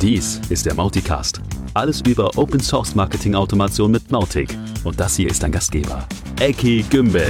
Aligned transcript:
Dies 0.00 0.40
ist 0.48 0.64
der 0.64 0.74
Mauticast. 0.74 1.40
Alles 1.74 2.02
über 2.02 2.30
Open 2.38 2.60
Source 2.60 2.94
Marketing 2.94 3.34
Automation 3.34 3.90
mit 3.90 4.12
Mautic. 4.12 4.56
Und 4.84 5.00
das 5.00 5.16
hier 5.16 5.28
ist 5.28 5.42
dein 5.42 5.50
Gastgeber, 5.50 6.06
Eki 6.38 6.84
Gümbel. 6.88 7.28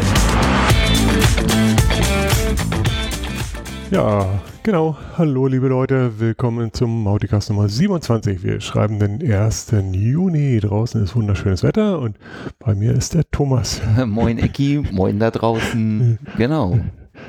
Ja, 3.91 4.43
genau. 4.63 4.99
Hallo, 5.17 5.47
liebe 5.47 5.69
Leute. 5.69 6.21
Willkommen 6.21 6.71
zum 6.75 7.05
Mauticast 7.05 7.49
Nummer 7.49 7.71
27. 7.71 8.43
Wir 8.43 8.61
schreiben 8.61 8.99
den 8.99 9.33
1. 9.33 9.73
Juni. 9.93 10.61
Draußen 10.61 11.03
ist 11.03 11.17
wunderschönes 11.17 11.63
Wetter 11.63 11.99
und 11.99 12.19
bei 12.59 12.75
mir 12.75 12.93
ist 12.93 13.15
der 13.15 13.25
Thomas. 13.31 13.81
moin, 14.07 14.39
Eki. 14.39 14.85
Moin 14.93 15.19
da 15.19 15.31
draußen. 15.31 16.19
Genau. 16.37 16.79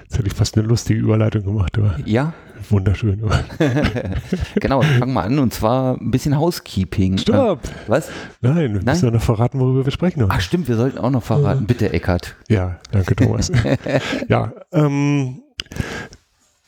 Jetzt 0.04 0.18
hätte 0.18 0.28
ich 0.28 0.34
fast 0.34 0.58
eine 0.58 0.68
lustige 0.68 1.00
Überleitung 1.00 1.44
gemacht, 1.44 1.78
aber. 1.78 1.96
Ja. 2.06 2.34
Wunderschön. 2.70 3.22
genau, 4.56 4.82
fangen 4.82 5.14
wir 5.14 5.24
an 5.24 5.40
und 5.40 5.54
zwar 5.54 6.00
ein 6.00 6.12
bisschen 6.12 6.38
Housekeeping. 6.38 7.18
Stopp! 7.18 7.64
Äh, 7.64 7.70
was? 7.88 8.10
Nein, 8.42 8.74
wir 8.74 8.84
müssen 8.84 9.06
ja 9.06 9.12
noch 9.12 9.22
verraten, 9.22 9.60
worüber 9.60 9.86
wir 9.86 9.92
sprechen. 9.92 10.26
Ach 10.28 10.42
stimmt, 10.42 10.68
wir 10.68 10.76
sollten 10.76 10.98
auch 10.98 11.10
noch 11.10 11.24
verraten. 11.24 11.66
Bitte, 11.66 11.92
Eckart. 11.94 12.36
Ja, 12.48 12.80
danke, 12.92 13.16
Thomas. 13.16 13.52
ja, 14.28 14.54
ähm, 14.72 15.42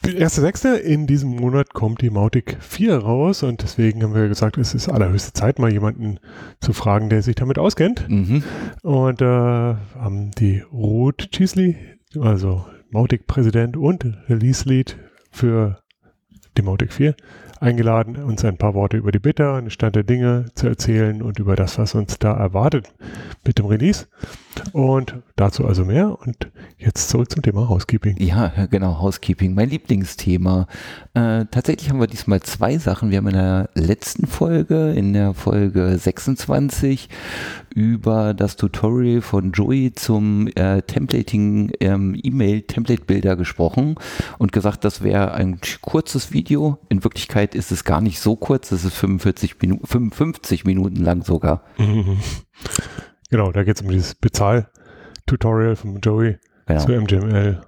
Erste 0.04 0.42
Sechste 0.42 0.70
in 0.70 1.06
diesem 1.06 1.30
Monat 1.36 1.76
kommt 1.76 2.02
die 2.02 2.10
Mautic 2.10 2.58
4 2.60 2.98
raus 2.98 3.44
und 3.44 3.62
deswegen 3.62 4.02
haben 4.02 4.16
wir 4.16 4.28
gesagt, 4.28 4.58
es 4.58 4.74
ist 4.74 4.90
allerhöchste 4.90 5.34
Zeit, 5.34 5.60
mal 5.60 5.72
jemanden 5.72 6.20
zu 6.60 6.74
fragen, 6.74 7.10
der 7.10 7.22
sich 7.22 7.36
damit 7.36 7.60
auskennt. 7.60 8.10
Mhm. 8.10 8.44
Und 8.82 9.22
äh, 9.22 9.26
haben 9.26 10.32
die 10.40 10.64
Ruth 10.74 11.30
Cheesley, 11.32 11.78
also 12.20 12.66
Mautic-Präsident 12.90 13.78
und 13.78 14.06
Release-Lead 14.28 14.98
für 15.32 15.81
die 16.58 16.62
Mautic 16.62 16.94
4, 16.94 17.16
eingeladen, 17.62 18.16
uns 18.18 18.44
ein 18.44 18.58
paar 18.58 18.74
Worte 18.74 18.98
über 18.98 19.12
die 19.12 19.20
Beta, 19.20 19.60
den 19.62 19.70
Stand 19.70 19.96
der 19.96 20.04
Dinge 20.04 20.46
zu 20.56 20.68
erzählen 20.68 21.22
und 21.22 21.40
über 21.40 21.56
das, 21.56 21.78
was 21.78 21.94
uns 21.94 22.18
da 22.18 22.34
erwartet 22.34 22.92
mit 23.46 23.60
dem 23.60 23.68
Release. 23.68 24.08
Und 24.74 25.16
dazu 25.36 25.66
also 25.66 25.86
mehr. 25.86 26.18
Und 26.26 26.52
jetzt 26.78 27.10
zurück 27.10 27.32
zum 27.32 27.42
Thema 27.42 27.70
Housekeeping. 27.70 28.18
Ja, 28.20 28.52
genau, 28.70 29.00
Housekeeping, 29.00 29.54
mein 29.54 29.70
Lieblingsthema. 29.70 30.68
Äh, 31.14 31.46
tatsächlich 31.52 31.90
haben 31.90 32.00
wir 32.00 32.08
diesmal 32.08 32.42
zwei 32.42 32.78
Sachen. 32.78 33.12
Wir 33.12 33.18
haben 33.18 33.28
in 33.28 33.36
der 33.36 33.70
letzten 33.76 34.28
Folge, 34.28 34.92
in 34.92 35.14
der 35.14 35.34
Folge 35.34 35.98
26, 35.98 37.10
über 37.74 38.34
das 38.34 38.58
Tutorial 38.58 39.22
von 39.22 39.52
Joey 39.52 39.94
zum 39.94 40.48
äh, 40.56 40.82
Templating 40.82 41.72
ähm, 41.80 42.20
E-Mail-Template-Bilder 42.22 43.36
gesprochen 43.36 43.96
und 44.38 44.52
gesagt, 44.52 44.84
das 44.84 45.02
wäre 45.02 45.34
ein 45.34 45.60
kurzes 45.82 46.34
Video. 46.34 46.80
In 46.90 47.04
Wirklichkeit 47.04 47.51
ist 47.56 47.72
es 47.72 47.84
gar 47.84 48.02
nicht 48.02 48.20
so 48.20 48.36
kurz, 48.36 48.72
es 48.72 48.84
ist 48.84 48.96
45 48.96 49.60
Minuten, 49.62 49.86
55 49.86 50.66
Minuten 50.66 50.98
lang 50.98 51.24
sogar. 51.24 51.64
Mhm. 51.78 52.20
Genau, 53.32 53.50
da 53.54 53.64
geht 53.64 53.78
es 53.78 53.82
um 53.82 53.88
dieses 53.88 54.14
Bezahl-Tutorial 54.16 55.78
von 55.78 56.02
Joey 56.02 56.38
genau. 56.66 56.86
zu 56.86 56.92
MGML. 56.92 57.62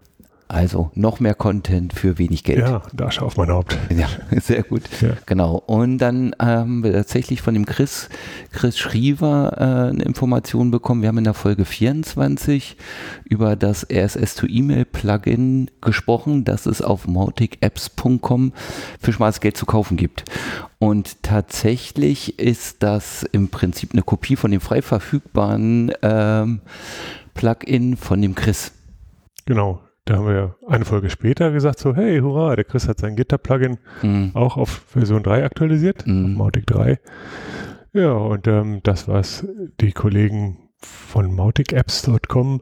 Also 0.48 0.92
noch 0.94 1.20
mehr 1.20 1.34
Content 1.34 1.94
für 1.94 2.18
wenig 2.18 2.44
Geld. 2.44 2.60
Ja, 2.60 2.84
da 2.94 3.12
schau 3.12 3.26
auf 3.26 3.38
mein 3.38 3.50
Haupt. 3.50 3.78
Ja, 3.90 4.08
sehr 4.40 4.64
gut. 4.64 4.84
Ja. 5.02 5.12
Genau. 5.26 5.56
Und 5.66 5.98
dann 5.98 6.36
haben 6.40 6.84
wir 6.84 6.94
tatsächlich 6.94 7.42
von 7.42 7.54
dem 7.54 7.66
Chris, 7.66 8.10
Chris 8.52 8.78
Schriever 8.78 9.54
äh, 9.58 9.90
eine 9.90 10.04
Information 10.04 10.70
bekommen. 10.70 11.02
Wir 11.02 11.10
haben 11.10 11.18
in 11.18 11.24
der 11.24 11.34
Folge 11.34 11.66
24 11.66 12.78
über 13.26 13.56
das 13.56 13.88
RSS-to-E-Mail-Plugin 13.90 15.72
gesprochen, 15.82 16.44
das 16.46 16.66
es 16.66 16.82
auf 16.82 17.08
mauticapps.com 17.08 18.54
für 19.00 19.14
schmales 19.14 19.40
Geld 19.40 19.58
zu 19.58 19.66
kaufen 19.66 19.98
gibt. 19.98 20.26
Und 20.80 21.24
tatsächlich 21.24 22.38
ist 22.40 22.84
das 22.84 23.24
im 23.32 23.48
Prinzip 23.50 23.94
eine 23.94 24.04
Kopie 24.04 24.36
von 24.36 24.52
dem 24.52 24.62
frei 24.62 24.82
verfügbaren 24.82 25.94
ähm, 26.02 26.62
Plugin 27.34 27.98
von 27.98 28.22
dem 28.22 28.36
Chris. 28.36 28.74
Genau, 29.46 29.82
da 30.06 30.18
haben 30.18 30.28
wir 30.28 30.56
eine 30.68 30.86
Folge 30.86 31.10
später 31.10 31.52
gesagt, 31.52 31.80
so, 31.80 31.96
hey, 31.96 32.20
hurra, 32.20 32.56
der 32.56 32.66
Chris 32.66 32.88
hat 32.88 33.00
sein 33.00 33.16
Gitter-Plugin 33.16 33.78
mhm. 34.02 34.32
auch 34.34 34.58
auf 34.58 34.70
Version 34.88 35.24
3 35.24 35.46
aktualisiert, 35.46 36.06
mhm. 36.06 36.26
auf 36.26 36.38
Mautic 36.38 36.66
3. 36.68 37.00
Ja, 37.94 38.12
und 38.12 38.48
ähm, 38.48 38.82
das, 38.84 39.08
was 39.08 39.48
die 39.80 39.92
Kollegen 39.92 40.70
von 40.82 41.34
mauticapps.com 41.34 42.62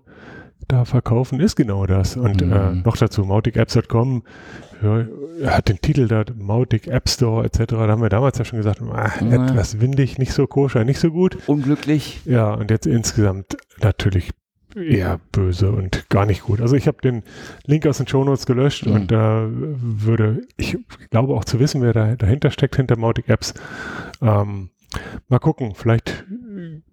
da 0.67 0.85
verkaufen, 0.85 1.39
ist 1.39 1.55
genau 1.55 1.85
das. 1.85 2.15
Und 2.15 2.41
äh, 2.41 2.45
mhm. 2.45 2.53
äh, 2.53 2.71
noch 2.83 2.97
dazu, 2.97 3.23
mauticapps.com 3.23 4.23
ja, 4.83 5.05
hat 5.49 5.69
den 5.69 5.79
Titel 5.81 6.07
da, 6.07 6.23
Mautic 6.35 6.87
App 6.87 7.09
Store 7.09 7.45
etc. 7.45 7.59
Da 7.67 7.87
haben 7.87 8.01
wir 8.01 8.09
damals 8.09 8.37
ja 8.37 8.45
schon 8.45 8.57
gesagt, 8.57 8.81
ah, 8.81 9.11
ja. 9.21 9.47
etwas 9.47 9.79
windig, 9.79 10.17
nicht 10.17 10.33
so 10.33 10.47
koscher, 10.47 10.83
nicht 10.83 10.99
so 10.99 11.11
gut. 11.11 11.37
Unglücklich. 11.47 12.21
Ja, 12.25 12.53
und 12.53 12.69
jetzt 12.69 12.85
insgesamt 12.85 13.57
natürlich 13.81 14.31
eher 14.75 15.19
böse 15.31 15.71
und 15.71 16.09
gar 16.09 16.25
nicht 16.25 16.43
gut. 16.43 16.61
Also 16.61 16.75
ich 16.75 16.87
habe 16.87 16.97
den 17.01 17.23
Link 17.65 17.85
aus 17.85 17.97
den 17.97 18.07
Shownotes 18.07 18.45
gelöscht 18.45 18.85
mhm. 18.85 18.93
und 18.93 19.11
da 19.11 19.45
äh, 19.45 19.49
würde, 19.49 20.41
ich 20.57 20.77
glaube 21.09 21.33
auch 21.33 21.45
zu 21.45 21.59
wissen, 21.59 21.81
wer 21.81 21.93
da 21.93 22.15
dahinter 22.15 22.51
steckt, 22.51 22.75
hinter 22.75 22.97
Mautic 22.97 23.29
Apps. 23.29 23.53
Ähm, 24.21 24.69
mal 25.29 25.39
gucken, 25.39 25.73
vielleicht 25.75 26.25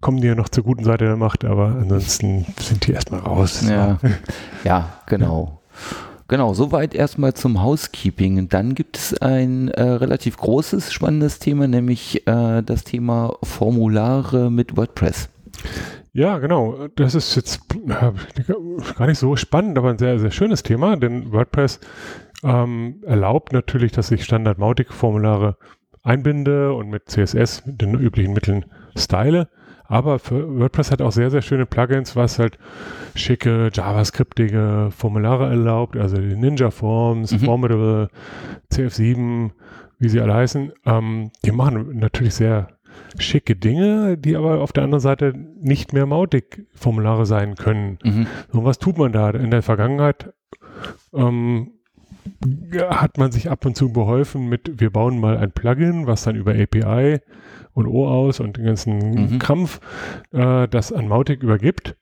kommen 0.01 0.21
die 0.21 0.27
ja 0.27 0.35
noch 0.35 0.49
zur 0.49 0.63
guten 0.63 0.83
Seite 0.83 1.05
der 1.05 1.17
Macht, 1.17 1.45
aber 1.45 1.75
ansonsten 1.79 2.45
sind 2.59 2.87
die 2.87 2.93
erstmal 2.93 3.21
raus. 3.21 3.67
Ja, 3.67 3.99
ja 4.63 5.01
genau. 5.05 5.61
Genau, 6.27 6.53
soweit 6.53 6.93
erstmal 6.93 7.33
zum 7.33 7.63
Housekeeping. 7.63 8.49
Dann 8.49 8.75
gibt 8.75 8.97
es 8.97 9.19
ein 9.19 9.69
äh, 9.69 9.81
relativ 9.81 10.37
großes, 10.37 10.93
spannendes 10.93 11.39
Thema, 11.39 11.67
nämlich 11.67 12.27
äh, 12.27 12.61
das 12.61 12.83
Thema 12.83 13.35
Formulare 13.41 14.51
mit 14.51 14.77
WordPress. 14.77 15.29
Ja, 16.11 16.39
genau. 16.39 16.87
Das 16.95 17.15
ist 17.15 17.35
jetzt 17.35 17.67
gar 17.87 19.07
nicht 19.07 19.19
so 19.19 19.35
spannend, 19.35 19.77
aber 19.77 19.89
ein 19.91 19.97
sehr, 19.97 20.19
sehr 20.19 20.31
schönes 20.31 20.63
Thema, 20.63 20.95
denn 20.95 21.31
WordPress 21.31 21.79
ähm, 22.43 23.01
erlaubt 23.05 23.53
natürlich, 23.53 23.91
dass 23.91 24.11
ich 24.11 24.23
Standard-Mautic-Formulare 24.23 25.57
einbinde 26.03 26.73
und 26.73 26.89
mit 26.89 27.09
CSS, 27.09 27.65
mit 27.65 27.81
den 27.81 27.95
üblichen 27.95 28.33
Mitteln 28.33 28.65
style. 28.97 29.49
Aber 29.85 30.19
WordPress 30.19 30.91
hat 30.91 31.01
auch 31.01 31.11
sehr, 31.11 31.31
sehr 31.31 31.41
schöne 31.41 31.65
Plugins, 31.65 32.15
was 32.15 32.37
halt 32.37 32.59
schicke, 33.15 33.69
JavaScriptige 33.73 34.89
Formulare 34.91 35.49
erlaubt, 35.49 35.97
also 35.97 36.17
die 36.17 36.35
Ninja 36.35 36.69
Forms, 36.69 37.31
mhm. 37.31 37.39
Formidable, 37.39 38.09
CF7, 38.71 39.49
wie 39.97 40.09
sie 40.09 40.21
alle 40.21 40.35
heißen. 40.35 40.71
Ähm, 40.85 41.31
die 41.43 41.51
machen 41.51 41.97
natürlich 41.97 42.35
sehr 42.35 42.78
schicke 43.17 43.55
Dinge, 43.55 44.17
die 44.17 44.35
aber 44.35 44.61
auf 44.61 44.71
der 44.71 44.83
anderen 44.83 45.01
Seite 45.01 45.33
nicht 45.59 45.93
mehr 45.93 46.05
Mautic-Formulare 46.05 47.25
sein 47.25 47.55
können. 47.55 47.99
Mhm. 48.03 48.27
So 48.51 48.65
was 48.65 48.79
tut 48.79 48.97
man 48.97 49.11
da. 49.11 49.29
In 49.31 49.51
der 49.51 49.61
Vergangenheit 49.61 50.33
ähm, 51.13 51.71
hat 52.89 53.17
man 53.17 53.31
sich 53.31 53.49
ab 53.49 53.65
und 53.65 53.75
zu 53.75 53.91
beholfen 53.91 54.47
mit, 54.47 54.79
wir 54.79 54.91
bauen 54.91 55.19
mal 55.19 55.37
ein 55.37 55.51
Plugin, 55.51 56.07
was 56.07 56.23
dann 56.23 56.35
über 56.35 56.51
API 56.51 57.19
und 57.73 57.87
OAuth 57.87 58.39
und 58.39 58.57
den 58.57 58.65
ganzen 58.65 58.97
mhm. 58.97 59.39
Krampf 59.39 59.79
äh, 60.31 60.67
das 60.67 60.91
an 60.91 61.07
Mautic 61.07 61.43
übergibt. 61.43 61.95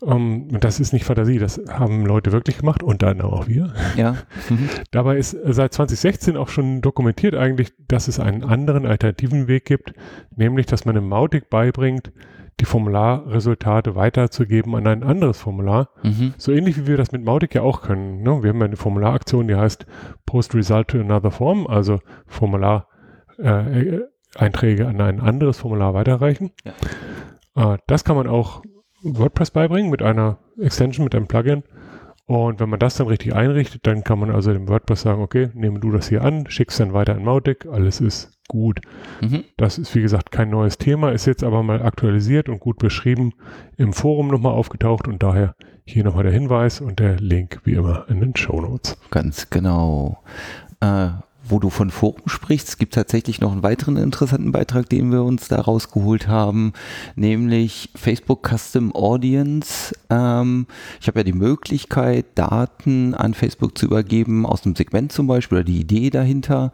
Um, 0.00 0.48
ähm, 0.50 0.60
das 0.60 0.80
ist 0.80 0.92
nicht 0.92 1.04
Fantasie, 1.04 1.38
das 1.38 1.60
haben 1.68 2.04
Leute 2.04 2.32
wirklich 2.32 2.58
gemacht 2.58 2.82
und 2.82 3.02
dann 3.02 3.20
auch 3.20 3.46
wir. 3.46 3.72
Ja. 3.96 4.16
Mhm. 4.50 4.68
Dabei 4.90 5.16
ist 5.16 5.34
seit 5.44 5.72
2016 5.72 6.36
auch 6.36 6.48
schon 6.48 6.82
dokumentiert 6.82 7.34
eigentlich, 7.34 7.72
dass 7.88 8.08
es 8.08 8.20
einen 8.20 8.44
anderen 8.44 8.84
alternativen 8.84 9.48
Weg 9.48 9.64
gibt, 9.64 9.94
nämlich, 10.36 10.66
dass 10.66 10.84
man 10.84 10.96
im 10.96 11.08
Mautic 11.08 11.48
beibringt, 11.48 12.12
die 12.60 12.66
Formularresultate 12.66 13.94
weiterzugeben 13.94 14.74
an 14.74 14.86
ein 14.86 15.02
anderes 15.02 15.38
Formular. 15.38 15.88
Mhm. 16.02 16.34
So 16.36 16.52
ähnlich 16.52 16.76
wie 16.76 16.86
wir 16.86 16.96
das 16.96 17.10
mit 17.12 17.24
Mautic 17.24 17.54
ja 17.54 17.62
auch 17.62 17.80
können. 17.80 18.22
Ne? 18.22 18.42
Wir 18.42 18.50
haben 18.50 18.62
eine 18.62 18.76
Formularaktion, 18.76 19.48
die 19.48 19.56
heißt 19.56 19.86
Post 20.26 20.54
Result 20.54 20.88
to 20.88 21.00
Another 21.00 21.30
Form, 21.30 21.66
also 21.66 22.00
Formular 22.26 22.88
äh, 23.38 24.00
Einträge 24.36 24.86
an 24.86 25.00
ein 25.00 25.20
anderes 25.20 25.58
Formular 25.58 25.94
weiterreichen. 25.94 26.52
Ja. 26.64 27.74
Äh, 27.74 27.78
das 27.86 28.04
kann 28.04 28.16
man 28.16 28.26
auch 28.26 28.62
WordPress 29.04 29.50
beibringen 29.50 29.90
mit 29.90 30.02
einer 30.02 30.38
Extension, 30.60 31.04
mit 31.04 31.14
einem 31.14 31.26
Plugin. 31.26 31.62
Und 32.26 32.58
wenn 32.58 32.70
man 32.70 32.80
das 32.80 32.96
dann 32.96 33.06
richtig 33.06 33.34
einrichtet, 33.34 33.86
dann 33.86 34.02
kann 34.02 34.18
man 34.18 34.30
also 34.30 34.52
dem 34.52 34.66
WordPress 34.66 35.02
sagen, 35.02 35.22
okay, 35.22 35.50
nehme 35.52 35.78
du 35.78 35.90
das 35.90 36.08
hier 36.08 36.22
an, 36.22 36.48
schickst 36.48 36.80
dann 36.80 36.94
weiter 36.94 37.14
in 37.14 37.24
Mautic, 37.24 37.66
alles 37.66 38.00
ist 38.00 38.32
gut. 38.48 38.80
Mhm. 39.20 39.44
Das 39.58 39.78
ist 39.78 39.94
wie 39.94 40.00
gesagt 40.00 40.30
kein 40.30 40.48
neues 40.48 40.78
Thema, 40.78 41.10
ist 41.12 41.26
jetzt 41.26 41.44
aber 41.44 41.62
mal 41.62 41.82
aktualisiert 41.82 42.48
und 42.48 42.60
gut 42.60 42.78
beschrieben 42.78 43.32
im 43.76 43.92
Forum 43.92 44.28
nochmal 44.28 44.52
aufgetaucht 44.52 45.06
und 45.06 45.22
daher 45.22 45.54
hier 45.84 46.02
nochmal 46.02 46.24
der 46.24 46.32
Hinweis 46.32 46.80
und 46.80 46.98
der 46.98 47.16
Link 47.16 47.60
wie 47.64 47.74
immer 47.74 48.06
in 48.08 48.20
den 48.20 48.34
Show 48.34 48.60
Notes. 48.60 48.96
Ganz 49.10 49.50
genau. 49.50 50.22
Äh, 50.80 51.08
wo 51.46 51.58
du 51.58 51.70
von 51.70 51.90
Forum 51.90 52.22
sprichst, 52.26 52.68
es 52.68 52.78
gibt 52.78 52.94
tatsächlich 52.94 53.40
noch 53.40 53.52
einen 53.52 53.62
weiteren 53.62 53.96
interessanten 53.96 54.52
Beitrag, 54.52 54.88
den 54.88 55.12
wir 55.12 55.22
uns 55.22 55.48
da 55.48 55.60
rausgeholt 55.60 56.28
haben, 56.28 56.72
nämlich 57.16 57.90
Facebook 57.94 58.48
Custom 58.48 58.94
Audience. 58.94 59.94
Ähm, 60.10 60.66
ich 61.00 61.06
habe 61.06 61.20
ja 61.20 61.24
die 61.24 61.32
Möglichkeit, 61.32 62.26
Daten 62.34 63.14
an 63.14 63.34
Facebook 63.34 63.76
zu 63.76 63.86
übergeben, 63.86 64.46
aus 64.46 64.64
einem 64.64 64.76
Segment 64.76 65.12
zum 65.12 65.26
Beispiel, 65.26 65.58
oder 65.58 65.64
die 65.64 65.80
Idee 65.80 66.10
dahinter, 66.10 66.72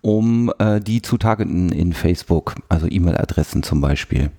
um 0.00 0.52
äh, 0.58 0.80
die 0.80 1.02
zu 1.02 1.18
targeten 1.18 1.70
in 1.70 1.92
Facebook, 1.92 2.54
also 2.68 2.86
E-Mail-Adressen 2.88 3.62
zum 3.62 3.80
Beispiel. 3.80 4.30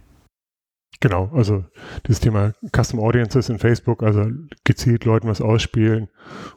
Genau, 0.99 1.29
also 1.33 1.65
das 2.03 2.19
Thema 2.19 2.53
Custom 2.73 2.99
Audiences 2.99 3.49
in 3.49 3.59
Facebook, 3.59 4.03
also 4.03 4.25
gezielt 4.63 5.05
Leuten 5.05 5.27
was 5.27 5.41
ausspielen 5.41 6.07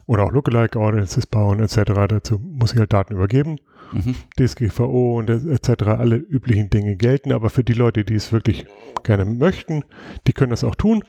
oder 0.05 0.23
auch 0.23 0.31
Lookalike 0.31 0.79
Audiences 0.79 1.25
bauen 1.25 1.59
etc. 1.59 1.81
Dazu 2.07 2.39
muss 2.39 2.73
ich 2.73 2.79
halt 2.79 2.93
Daten 2.93 3.13
übergeben. 3.13 3.57
Mhm. 3.91 4.15
DSGVO 4.37 5.17
und 5.17 5.29
etc. 5.29 5.83
alle 5.83 6.17
üblichen 6.17 6.69
Dinge 6.69 6.95
gelten, 6.95 7.31
aber 7.31 7.49
für 7.49 7.63
die 7.63 7.73
Leute, 7.73 8.03
die 8.03 8.15
es 8.15 8.31
wirklich 8.31 8.65
gerne 9.03 9.25
möchten, 9.25 9.83
die 10.27 10.33
können 10.33 10.51
das 10.51 10.63
auch 10.63 10.75
tun. 10.75 11.03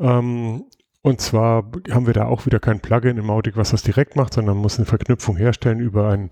Ähm, 0.00 0.64
und 1.02 1.20
zwar 1.20 1.70
haben 1.90 2.06
wir 2.06 2.14
da 2.14 2.24
auch 2.24 2.46
wieder 2.46 2.58
kein 2.58 2.80
Plugin 2.80 3.16
in 3.16 3.24
Mautic, 3.24 3.56
was 3.56 3.70
das 3.70 3.82
direkt 3.82 4.16
macht, 4.16 4.34
sondern 4.34 4.56
muss 4.56 4.78
eine 4.78 4.86
Verknüpfung 4.86 5.36
herstellen 5.36 5.78
über 5.78 6.08
einen 6.08 6.30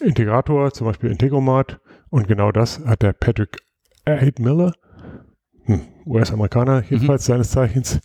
Integrator, 0.00 0.72
zum 0.72 0.86
Beispiel 0.86 1.10
Integromat. 1.10 1.80
Und 2.10 2.28
genau 2.28 2.52
das 2.52 2.84
hat 2.86 3.02
der 3.02 3.12
Patrick 3.12 3.58
Aid 4.04 4.38
Miller 4.38 4.72
hm, 5.66 5.82
US-Amerikaner 6.06 6.84
jedenfalls 6.88 7.28
mhm. 7.28 7.32
seines 7.32 7.50
Zeichens, 7.50 8.00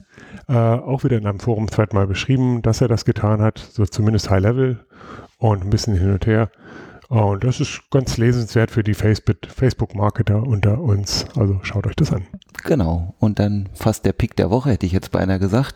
äh, 0.48 0.54
auch 0.54 1.04
wieder 1.04 1.18
in 1.18 1.26
einem 1.26 1.40
Forum-Thread 1.40 1.94
mal 1.94 2.08
beschrieben, 2.08 2.62
dass 2.62 2.82
er 2.82 2.88
das 2.88 3.06
getan 3.06 3.42
hat, 3.42 3.60
so 3.60 3.86
zumindest 3.86 4.30
High-Level 4.30 4.80
und 5.38 5.64
ein 5.64 5.70
bisschen 5.70 5.96
hin 5.96 6.12
und 6.12 6.26
her. 6.26 6.50
Und 7.12 7.44
das 7.44 7.60
ist 7.60 7.82
ganz 7.92 8.16
lesenswert 8.16 8.72
für 8.72 8.84
die 8.84 8.94
Facebook-Marketer 8.94 10.44
unter 10.44 10.80
uns. 10.80 11.26
Also 11.36 11.60
schaut 11.62 11.86
euch 11.86 11.98
das 11.98 12.14
an. 12.14 12.26
Genau. 12.64 13.16
Und 13.20 13.38
dann 13.38 13.68
fast 13.74 14.06
der 14.06 14.14
Pick 14.14 14.38
der 14.38 14.50
Woche, 14.50 14.70
hätte 14.70 14.86
ich 14.86 14.94
jetzt 14.94 15.12
beinahe 15.12 15.38
gesagt. 15.38 15.76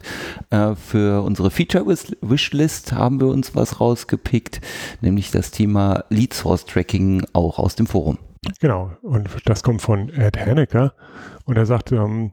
Äh, 0.49 0.75
für 0.75 1.23
unsere 1.23 1.51
Feature-Wishlist 1.51 2.93
haben 2.93 3.19
wir 3.19 3.27
uns 3.27 3.53
was 3.53 3.81
rausgepickt, 3.81 4.61
nämlich 5.01 5.31
das 5.31 5.51
Thema 5.51 6.05
Lead 6.09 6.33
Source 6.33 6.65
Tracking 6.65 7.25
auch 7.33 7.59
aus 7.59 7.75
dem 7.75 7.87
Forum. 7.87 8.17
Genau, 8.59 8.91
und 9.01 9.29
das 9.45 9.63
kommt 9.63 9.81
von 9.81 10.09
Ed 10.09 10.37
Hanecker 10.37 10.93
und 11.45 11.57
er 11.57 11.65
sagt, 11.65 11.91
ähm, 11.91 12.31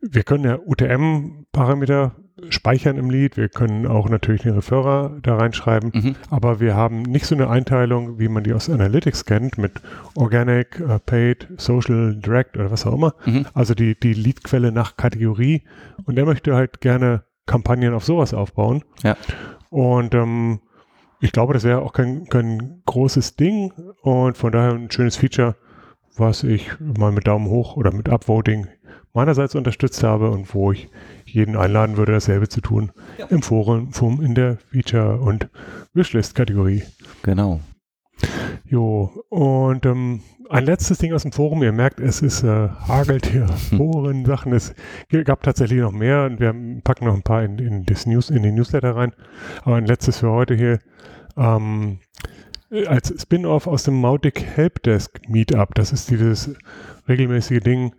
wir 0.00 0.22
können 0.22 0.44
ja 0.44 0.58
UTM-Parameter 0.64 2.14
speichern 2.50 2.96
im 2.96 3.10
Lead, 3.10 3.36
wir 3.36 3.48
können 3.48 3.86
auch 3.86 4.08
natürlich 4.08 4.42
den 4.42 4.54
Referrer 4.54 5.18
da 5.22 5.36
reinschreiben, 5.36 5.90
mhm. 5.92 6.16
aber 6.30 6.60
wir 6.60 6.76
haben 6.76 7.02
nicht 7.02 7.26
so 7.26 7.34
eine 7.34 7.50
Einteilung, 7.50 8.18
wie 8.18 8.28
man 8.28 8.44
die 8.44 8.52
aus 8.52 8.70
Analytics 8.70 9.24
kennt, 9.24 9.58
mit 9.58 9.72
Organic, 10.14 10.80
uh, 10.80 10.98
Paid, 11.04 11.48
Social, 11.56 12.14
Direct 12.14 12.56
oder 12.56 12.70
was 12.70 12.86
auch 12.86 12.94
immer. 12.94 13.14
Mhm. 13.26 13.46
Also 13.54 13.74
die, 13.74 13.98
die 13.98 14.14
Leadquelle 14.14 14.70
nach 14.70 14.96
Kategorie 14.96 15.62
und 16.04 16.16
er 16.16 16.26
möchte 16.26 16.54
halt 16.54 16.80
gerne 16.80 17.24
Kampagnen 17.46 17.94
auf 17.94 18.04
sowas 18.04 18.34
aufbauen. 18.34 18.84
Ja. 19.02 19.16
Und 19.70 20.14
ähm, 20.14 20.60
ich 21.20 21.32
glaube, 21.32 21.54
das 21.54 21.64
wäre 21.64 21.82
auch 21.82 21.92
kein, 21.92 22.26
kein 22.28 22.82
großes 22.86 23.36
Ding 23.36 23.72
und 24.02 24.36
von 24.36 24.52
daher 24.52 24.72
ein 24.72 24.90
schönes 24.90 25.16
Feature, 25.16 25.56
was 26.16 26.44
ich 26.44 26.70
mal 26.80 27.12
mit 27.12 27.26
Daumen 27.26 27.48
hoch 27.48 27.76
oder 27.76 27.92
mit 27.92 28.08
Upvoting 28.08 28.68
meinerseits 29.14 29.54
unterstützt 29.54 30.02
habe 30.02 30.30
und 30.30 30.54
wo 30.54 30.72
ich 30.72 30.88
jeden 31.24 31.56
einladen 31.56 31.96
würde, 31.96 32.12
dasselbe 32.12 32.48
zu 32.48 32.60
tun 32.60 32.92
ja. 33.18 33.26
im 33.26 33.42
Forum, 33.42 33.90
in 34.22 34.34
der 34.34 34.58
Feature- 34.70 35.20
und 35.20 35.48
Wishlist-Kategorie. 35.94 36.84
Genau. 37.22 37.60
Jo, 38.64 39.24
und 39.28 39.86
ähm, 39.86 40.20
ein 40.50 40.64
letztes 40.64 40.98
Ding 40.98 41.12
aus 41.12 41.22
dem 41.22 41.32
Forum. 41.32 41.62
Ihr 41.62 41.72
merkt, 41.72 42.00
es 42.00 42.22
ist 42.22 42.42
äh, 42.42 42.68
hagelt 42.68 43.26
hier 43.26 43.46
Foren, 43.48 44.24
Sachen. 44.24 44.52
Es 44.52 44.74
gab 45.24 45.42
tatsächlich 45.42 45.80
noch 45.80 45.92
mehr 45.92 46.24
und 46.24 46.40
wir 46.40 46.54
packen 46.82 47.06
noch 47.06 47.14
ein 47.14 47.22
paar 47.22 47.44
in, 47.44 47.58
in, 47.58 47.84
das 47.84 48.06
News, 48.06 48.30
in 48.30 48.42
den 48.42 48.54
Newsletter 48.54 48.96
rein. 48.96 49.12
Aber 49.62 49.76
ein 49.76 49.86
letztes 49.86 50.18
für 50.18 50.30
heute 50.30 50.54
hier. 50.54 50.78
Ähm, 51.36 51.98
als 52.86 53.14
Spin-off 53.22 53.66
aus 53.66 53.84
dem 53.84 54.00
Mautic 54.00 54.42
Helpdesk 54.42 55.28
Meetup. 55.28 55.74
Das 55.74 55.92
ist 55.92 56.10
dieses 56.10 56.54
regelmäßige 57.08 57.60
Ding, 57.60 57.94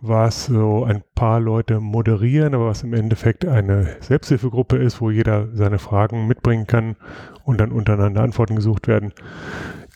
was 0.00 0.46
so 0.46 0.84
ein 0.84 1.02
paar 1.14 1.40
Leute 1.40 1.80
moderieren, 1.80 2.54
aber 2.54 2.66
was 2.66 2.82
im 2.82 2.94
Endeffekt 2.94 3.46
eine 3.46 3.96
Selbsthilfegruppe 4.00 4.76
ist, 4.76 5.00
wo 5.00 5.10
jeder 5.10 5.48
seine 5.54 5.78
Fragen 5.78 6.26
mitbringen 6.26 6.66
kann 6.66 6.96
und 7.44 7.60
dann 7.60 7.72
untereinander 7.72 8.22
Antworten 8.22 8.56
gesucht 8.56 8.88
werden. 8.88 9.12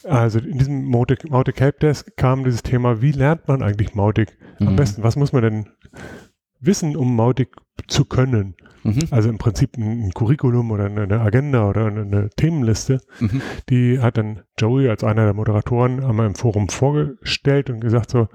Also 0.05 0.39
in 0.39 0.59
diesem 0.59 0.85
Mautic, 0.85 1.61
Helpdesk 1.61 2.17
kam 2.17 2.45
dieses 2.45 2.63
Thema, 2.63 3.01
wie 3.01 3.13
lernt 3.13 3.49
man 3.49 3.63
eigentlich 3.63 3.95
Mautic 3.95 4.37
mhm. 4.59 4.69
am 4.69 4.77
besten? 4.77 5.03
Was 5.03 5.17
muss 5.17 5.33
man 5.33 5.43
denn 5.43 5.67
wissen, 6.67 6.97
um 6.97 7.17
Mautic 7.17 7.51
zu 7.89 8.05
können? 8.05 8.55
Mhm. 8.85 9.09
Also 9.11 9.31
im 9.31 9.39
Prinzip 9.39 9.77
ein, 9.79 10.05
ein, 10.05 10.13
Curriculum 10.13 10.71
oder 10.71 10.85
eine 10.85 11.21
Agenda 11.21 11.69
oder 11.69 11.87
eine, 11.87 12.03
eine 12.03 12.31
Themenliste. 12.31 13.01
Mhm. 13.19 13.41
Die 13.71 13.99
hat 13.99 14.19
dann 14.19 14.43
Joey 14.59 14.89
als 14.89 15.03
einer 15.03 15.25
der 15.25 15.33
Moderatoren 15.33 16.05
einmal 16.05 16.27
im 16.27 16.35
Forum 16.35 16.69
vorgestellt 16.69 17.71
und 17.71 17.81
gesagt 17.81 18.11
so, 18.11 18.29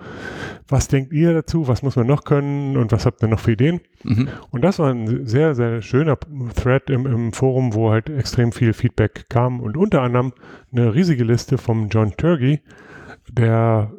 was 0.67 0.87
denkt 0.87 1.13
ihr 1.13 1.33
dazu? 1.33 1.67
Was 1.67 1.83
muss 1.83 1.95
man 1.95 2.07
noch 2.07 2.23
können? 2.23 2.77
Und 2.77 2.91
was 2.91 3.05
habt 3.05 3.21
ihr 3.21 3.27
noch 3.27 3.39
für 3.39 3.51
Ideen? 3.51 3.79
Mhm. 4.03 4.27
Und 4.49 4.63
das 4.63 4.79
war 4.79 4.91
ein 4.91 5.27
sehr, 5.27 5.53
sehr 5.53 5.81
schöner 5.81 6.17
Thread 6.55 6.89
im, 6.89 7.05
im 7.05 7.31
Forum, 7.31 7.75
wo 7.75 7.91
halt 7.91 8.09
extrem 8.09 8.51
viel 8.51 8.73
Feedback 8.73 9.27
kam 9.29 9.59
und 9.59 9.77
unter 9.77 10.01
anderem 10.01 10.33
eine 10.71 10.95
riesige 10.95 11.23
Liste 11.23 11.59
vom 11.59 11.89
John 11.89 12.13
Turkey, 12.17 12.61
der 13.31 13.91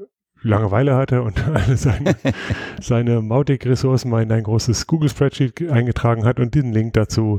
Langeweile 0.42 0.96
hatte 0.96 1.22
und 1.22 1.46
alle 1.54 1.76
seine, 1.76 2.16
seine 2.80 3.20
Mautic-Ressourcen 3.20 4.10
mal 4.10 4.22
in 4.22 4.32
ein 4.32 4.42
großes 4.42 4.86
Google-Spreadsheet 4.86 5.70
eingetragen 5.70 6.24
hat 6.24 6.40
und 6.40 6.54
diesen 6.54 6.72
Link 6.72 6.94
dazu 6.94 7.38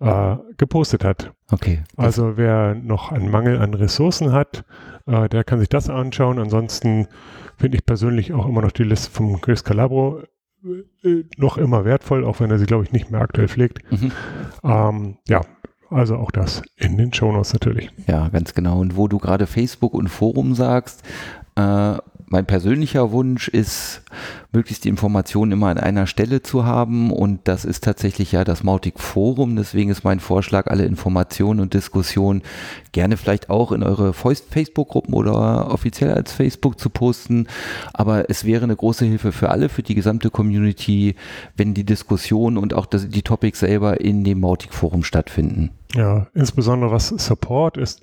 äh, 0.00 0.36
gepostet 0.56 1.04
hat. 1.04 1.32
Okay. 1.50 1.82
Also 1.96 2.36
wer 2.36 2.74
noch 2.74 3.12
einen 3.12 3.30
Mangel 3.30 3.58
an 3.58 3.74
Ressourcen 3.74 4.32
hat, 4.32 4.64
äh, 5.06 5.28
der 5.28 5.44
kann 5.44 5.58
sich 5.58 5.68
das 5.68 5.90
anschauen. 5.90 6.38
Ansonsten 6.38 7.06
finde 7.58 7.76
ich 7.76 7.84
persönlich 7.84 8.32
auch 8.32 8.46
immer 8.46 8.62
noch 8.62 8.72
die 8.72 8.84
Liste 8.84 9.10
von 9.10 9.40
Chris 9.40 9.64
Calabro 9.64 10.22
äh, 10.64 11.24
noch 11.36 11.58
immer 11.58 11.84
wertvoll, 11.84 12.24
auch 12.24 12.40
wenn 12.40 12.50
er 12.50 12.58
sie, 12.58 12.66
glaube 12.66 12.84
ich, 12.84 12.92
nicht 12.92 13.10
mehr 13.10 13.20
aktuell 13.20 13.48
pflegt. 13.48 13.80
Mhm. 13.90 14.12
Ähm, 14.62 15.16
ja, 15.28 15.42
also 15.90 16.16
auch 16.16 16.30
das 16.30 16.62
in 16.76 16.96
den 16.96 17.12
Shownotes 17.12 17.52
natürlich. 17.52 17.90
Ja, 18.06 18.28
ganz 18.28 18.54
genau. 18.54 18.78
Und 18.80 18.96
wo 18.96 19.08
du 19.08 19.18
gerade 19.18 19.46
Facebook 19.46 19.94
und 19.94 20.08
Forum 20.08 20.54
sagst, 20.54 21.02
äh, 21.56 21.96
mein 22.30 22.46
persönlicher 22.46 23.10
Wunsch 23.10 23.48
ist, 23.48 24.02
möglichst 24.52 24.84
die 24.84 24.88
Informationen 24.88 25.50
immer 25.50 25.66
an 25.66 25.78
einer 25.78 26.06
Stelle 26.06 26.42
zu 26.42 26.64
haben 26.64 27.10
und 27.10 27.40
das 27.44 27.64
ist 27.64 27.82
tatsächlich 27.82 28.30
ja 28.30 28.44
das 28.44 28.62
Mautic 28.62 29.00
Forum. 29.00 29.56
Deswegen 29.56 29.90
ist 29.90 30.04
mein 30.04 30.20
Vorschlag, 30.20 30.68
alle 30.68 30.84
Informationen 30.84 31.58
und 31.58 31.74
Diskussionen 31.74 32.42
gerne 32.92 33.16
vielleicht 33.16 33.50
auch 33.50 33.72
in 33.72 33.82
eure 33.82 34.12
Facebook-Gruppen 34.12 35.12
oder 35.12 35.72
offiziell 35.72 36.12
als 36.12 36.32
Facebook 36.32 36.78
zu 36.78 36.88
posten. 36.88 37.48
Aber 37.92 38.30
es 38.30 38.44
wäre 38.44 38.62
eine 38.62 38.76
große 38.76 39.04
Hilfe 39.04 39.32
für 39.32 39.48
alle, 39.48 39.68
für 39.68 39.82
die 39.82 39.96
gesamte 39.96 40.30
Community, 40.30 41.16
wenn 41.56 41.74
die 41.74 41.84
Diskussion 41.84 42.56
und 42.56 42.74
auch 42.74 42.86
das, 42.86 43.08
die 43.08 43.22
Topics 43.22 43.58
selber 43.58 44.00
in 44.00 44.22
dem 44.22 44.38
Mautic 44.38 44.72
Forum 44.72 45.02
stattfinden. 45.02 45.70
Ja, 45.96 46.28
insbesondere 46.34 46.92
was 46.92 47.08
Support 47.08 47.76
ist, 47.76 48.02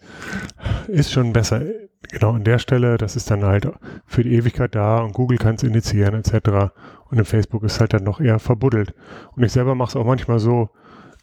ist 0.90 1.14
schon 1.14 1.32
besser 1.32 1.62
genau 2.10 2.32
an 2.32 2.44
der 2.44 2.60
Stelle, 2.60 2.98
das 2.98 3.16
ist 3.16 3.30
dann 3.32 3.44
halt 3.44 3.70
für 4.06 4.24
die 4.24 4.34
Ewigkeit 4.34 4.76
da 4.76 5.00
und 5.00 5.14
Google 5.14 5.38
kann 5.38 5.56
es 5.56 5.64
initiieren 5.64 6.16
etc. 6.16 6.72
Und 7.10 7.18
in 7.18 7.26
Facebook 7.26 7.64
ist 7.64 7.80
halt 7.80 7.94
dann 7.94 8.04
noch 8.04 8.20
eher 8.20 8.40
verbuddelt. 8.40 8.94
Und 9.36 9.44
ich 9.44 9.52
selber 9.52 9.76
mache 9.76 9.90
es 9.90 9.96
auch 9.96 10.06
manchmal 10.06 10.40
so, 10.40 10.70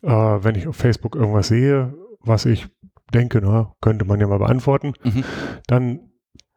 äh, 0.02 0.09
wenn 0.09 0.54
ich 0.54 0.66
auf 0.66 0.76
Facebook 0.76 1.16
irgendwas 1.16 1.49
sehe, 1.49 1.95
was 2.21 2.47
ich 2.47 2.69
denke, 3.12 3.40
na, 3.43 3.75
könnte 3.81 4.04
man 4.04 4.21
ja 4.21 4.26
mal 4.26 4.38
beantworten, 4.38 4.95
mhm. 5.04 5.25
dann 5.66 6.00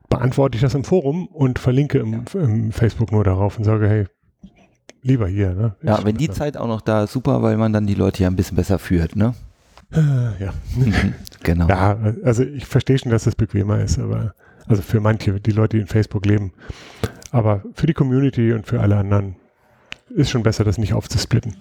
beantworte 0.10 0.56
ich 0.56 0.62
das 0.62 0.74
im 0.74 0.84
Forum 0.84 1.28
und 1.28 1.60
verlinke 1.60 2.00
im, 2.00 2.26
im, 2.34 2.72
Facebook 2.72 3.12
nur 3.12 3.24
darauf 3.24 3.58
und 3.58 3.66
sage, 3.66 3.88
hey, 3.88 4.06
lieber 5.02 5.28
hier. 5.28 5.54
Ne? 5.54 5.76
Ja, 5.84 6.04
wenn 6.04 6.18
die 6.18 6.30
Zeit 6.30 6.58
auch 6.58 6.68
noch 6.68 6.82
da 6.82 7.04
ist, 7.04 7.12
super, 7.12 7.42
weil 7.42 7.58
man 7.58 7.74
dann 7.74 7.88
die 7.88 7.94
Leute 7.94 8.24
ja 8.24 8.30
ein 8.30 8.36
bisschen 8.36 8.56
besser 8.56 8.80
führt, 8.80 9.16
ne? 9.16 9.34
Äh, 9.92 10.44
ja. 10.44 10.54
Mhm, 10.76 11.14
genau. 11.44 11.68
Ja, 11.68 11.98
also 12.24 12.44
ich 12.44 12.66
verstehe 12.66 12.98
schon, 12.98 13.12
dass 13.12 13.26
es 13.26 13.36
bequemer 13.36 13.82
ist, 13.82 14.00
aber 14.00 14.34
also 14.68 14.82
für 14.82 15.00
manche, 15.00 15.40
die 15.40 15.52
Leute, 15.52 15.78
die 15.78 15.82
in 15.82 15.88
Facebook 15.88 16.26
leben. 16.26 16.54
Aber 17.32 17.64
für 17.74 17.88
die 17.88 17.94
Community 17.94 18.54
und 18.54 18.68
für 18.68 18.82
alle 18.82 18.98
anderen 18.98 19.36
ist 20.10 20.30
schon 20.30 20.44
besser, 20.44 20.64
das 20.64 20.78
nicht 20.78 20.94
aufzusplitten. 20.94 21.56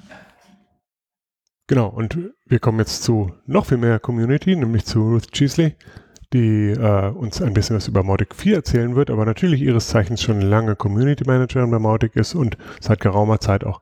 Genau, 1.69 1.89
und 1.89 2.19
wir 2.47 2.61
kommen 2.61 2.79
jetzt 2.79 3.03
zu 3.03 3.33
noch 3.47 3.67
viel 3.67 3.79
mehr 3.79 3.99
Community, 3.99 4.55
nämlich 4.55 4.85
zu 4.85 5.01
Ruth 5.01 5.33
Cheesley, 5.33 5.75
die 6.37 6.71
äh, 6.71 7.09
uns 7.11 7.41
ein 7.41 7.55
bisschen 7.55 7.77
was 7.77 7.89
über 7.89 8.03
Mautic 8.03 8.35
4 8.35 8.57
erzählen 8.57 8.95
wird, 8.95 9.11
aber 9.11 9.25
natürlich 9.25 9.63
ihres 9.63 9.89
Zeichens 9.89 10.23
schon 10.23 10.41
lange 10.41 10.77
Community 10.77 11.25
Managerin 11.27 11.71
bei 11.71 11.79
Mautic 11.79 12.15
ist 12.17 12.35
und 12.35 12.59
seit 12.81 13.01
geraumer 13.01 13.41
Zeit 13.41 13.65
auch 13.65 13.81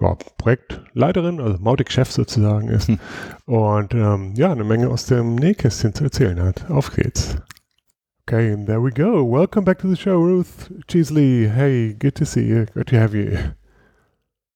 ja, 0.00 0.16
Projektleiterin, 0.38 1.40
also 1.40 1.58
Mautic-Chef 1.58 2.10
sozusagen 2.10 2.68
ist 2.68 2.88
hm. 2.88 2.98
und 3.46 3.94
ähm, 3.94 4.34
ja, 4.36 4.52
eine 4.52 4.64
Menge 4.64 4.88
aus 4.88 5.06
dem 5.06 5.34
Nähkästchen 5.34 5.94
zu 5.94 6.04
erzählen 6.04 6.40
hat. 6.40 6.70
Auf 6.70 6.94
geht's. 6.94 7.36
Okay, 8.28 8.52
and 8.52 8.66
there 8.66 8.82
we 8.82 8.90
go. 8.90 9.24
Welcome 9.24 9.64
back 9.64 9.78
to 9.80 9.88
the 9.88 9.96
show, 9.96 10.16
Ruth 10.16 10.70
Cheesley. 10.88 11.48
Hey, 11.48 11.94
good 11.94 12.16
to 12.16 12.24
see 12.24 12.42
you. 12.42 12.66
Good 12.74 12.88
to 12.88 12.96
have 12.96 13.16
you. 13.16 13.38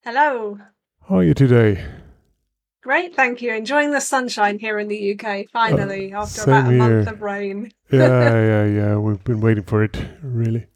Hello. 0.03 0.59
How 1.09 1.19
are 1.19 1.25
you 1.25 1.35
today? 1.35 1.79
Great, 2.83 3.15
thank 3.15 3.43
you. 3.43 3.53
Enjoying 3.53 3.91
the 3.91 4.01
sunshine 4.01 4.59
here 4.59 4.79
in 4.79 4.89
the 4.89 5.13
UK, 5.13 5.47
finally, 5.53 6.15
uh, 6.15 6.23
after 6.23 6.43
about 6.43 6.67
a 6.67 6.71
here. 6.71 6.79
month 6.79 7.09
of 7.09 7.21
rain. 7.21 7.71
yeah, 7.91 8.33
yeah, 8.33 8.65
yeah. 8.65 8.97
We've 8.97 9.23
been 9.23 9.41
waiting 9.41 9.65
for 9.65 9.85
it, 9.85 10.03
really. 10.23 10.67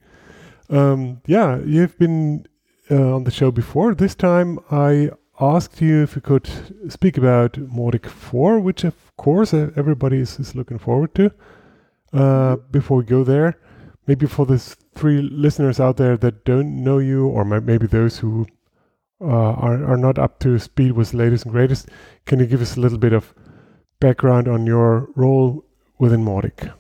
Um, 0.68 1.23
yeah, 1.26 1.58
you've 1.64 1.99
been 1.99 2.46
uh, 2.90 3.14
on 3.14 3.25
the 3.25 3.30
show 3.30 3.50
before. 3.50 3.94
This 3.94 4.14
time 4.14 4.58
I 4.70 5.12
asked 5.40 5.80
you 5.80 6.02
if 6.02 6.14
you 6.14 6.20
could 6.20 6.49
speak 6.90 7.16
about 7.16 7.52
Mautic 7.52 8.06
4, 8.06 8.61
which 8.61 8.84
of 8.84 8.94
course 9.16 9.54
everybody 9.54 10.18
is, 10.18 10.38
is 10.38 10.54
looking 10.54 10.78
forward 10.78 11.14
to. 11.14 11.26
Uh, 12.12 12.18
mm-hmm. 12.56 12.70
before 12.70 12.99
we 12.99 13.04
go 13.04 13.25
there, 13.25 13.58
maybe 14.06 14.26
for 14.26 14.44
the 14.44 14.58
three 14.58 15.23
listeners 15.23 15.80
out 15.80 15.96
there 15.96 16.18
that 16.18 16.44
don't 16.44 16.84
know 16.84 16.99
you, 16.99 17.26
or 17.26 17.44
maybe 17.44 17.87
those 17.87 18.18
who 18.18 18.46
uh, 19.21 19.26
are, 19.26 19.85
are 19.92 19.97
not 19.97 20.18
up 20.18 20.38
to 20.40 20.59
speed 20.59 20.92
with 20.92 21.11
the 21.11 21.18
latest 21.18 21.44
and 21.44 21.52
greatest, 21.52 21.88
can 22.26 22.40
you 22.40 22.47
give 22.47 22.62
us 22.62 22.76
a 22.76 22.80
little 22.80 22.99
bit 22.99 23.12
of 23.12 23.35
background 24.00 24.49
on 24.49 24.66
your 24.66 25.09
role 25.14 25.64
within 25.99 26.25
Mautic? 26.25 26.73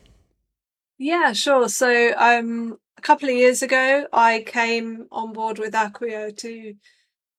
Yeah, 0.98 1.32
sure. 1.32 1.68
So 1.68 2.14
um, 2.16 2.78
a 2.96 3.00
couple 3.02 3.28
of 3.28 3.34
years 3.34 3.62
ago, 3.62 4.06
I 4.12 4.44
came 4.46 5.06
on 5.10 5.32
board 5.32 5.58
with 5.58 5.74
Acquia 5.74 6.32
to 6.32 6.74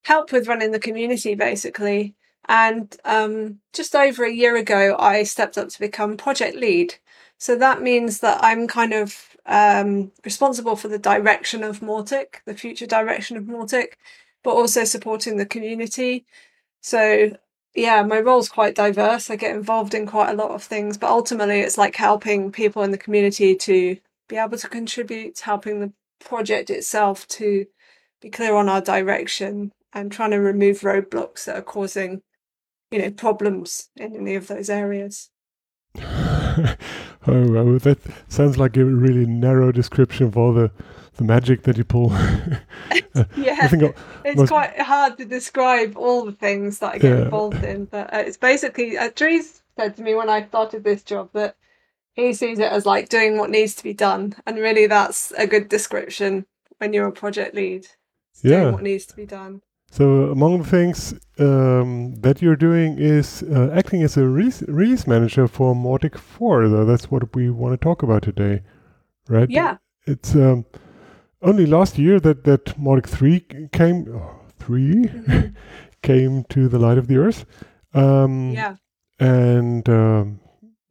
help 0.03 0.31
with 0.31 0.47
running 0.47 0.71
the 0.71 0.79
community, 0.79 1.35
basically. 1.35 2.15
And 2.47 2.95
um, 3.05 3.59
just 3.73 3.95
over 3.95 4.23
a 4.23 4.31
year 4.31 4.55
ago, 4.55 4.95
I 4.99 5.23
stepped 5.23 5.57
up 5.57 5.69
to 5.69 5.79
become 5.79 6.17
project 6.17 6.55
lead. 6.55 6.95
So 7.37 7.57
that 7.57 7.81
means 7.81 8.19
that 8.19 8.39
I'm 8.43 8.67
kind 8.67 8.93
of 8.93 9.35
um, 9.45 10.11
responsible 10.23 10.75
for 10.75 10.87
the 10.87 10.99
direction 10.99 11.63
of 11.63 11.79
Mautic, 11.79 12.35
the 12.45 12.53
future 12.53 12.85
direction 12.85 13.35
of 13.35 13.45
Mautic, 13.45 13.93
but 14.45 14.51
also 14.51 14.83
supporting 14.83 15.37
the 15.37 15.45
community. 15.45 16.23
So 16.79 17.35
yeah, 17.73 18.03
my 18.03 18.19
role's 18.19 18.47
quite 18.47 18.75
diverse. 18.75 19.29
I 19.29 19.35
get 19.35 19.55
involved 19.55 19.95
in 19.95 20.05
quite 20.05 20.29
a 20.29 20.35
lot 20.35 20.51
of 20.51 20.63
things, 20.63 20.97
but 20.97 21.09
ultimately 21.09 21.61
it's 21.61 21.79
like 21.79 21.95
helping 21.95 22.51
people 22.51 22.83
in 22.83 22.91
the 22.91 22.97
community 22.97 23.55
to 23.55 23.97
be 24.29 24.37
able 24.37 24.57
to 24.59 24.69
contribute, 24.69 25.39
helping 25.39 25.79
the 25.79 25.91
project 26.19 26.69
itself 26.69 27.27
to 27.27 27.65
be 28.21 28.29
clear 28.29 28.55
on 28.55 28.69
our 28.69 28.81
direction 28.81 29.71
and 29.91 30.11
trying 30.11 30.31
to 30.31 30.37
remove 30.37 30.81
roadblocks 30.81 31.45
that 31.45 31.57
are 31.57 31.63
causing, 31.63 32.21
you 32.91 32.99
know, 32.99 33.09
problems 33.09 33.89
in 33.95 34.15
any 34.15 34.35
of 34.35 34.47
those 34.47 34.69
areas. 34.69 35.31
oh, 35.97 36.75
well, 37.25 37.79
that 37.79 37.97
sounds 38.27 38.59
like 38.59 38.77
a 38.77 38.85
really 38.85 39.25
narrow 39.25 39.71
description 39.71 40.31
all 40.35 40.53
the 40.53 40.71
the 41.15 41.23
magic 41.23 41.63
that 41.63 41.77
you 41.77 41.83
pull. 41.83 42.09
yeah, 43.35 43.69
it's 44.23 44.37
most... 44.37 44.49
quite 44.49 44.79
hard 44.79 45.17
to 45.17 45.25
describe 45.25 45.97
all 45.97 46.25
the 46.25 46.31
things 46.31 46.79
that 46.79 46.95
I 46.95 46.97
get 46.97 47.17
yeah. 47.17 47.23
involved 47.23 47.63
in, 47.63 47.85
but 47.85 48.13
uh, 48.13 48.17
it's 48.17 48.37
basically. 48.37 48.97
Uh, 48.97 49.09
Dries 49.15 49.61
said 49.77 49.95
to 49.95 50.01
me 50.01 50.15
when 50.15 50.29
I 50.29 50.45
started 50.47 50.83
this 50.83 51.03
job 51.03 51.29
that 51.33 51.55
he 52.13 52.33
sees 52.33 52.59
it 52.59 52.71
as 52.71 52.85
like 52.85 53.09
doing 53.09 53.37
what 53.37 53.49
needs 53.49 53.75
to 53.75 53.83
be 53.83 53.93
done, 53.93 54.35
and 54.45 54.57
really 54.57 54.87
that's 54.87 55.31
a 55.37 55.47
good 55.47 55.69
description 55.69 56.45
when 56.77 56.93
you're 56.93 57.07
a 57.07 57.11
project 57.11 57.55
lead. 57.55 57.87
yeah, 58.41 58.61
doing 58.61 58.73
what 58.73 58.83
needs 58.83 59.05
to 59.07 59.15
be 59.15 59.25
done. 59.25 59.61
So 59.91 60.23
among 60.23 60.57
the 60.57 60.67
things 60.67 61.13
um, 61.39 62.15
that 62.19 62.41
you're 62.41 62.57
doing 62.57 62.97
is 62.99 63.43
uh, 63.43 63.71
acting 63.73 64.03
as 64.03 64.17
a 64.17 64.27
release, 64.27 64.61
release 64.63 65.07
manager 65.07 65.47
for 65.47 65.73
Mautic 65.73 66.17
4. 66.17 66.67
Though 66.67 66.83
that's 66.83 67.09
what 67.09 67.33
we 67.33 67.49
want 67.49 67.79
to 67.79 67.83
talk 67.83 68.03
about 68.03 68.23
today, 68.23 68.61
right? 69.29 69.49
Yeah. 69.49 69.77
It's 70.05 70.35
um, 70.35 70.65
only 71.45 71.65
last 71.65 71.97
year 71.97 72.19
that 72.19 72.43
that 72.43 72.65
Mautic 72.77 73.07
3 73.07 73.39
came 73.71 74.07
oh, 74.13 74.41
3 74.59 74.93
mm-hmm. 74.93 75.47
came 76.01 76.43
to 76.45 76.67
the 76.67 76.79
light 76.79 76.97
of 76.97 77.07
the 77.07 77.17
earth. 77.17 77.45
Um, 77.93 78.51
yeah. 78.51 78.75
And 79.19 79.87
um, 79.87 80.41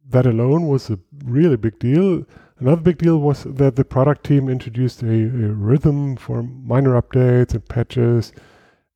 that 0.08 0.26
alone 0.26 0.68
was 0.68 0.90
a 0.90 0.98
really 1.24 1.56
big 1.56 1.78
deal. 1.78 2.24
Another 2.58 2.80
big 2.80 2.98
deal 2.98 3.18
was 3.18 3.44
that 3.44 3.76
the 3.76 3.84
product 3.84 4.24
team 4.24 4.48
introduced 4.48 5.02
a, 5.02 5.06
a 5.06 5.52
rhythm 5.52 6.16
for 6.16 6.42
minor 6.42 7.00
updates 7.00 7.52
and 7.52 7.68
patches, 7.68 8.32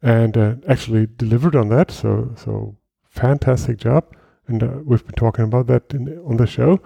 and 0.01 0.37
uh, 0.37 0.55
actually 0.69 1.07
delivered 1.07 1.57
on 1.57 1.69
that. 1.69 1.91
So 1.91 2.33
so 2.37 2.77
fantastic 3.11 3.79
job, 3.79 4.15
and 4.47 4.63
uh, 4.63 4.79
we've 4.85 5.05
been 5.05 5.17
talking 5.17 5.45
about 5.45 5.67
that 5.67 5.93
in, 5.93 6.19
on 6.25 6.37
the 6.37 6.47
show. 6.47 6.81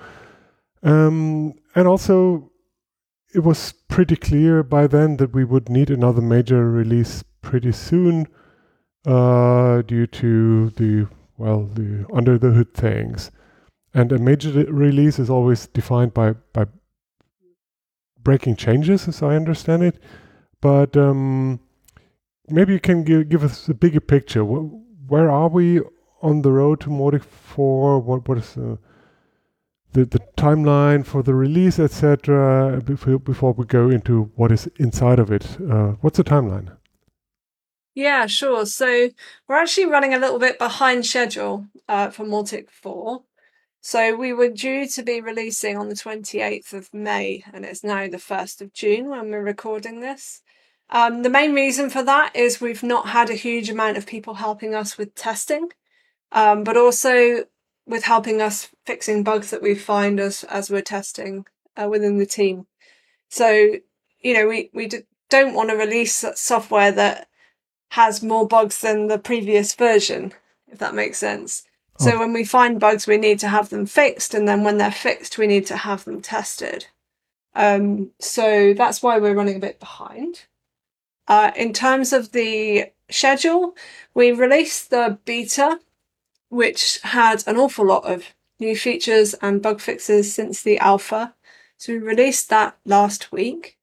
Um, 0.82 1.54
and 1.74 1.86
also 1.86 2.51
it 3.34 3.40
was 3.40 3.72
pretty 3.88 4.16
clear 4.16 4.62
by 4.62 4.86
then 4.86 5.16
that 5.16 5.32
we 5.32 5.44
would 5.44 5.68
need 5.68 5.90
another 5.90 6.20
major 6.20 6.70
release 6.70 7.24
pretty 7.40 7.72
soon 7.72 8.26
uh, 9.06 9.82
due 9.82 10.06
to 10.06 10.70
the 10.70 11.08
well 11.38 11.64
the 11.64 12.06
under 12.12 12.38
the 12.38 12.50
hood 12.50 12.74
things. 12.74 13.30
And 13.94 14.12
a 14.12 14.18
major 14.18 14.50
release 14.70 15.18
is 15.18 15.30
always 15.30 15.66
defined 15.66 16.14
by 16.14 16.32
by 16.52 16.66
breaking 18.22 18.54
changes 18.54 19.08
as 19.08 19.22
i 19.22 19.34
understand 19.34 19.82
it. 19.82 19.98
But 20.60 20.96
um, 20.96 21.58
maybe 22.48 22.72
you 22.74 22.80
can 22.80 23.02
give, 23.02 23.28
give 23.28 23.42
us 23.42 23.68
a 23.68 23.74
bigger 23.74 24.00
picture. 24.00 24.44
Where 24.44 25.28
are 25.30 25.48
we 25.48 25.80
on 26.22 26.42
the 26.42 26.52
road 26.52 26.80
to 26.80 26.88
Mautic 26.88 27.24
4 27.24 27.98
what 27.98 28.28
what 28.28 28.38
is 28.38 28.56
uh, 28.56 28.76
the, 29.92 30.04
the 30.04 30.20
timeline 30.36 31.04
for 31.04 31.22
the 31.22 31.34
release, 31.34 31.78
etc. 31.78 32.80
Before, 32.84 33.18
before 33.18 33.52
we 33.52 33.64
go 33.64 33.90
into 33.90 34.30
what 34.36 34.52
is 34.52 34.68
inside 34.78 35.18
of 35.18 35.30
it, 35.30 35.58
uh, 35.60 35.94
what's 36.00 36.16
the 36.16 36.24
timeline? 36.24 36.76
Yeah, 37.94 38.26
sure. 38.26 38.64
So 38.66 39.10
we're 39.46 39.56
actually 39.56 39.86
running 39.86 40.14
a 40.14 40.18
little 40.18 40.38
bit 40.38 40.58
behind 40.58 41.04
schedule 41.04 41.66
uh, 41.88 42.10
for 42.10 42.24
Mautic 42.24 42.70
4. 42.70 43.22
So 43.82 44.14
we 44.14 44.32
were 44.32 44.48
due 44.48 44.86
to 44.88 45.02
be 45.02 45.20
releasing 45.20 45.76
on 45.76 45.88
the 45.88 45.94
28th 45.94 46.72
of 46.72 46.94
May, 46.94 47.44
and 47.52 47.64
it's 47.64 47.82
now 47.82 48.08
the 48.08 48.16
1st 48.16 48.60
of 48.60 48.72
June 48.72 49.10
when 49.10 49.30
we're 49.30 49.42
recording 49.42 50.00
this. 50.00 50.40
Um, 50.88 51.22
the 51.22 51.30
main 51.30 51.52
reason 51.52 51.90
for 51.90 52.02
that 52.04 52.36
is 52.36 52.60
we've 52.60 52.82
not 52.82 53.08
had 53.08 53.28
a 53.28 53.34
huge 53.34 53.68
amount 53.68 53.96
of 53.96 54.06
people 54.06 54.34
helping 54.34 54.74
us 54.74 54.96
with 54.96 55.14
testing, 55.14 55.70
um, 56.30 56.62
but 56.64 56.76
also 56.76 57.44
with 57.86 58.04
helping 58.04 58.40
us 58.40 58.68
fixing 58.86 59.22
bugs 59.22 59.50
that 59.50 59.62
we 59.62 59.74
find 59.74 60.20
as 60.20 60.44
as 60.44 60.70
we're 60.70 60.82
testing 60.82 61.46
uh, 61.76 61.88
within 61.88 62.18
the 62.18 62.26
team. 62.26 62.66
So 63.28 63.76
you 64.20 64.34
know 64.34 64.46
we 64.46 64.70
we 64.72 64.86
d- 64.86 65.06
don't 65.28 65.54
want 65.54 65.70
to 65.70 65.76
release 65.76 66.24
software 66.34 66.92
that 66.92 67.28
has 67.90 68.22
more 68.22 68.46
bugs 68.46 68.80
than 68.80 69.08
the 69.08 69.18
previous 69.18 69.74
version, 69.74 70.32
if 70.68 70.78
that 70.78 70.94
makes 70.94 71.18
sense. 71.18 71.64
Oh. 72.00 72.04
So 72.04 72.18
when 72.18 72.32
we 72.32 72.44
find 72.44 72.80
bugs, 72.80 73.06
we 73.06 73.18
need 73.18 73.38
to 73.40 73.48
have 73.48 73.68
them 73.68 73.86
fixed, 73.86 74.34
and 74.34 74.48
then 74.48 74.64
when 74.64 74.78
they're 74.78 74.90
fixed, 74.90 75.38
we 75.38 75.46
need 75.46 75.66
to 75.66 75.76
have 75.76 76.04
them 76.04 76.22
tested. 76.22 76.86
Um, 77.54 78.10
so 78.18 78.72
that's 78.74 79.02
why 79.02 79.18
we're 79.18 79.34
running 79.34 79.56
a 79.56 79.60
bit 79.60 79.78
behind. 79.78 80.44
Uh, 81.28 81.52
in 81.54 81.72
terms 81.72 82.12
of 82.12 82.32
the 82.32 82.90
schedule, 83.10 83.76
we 84.14 84.32
released 84.32 84.90
the 84.90 85.18
beta 85.24 85.78
which 86.52 87.00
had 87.02 87.42
an 87.46 87.56
awful 87.56 87.86
lot 87.86 88.04
of 88.04 88.26
new 88.60 88.76
features 88.76 89.32
and 89.40 89.62
bug 89.62 89.80
fixes 89.80 90.34
since 90.34 90.62
the 90.62 90.78
alpha. 90.80 91.34
So 91.78 91.94
we 91.94 91.98
released 91.98 92.50
that 92.50 92.76
last 92.84 93.32
week. 93.32 93.78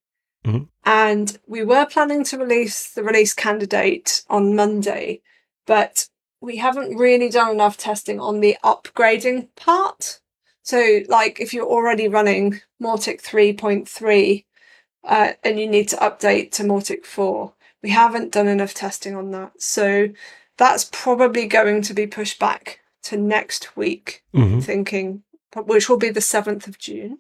Mm-hmm. 0.46 0.66
And 0.86 1.40
we 1.48 1.64
were 1.64 1.88
planning 1.88 2.24
to 2.26 2.38
release 2.38 2.92
the 2.92 3.02
release 3.02 3.34
candidate 3.34 4.24
on 4.30 4.56
Monday, 4.56 5.22
but 5.66 6.10
we 6.42 6.58
haven't 6.58 6.96
really 6.96 7.30
done 7.30 7.52
enough 7.52 7.76
testing 7.76 8.20
on 8.20 8.40
the 8.40 8.56
upgrading 8.64 9.48
part. 9.56 10.20
So, 10.62 11.02
like, 11.08 11.40
if 11.40 11.56
you're 11.56 11.66
already 11.66 12.08
running 12.08 12.62
Mautic 12.80 13.24
3.3 13.24 14.46
uh, 15.06 15.34
and 15.44 15.60
you 15.60 15.68
need 15.68 15.90
to 15.90 15.98
update 15.98 16.52
to 16.52 16.64
Mautic 16.64 17.04
4, 17.04 17.52
we 17.82 17.90
haven't 17.90 18.32
done 18.32 18.48
enough 18.48 18.76
testing 18.76 19.16
on 19.16 19.32
that. 19.32 19.60
So, 19.60 20.10
that's 20.60 20.90
probably 20.92 21.48
going 21.48 21.82
to 21.84 21.94
be 21.94 22.06
pushed 22.06 22.38
back 22.38 22.82
to 23.04 23.16
next 23.16 23.78
week, 23.78 24.24
mm-hmm. 24.36 24.60
thinking, 24.60 25.24
which 25.56 25.88
will 25.88 25.98
be 25.98 26.10
the 26.10 26.20
7th 26.20 26.68
of 26.68 26.78
June, 26.78 27.20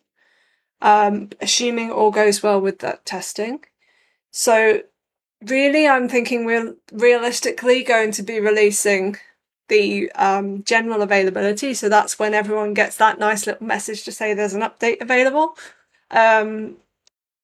um, 0.82 1.30
assuming 1.42 1.90
all 1.90 2.12
goes 2.12 2.44
well 2.44 2.60
with 2.60 2.80
that 2.80 3.06
testing. 3.06 3.62
So, 4.30 4.82
really, 5.42 5.88
I'm 5.88 6.10
thinking 6.10 6.44
we're 6.44 6.76
realistically 6.92 7.82
going 7.82 8.12
to 8.12 8.24
be 8.24 8.42
releasing 8.42 9.16
the 9.70 10.12
um, 10.12 10.64
general 10.64 11.02
availability. 11.02 11.74
So 11.74 11.88
that's 11.88 12.20
when 12.20 12.34
everyone 12.34 12.74
gets 12.74 12.98
that 12.98 13.20
nice 13.20 13.48
little 13.48 13.66
message 13.66 14.04
to 14.04 14.12
say 14.12 14.34
there's 14.34 14.54
an 14.54 14.62
update 14.62 15.00
available. 15.00 15.56
Um, 16.12 16.78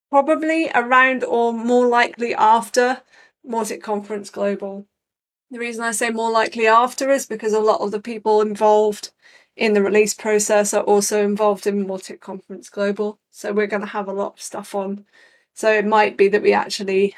probably 0.10 0.70
around 0.76 1.24
or 1.24 1.54
more 1.54 1.88
likely 1.88 2.36
after 2.36 3.02
Mautic 3.48 3.82
Conference 3.82 4.30
Global. 4.30 4.88
The 5.52 5.60
reason 5.60 5.84
I 5.84 5.92
say 5.92 6.10
more 6.10 6.32
likely 6.32 6.68
after 6.68 7.10
is 7.12 7.26
because 7.26 7.54
a 7.54 7.60
lot 7.60 7.82
of 7.82 7.92
the 7.92 8.00
people 8.00 8.42
involved 8.42 9.12
in 9.56 9.74
the 9.74 9.82
release 9.82 10.14
process 10.14 10.74
are 10.74 10.84
also 10.84 11.24
involved 11.24 11.66
in 11.68 11.86
Mautic 11.86 12.20
Conference 12.20 12.70
Global. 12.70 13.20
So 13.32 13.54
we're 13.54 13.68
going 13.68 13.82
to 13.82 13.88
have 13.88 14.08
a 14.08 14.14
lot 14.14 14.34
of 14.34 14.42
stuff 14.42 14.76
on. 14.76 15.06
So 15.54 15.72
it 15.72 15.86
might 15.86 16.18
be 16.18 16.28
that 16.30 16.42
we 16.42 16.52
actually 16.52 17.16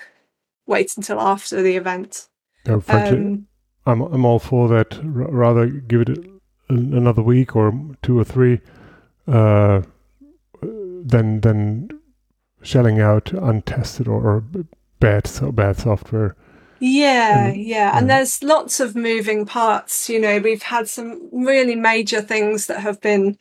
wait 0.67 0.95
until 0.97 1.19
after 1.19 1.63
the 1.63 1.75
event. 1.75 2.27
Yeah, 2.65 2.79
frankly, 2.79 3.17
um, 3.17 3.47
I'm 3.85 4.01
I'm 4.01 4.25
all 4.25 4.39
for 4.39 4.67
that. 4.69 4.97
R- 4.97 5.31
rather 5.31 5.65
give 5.67 6.01
it 6.01 6.09
a, 6.09 6.21
another 6.69 7.23
week 7.23 7.55
or 7.55 7.73
two 8.01 8.19
or 8.19 8.23
three, 8.23 8.59
uh, 9.27 9.81
than 10.61 11.41
than 11.41 11.89
shelling 12.61 12.99
out 12.99 13.31
untested 13.31 14.07
or, 14.07 14.21
or 14.21 14.43
bad 14.99 15.25
so 15.25 15.51
bad 15.51 15.77
software. 15.77 16.35
Yeah, 16.79 17.51
yeah. 17.51 17.97
And 17.97 18.09
there's 18.09 18.43
lots 18.43 18.79
of 18.79 18.95
moving 18.95 19.45
parts. 19.45 20.09
You 20.09 20.19
know, 20.19 20.39
we've 20.39 20.63
had 20.63 20.87
some 20.87 21.29
really 21.31 21.75
major 21.75 22.21
things 22.21 22.67
that 22.67 22.81
have 22.81 23.01
been 23.01 23.37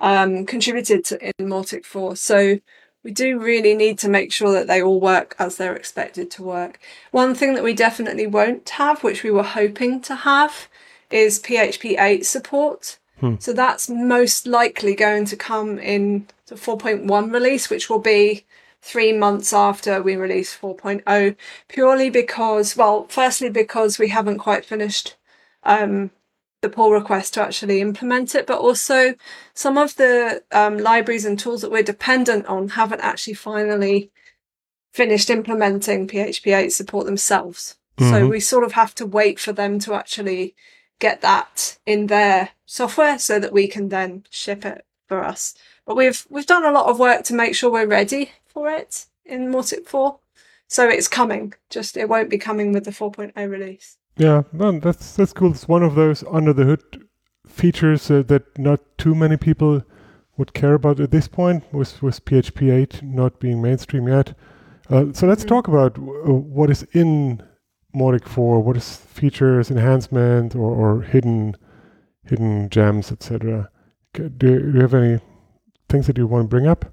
um, 0.00 0.46
contributed 0.46 1.04
to 1.06 1.28
in 1.38 1.48
Mautic 1.48 1.84
4. 1.84 2.16
So 2.16 2.58
we 3.04 3.10
do 3.10 3.38
really 3.38 3.74
need 3.74 3.98
to 4.00 4.08
make 4.08 4.32
sure 4.32 4.52
that 4.52 4.66
they 4.66 4.82
all 4.82 5.00
work 5.00 5.34
as 5.38 5.56
they're 5.56 5.76
expected 5.76 6.30
to 6.32 6.42
work. 6.42 6.80
One 7.10 7.34
thing 7.34 7.54
that 7.54 7.64
we 7.64 7.74
definitely 7.74 8.26
won't 8.26 8.68
have, 8.70 9.02
which 9.02 9.22
we 9.22 9.30
were 9.30 9.42
hoping 9.42 10.00
to 10.02 10.14
have, 10.14 10.68
is 11.10 11.40
PHP 11.40 11.98
8 11.98 12.26
support. 12.26 12.98
Hmm. 13.20 13.36
So 13.38 13.52
that's 13.52 13.88
most 13.88 14.46
likely 14.46 14.94
going 14.94 15.24
to 15.26 15.36
come 15.36 15.78
in 15.78 16.26
the 16.46 16.54
4.1 16.54 17.32
release, 17.32 17.70
which 17.70 17.88
will 17.88 17.98
be 17.98 18.44
three 18.80 19.12
months 19.12 19.52
after 19.52 20.02
we 20.02 20.16
release 20.16 20.56
4.0, 20.56 21.36
purely 21.68 22.10
because, 22.10 22.76
well, 22.76 23.06
firstly, 23.08 23.50
because 23.50 23.98
we 23.98 24.08
haven't 24.08 24.38
quite 24.38 24.64
finished 24.64 25.16
um, 25.64 26.10
the 26.62 26.68
pull 26.68 26.92
request 26.92 27.34
to 27.34 27.42
actually 27.42 27.80
implement 27.80 28.34
it, 28.34 28.46
but 28.46 28.58
also 28.58 29.14
some 29.54 29.78
of 29.78 29.96
the 29.96 30.42
um, 30.52 30.78
libraries 30.78 31.24
and 31.24 31.38
tools 31.38 31.62
that 31.62 31.70
we're 31.70 31.82
dependent 31.82 32.46
on 32.46 32.70
haven't 32.70 33.00
actually 33.00 33.34
finally 33.34 34.10
finished 34.92 35.30
implementing 35.30 36.08
PHP 36.08 36.56
8 36.56 36.72
support 36.72 37.06
themselves. 37.06 37.76
Mm-hmm. 37.98 38.10
So 38.10 38.28
we 38.28 38.40
sort 38.40 38.64
of 38.64 38.72
have 38.72 38.94
to 38.96 39.06
wait 39.06 39.38
for 39.38 39.52
them 39.52 39.78
to 39.80 39.94
actually 39.94 40.54
get 40.98 41.20
that 41.20 41.78
in 41.86 42.06
their 42.06 42.50
software 42.66 43.18
so 43.18 43.38
that 43.38 43.52
we 43.52 43.68
can 43.68 43.88
then 43.88 44.24
ship 44.30 44.64
it 44.64 44.84
for 45.06 45.24
us. 45.24 45.54
But 45.88 45.96
we've 45.96 46.26
we've 46.28 46.44
done 46.44 46.66
a 46.66 46.70
lot 46.70 46.90
of 46.90 46.98
work 46.98 47.24
to 47.24 47.34
make 47.34 47.54
sure 47.54 47.72
we're 47.72 47.86
ready 47.86 48.32
for 48.46 48.68
it 48.68 49.06
in 49.24 49.50
Mautic 49.50 49.86
4. 49.86 50.18
So 50.68 50.86
it's 50.86 51.08
coming, 51.08 51.54
just 51.70 51.96
it 51.96 52.10
won't 52.10 52.28
be 52.28 52.36
coming 52.36 52.74
with 52.74 52.84
the 52.84 52.90
4.0 52.90 53.32
release. 53.50 53.96
Yeah, 54.18 54.42
no, 54.52 54.78
that's 54.78 55.16
that's 55.16 55.32
cool. 55.32 55.52
It's 55.52 55.66
one 55.66 55.82
of 55.82 55.94
those 55.94 56.22
under 56.30 56.52
the 56.52 56.64
hood 56.64 57.08
features 57.46 58.10
uh, 58.10 58.22
that 58.26 58.58
not 58.58 58.80
too 58.98 59.14
many 59.14 59.38
people 59.38 59.82
would 60.36 60.52
care 60.52 60.74
about 60.74 61.00
at 61.00 61.10
this 61.10 61.26
point, 61.26 61.64
with 61.72 62.02
with 62.02 62.22
PHP 62.26 62.70
8 62.70 63.02
not 63.02 63.40
being 63.40 63.62
mainstream 63.62 64.08
yet. 64.08 64.34
Uh, 64.90 65.06
so 65.14 65.26
let's 65.26 65.40
mm-hmm. 65.40 65.48
talk 65.48 65.68
about 65.68 65.94
w- 65.94 66.22
uh, 66.22 66.32
what 66.34 66.68
is 66.68 66.82
in 66.92 67.42
Mautic 67.96 68.28
4. 68.28 68.60
What 68.62 68.76
is 68.76 68.96
features, 68.96 69.70
enhancement, 69.70 70.54
or, 70.54 70.70
or 70.70 71.00
hidden 71.00 71.56
hidden 72.24 72.68
gems, 72.68 73.10
etc. 73.10 73.70
Do, 74.12 74.28
do 74.28 74.70
you 74.74 74.80
have 74.82 74.92
any 74.92 75.20
things 75.88 76.06
that 76.06 76.18
you 76.18 76.26
want 76.26 76.44
to 76.44 76.48
bring 76.48 76.66
up? 76.66 76.92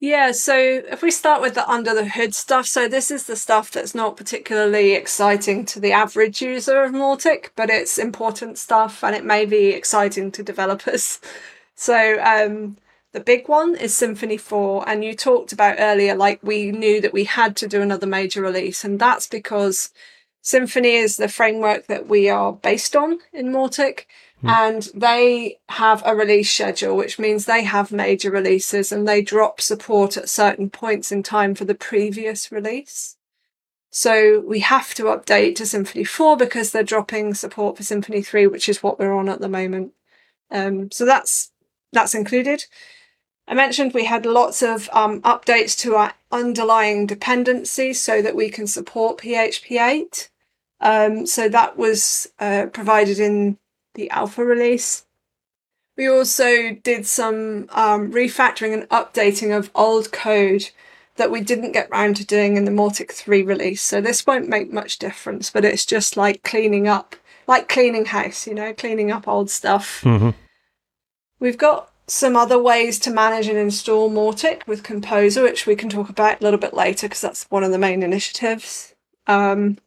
Yeah, 0.00 0.32
so 0.32 0.56
if 0.56 1.00
we 1.00 1.12
start 1.12 1.40
with 1.40 1.54
the 1.54 1.68
under 1.70 1.94
the 1.94 2.08
hood 2.08 2.34
stuff, 2.34 2.66
so 2.66 2.88
this 2.88 3.12
is 3.12 3.26
the 3.26 3.36
stuff 3.36 3.70
that's 3.70 3.94
not 3.94 4.16
particularly 4.16 4.94
exciting 4.94 5.64
to 5.66 5.78
the 5.78 5.92
average 5.92 6.42
user 6.42 6.82
of 6.82 6.90
Mautic, 6.90 7.50
but 7.54 7.70
it's 7.70 7.98
important 7.98 8.58
stuff 8.58 9.04
and 9.04 9.14
it 9.14 9.24
may 9.24 9.44
be 9.44 9.66
exciting 9.68 10.32
to 10.32 10.42
developers. 10.42 11.20
So 11.74 12.22
um, 12.22 12.76
the 13.12 13.18
big 13.18 13.48
one 13.48 13.74
is 13.74 13.92
Symfony 13.92 14.38
4, 14.38 14.88
and 14.88 15.02
you 15.02 15.14
talked 15.14 15.52
about 15.52 15.76
earlier, 15.78 16.14
like 16.14 16.40
we 16.42 16.70
knew 16.70 17.00
that 17.00 17.12
we 17.12 17.24
had 17.24 17.56
to 17.56 17.66
do 17.66 17.82
another 17.82 18.06
major 18.06 18.40
release, 18.40 18.84
and 18.84 19.00
that's 19.00 19.26
because 19.26 19.90
Symfony 20.44 20.94
is 21.02 21.16
the 21.16 21.28
framework 21.28 21.86
that 21.86 22.08
we 22.08 22.28
are 22.28 22.52
based 22.52 22.94
on 22.94 23.18
in 23.32 23.48
Mautic. 23.48 24.06
Hmm. 24.42 24.48
And 24.48 24.88
they 24.94 25.58
have 25.68 26.02
a 26.04 26.14
release 26.14 26.52
schedule, 26.52 26.96
which 26.96 27.18
means 27.18 27.44
they 27.44 27.62
have 27.62 27.92
major 27.92 28.30
releases 28.30 28.92
and 28.92 29.06
they 29.06 29.22
drop 29.22 29.60
support 29.60 30.16
at 30.16 30.28
certain 30.28 30.68
points 30.68 31.10
in 31.10 31.22
time 31.22 31.54
for 31.54 31.64
the 31.64 31.74
previous 31.74 32.52
release. 32.52 33.16
So 33.90 34.40
we 34.40 34.60
have 34.60 34.94
to 34.94 35.04
update 35.04 35.54
to 35.56 35.64
Symfony 35.64 36.06
4 36.06 36.36
because 36.36 36.72
they're 36.72 36.82
dropping 36.82 37.34
support 37.34 37.76
for 37.76 37.82
Symfony 37.82 38.24
3, 38.24 38.46
which 38.46 38.68
is 38.68 38.82
what 38.82 38.98
we're 38.98 39.12
on 39.14 39.28
at 39.28 39.40
the 39.40 39.48
moment. 39.48 39.92
Um, 40.50 40.90
so 40.90 41.04
that's 41.04 41.50
that's 41.92 42.14
included. 42.14 42.64
I 43.46 43.54
mentioned 43.54 43.92
we 43.92 44.06
had 44.06 44.24
lots 44.24 44.62
of 44.62 44.88
um, 44.92 45.20
updates 45.22 45.76
to 45.80 45.94
our 45.96 46.14
underlying 46.30 47.06
dependencies 47.06 48.00
so 48.00 48.22
that 48.22 48.34
we 48.34 48.48
can 48.48 48.66
support 48.66 49.18
PHP 49.18 49.78
8. 49.78 50.30
Um, 50.80 51.26
so 51.26 51.48
that 51.50 51.76
was 51.76 52.28
uh, 52.38 52.66
provided 52.72 53.18
in 53.18 53.58
the 53.94 54.10
alpha 54.10 54.44
release. 54.44 55.04
We 55.96 56.08
also 56.08 56.72
did 56.82 57.06
some 57.06 57.68
um, 57.70 58.10
refactoring 58.12 58.72
and 58.72 58.88
updating 58.88 59.56
of 59.56 59.70
old 59.74 60.10
code 60.10 60.70
that 61.16 61.30
we 61.30 61.42
didn't 61.42 61.72
get 61.72 61.90
round 61.90 62.16
to 62.16 62.24
doing 62.24 62.56
in 62.56 62.64
the 62.64 62.70
Mautic 62.70 63.12
3 63.12 63.42
release. 63.42 63.82
So 63.82 64.00
this 64.00 64.26
won't 64.26 64.48
make 64.48 64.72
much 64.72 64.98
difference, 64.98 65.50
but 65.50 65.64
it's 65.64 65.84
just 65.84 66.16
like 66.16 66.42
cleaning 66.42 66.88
up, 66.88 67.16
like 67.46 67.68
cleaning 67.68 68.06
house, 68.06 68.46
you 68.46 68.54
know, 68.54 68.72
cleaning 68.72 69.10
up 69.10 69.28
old 69.28 69.50
stuff. 69.50 70.00
Mm-hmm. 70.02 70.30
We've 71.38 71.58
got 71.58 71.92
some 72.06 72.36
other 72.36 72.58
ways 72.58 72.98
to 73.00 73.10
manage 73.10 73.46
and 73.46 73.58
install 73.58 74.10
Mautic 74.10 74.66
with 74.66 74.82
Composer, 74.82 75.42
which 75.42 75.66
we 75.66 75.76
can 75.76 75.88
talk 75.88 76.08
about 76.08 76.40
a 76.40 76.44
little 76.44 76.58
bit 76.58 76.74
later 76.74 77.08
because 77.08 77.20
that's 77.20 77.44
one 77.50 77.64
of 77.64 77.70
the 77.70 77.78
main 77.78 78.02
initiatives. 78.02 78.94
Um, 79.26 79.78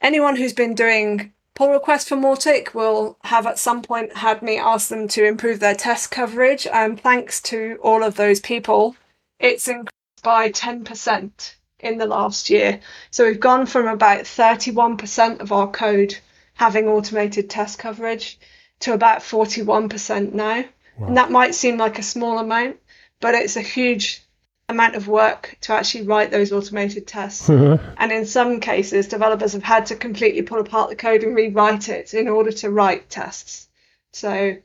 anyone 0.00 0.36
who's 0.36 0.52
been 0.52 0.74
doing 0.74 1.32
pull 1.54 1.70
requests 1.70 2.08
for 2.08 2.16
Mautic 2.16 2.74
will 2.74 3.18
have 3.24 3.46
at 3.46 3.58
some 3.58 3.82
point 3.82 4.16
had 4.16 4.42
me 4.42 4.58
ask 4.58 4.88
them 4.88 5.08
to 5.08 5.24
improve 5.24 5.60
their 5.60 5.74
test 5.74 6.10
coverage. 6.10 6.66
And 6.66 7.00
thanks 7.00 7.40
to 7.42 7.78
all 7.82 8.02
of 8.02 8.16
those 8.16 8.40
people, 8.40 8.96
it's 9.38 9.68
increased 9.68 10.22
by 10.22 10.50
10% 10.50 11.54
in 11.80 11.98
the 11.98 12.06
last 12.06 12.48
year. 12.48 12.80
So 13.10 13.26
we've 13.26 13.40
gone 13.40 13.66
from 13.66 13.86
about 13.86 14.20
31% 14.20 15.40
of 15.40 15.52
our 15.52 15.70
code 15.70 16.16
having 16.54 16.86
automated 16.86 17.50
test 17.50 17.78
coverage 17.78 18.38
to 18.80 18.92
about 18.92 19.20
41% 19.20 20.32
now. 20.32 20.64
Wow. 20.98 21.06
And 21.06 21.16
that 21.16 21.30
might 21.30 21.54
seem 21.54 21.76
like 21.76 21.98
a 21.98 22.02
small 22.02 22.38
amount, 22.38 22.78
but 23.20 23.34
it's 23.34 23.56
a 23.56 23.62
huge 23.62 24.22
amount 24.68 24.96
of 24.96 25.08
work 25.08 25.56
to 25.62 25.72
actually 25.72 26.04
write 26.04 26.30
those 26.30 26.52
automated 26.52 27.06
tests. 27.06 27.48
and 27.50 28.12
in 28.12 28.26
some 28.26 28.60
cases, 28.60 29.08
developers 29.08 29.52
have 29.52 29.62
had 29.62 29.86
to 29.86 29.96
completely 29.96 30.42
pull 30.42 30.60
apart 30.60 30.90
the 30.90 30.96
code 30.96 31.22
and 31.22 31.34
rewrite 31.34 31.88
it 31.88 32.14
in 32.14 32.28
order 32.28 32.52
to 32.52 32.70
write 32.70 33.10
tests. 33.10 33.68
So, 34.12 34.56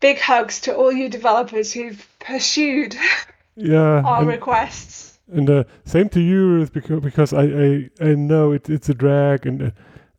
big 0.00 0.18
hugs 0.18 0.60
to 0.62 0.74
all 0.74 0.92
you 0.92 1.08
developers 1.08 1.72
who've 1.72 2.06
pursued 2.18 2.96
yeah, 3.56 4.02
our 4.04 4.20
and, 4.20 4.28
requests. 4.28 5.18
And 5.32 5.48
uh, 5.48 5.64
same 5.84 6.08
to 6.10 6.20
you, 6.20 6.66
because 6.72 7.00
because 7.00 7.32
I 7.32 7.42
I, 7.42 7.90
I 8.00 8.14
know 8.14 8.52
it, 8.52 8.68
it's 8.68 8.88
a 8.88 8.94
drag, 8.94 9.46
and 9.46 9.62
uh, 9.62 9.70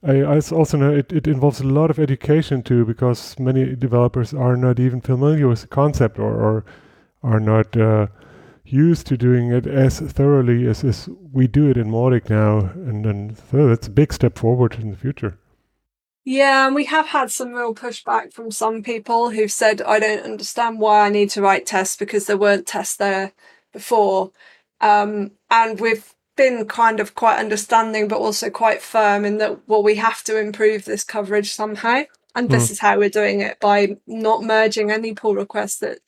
I, 0.04 0.21
I 0.21 0.39
also 0.39 0.78
know 0.78 0.93
it, 0.93 1.12
it 1.12 1.28
involves 1.28 1.60
a 1.60 1.67
lot 1.67 1.89
of 1.89 2.00
education 2.00 2.63
too, 2.63 2.86
because 2.86 3.38
many 3.39 3.76
developers 3.76 4.34
are 4.34 4.56
not 4.56 4.80
even 4.80 5.02
familiar 5.02 5.47
with 5.47 5.62
the 5.62 5.67
concept 5.67 6.17
or, 6.17 6.34
or 6.34 6.65
are 7.24 7.39
not. 7.39 7.76
Uh, 7.76 8.08
used 8.71 9.07
to 9.07 9.17
doing 9.17 9.51
it 9.51 9.67
as 9.67 9.99
thoroughly 9.99 10.67
as, 10.67 10.84
as 10.84 11.10
we 11.31 11.47
do 11.47 11.69
it 11.69 11.77
in 11.77 11.89
Mautic 11.89 12.29
now. 12.29 12.71
And 12.75 13.05
then 13.05 13.36
so 13.51 13.67
that's 13.67 13.88
a 13.88 13.91
big 13.91 14.13
step 14.13 14.38
forward 14.38 14.75
in 14.75 14.91
the 14.91 14.97
future. 14.97 15.38
Yeah, 16.23 16.67
and 16.67 16.75
we 16.75 16.86
have 16.86 17.07
had 17.07 17.31
some 17.31 17.53
real 17.53 17.73
pushback 17.73 18.31
from 18.31 18.51
some 18.51 18.84
people 18.84 19.31
who've 19.31 19.51
said, 19.51 19.81
I 19.81 19.99
don't 19.99 20.23
understand 20.23 20.79
why 20.79 21.05
I 21.05 21.10
need 21.10 21.31
to 21.31 21.41
write 21.41 21.65
tests 21.65 21.95
because 21.95 22.27
there 22.27 22.38
weren't 22.38 22.67
tests 22.67 22.95
there 22.95 23.34
before. 23.73 24.31
Um, 24.81 25.31
and 25.49 25.79
we've 25.79 26.13
been 26.36 26.65
kind 26.65 26.99
of 26.99 27.15
quite 27.15 27.39
understanding, 27.39 28.07
but 28.07 28.19
also 28.19 28.51
quite 28.51 28.84
firm 28.84 29.25
in 29.25 29.38
that, 29.39 29.67
well, 29.67 29.81
we 29.81 29.95
have 29.95 30.23
to 30.25 30.38
improve 30.39 30.86
this 30.86 31.03
coverage 31.03 31.51
somehow. 31.51 32.03
And 32.36 32.49
this 32.49 32.67
mm. 32.67 32.71
is 32.71 32.79
how 32.79 32.97
we're 32.97 33.10
doing 33.10 33.41
it 33.41 33.60
by 33.60 33.97
not 34.05 34.43
merging 34.43 34.91
any 34.91 35.13
pull 35.13 35.36
requests 35.36 35.79
that 35.79 35.99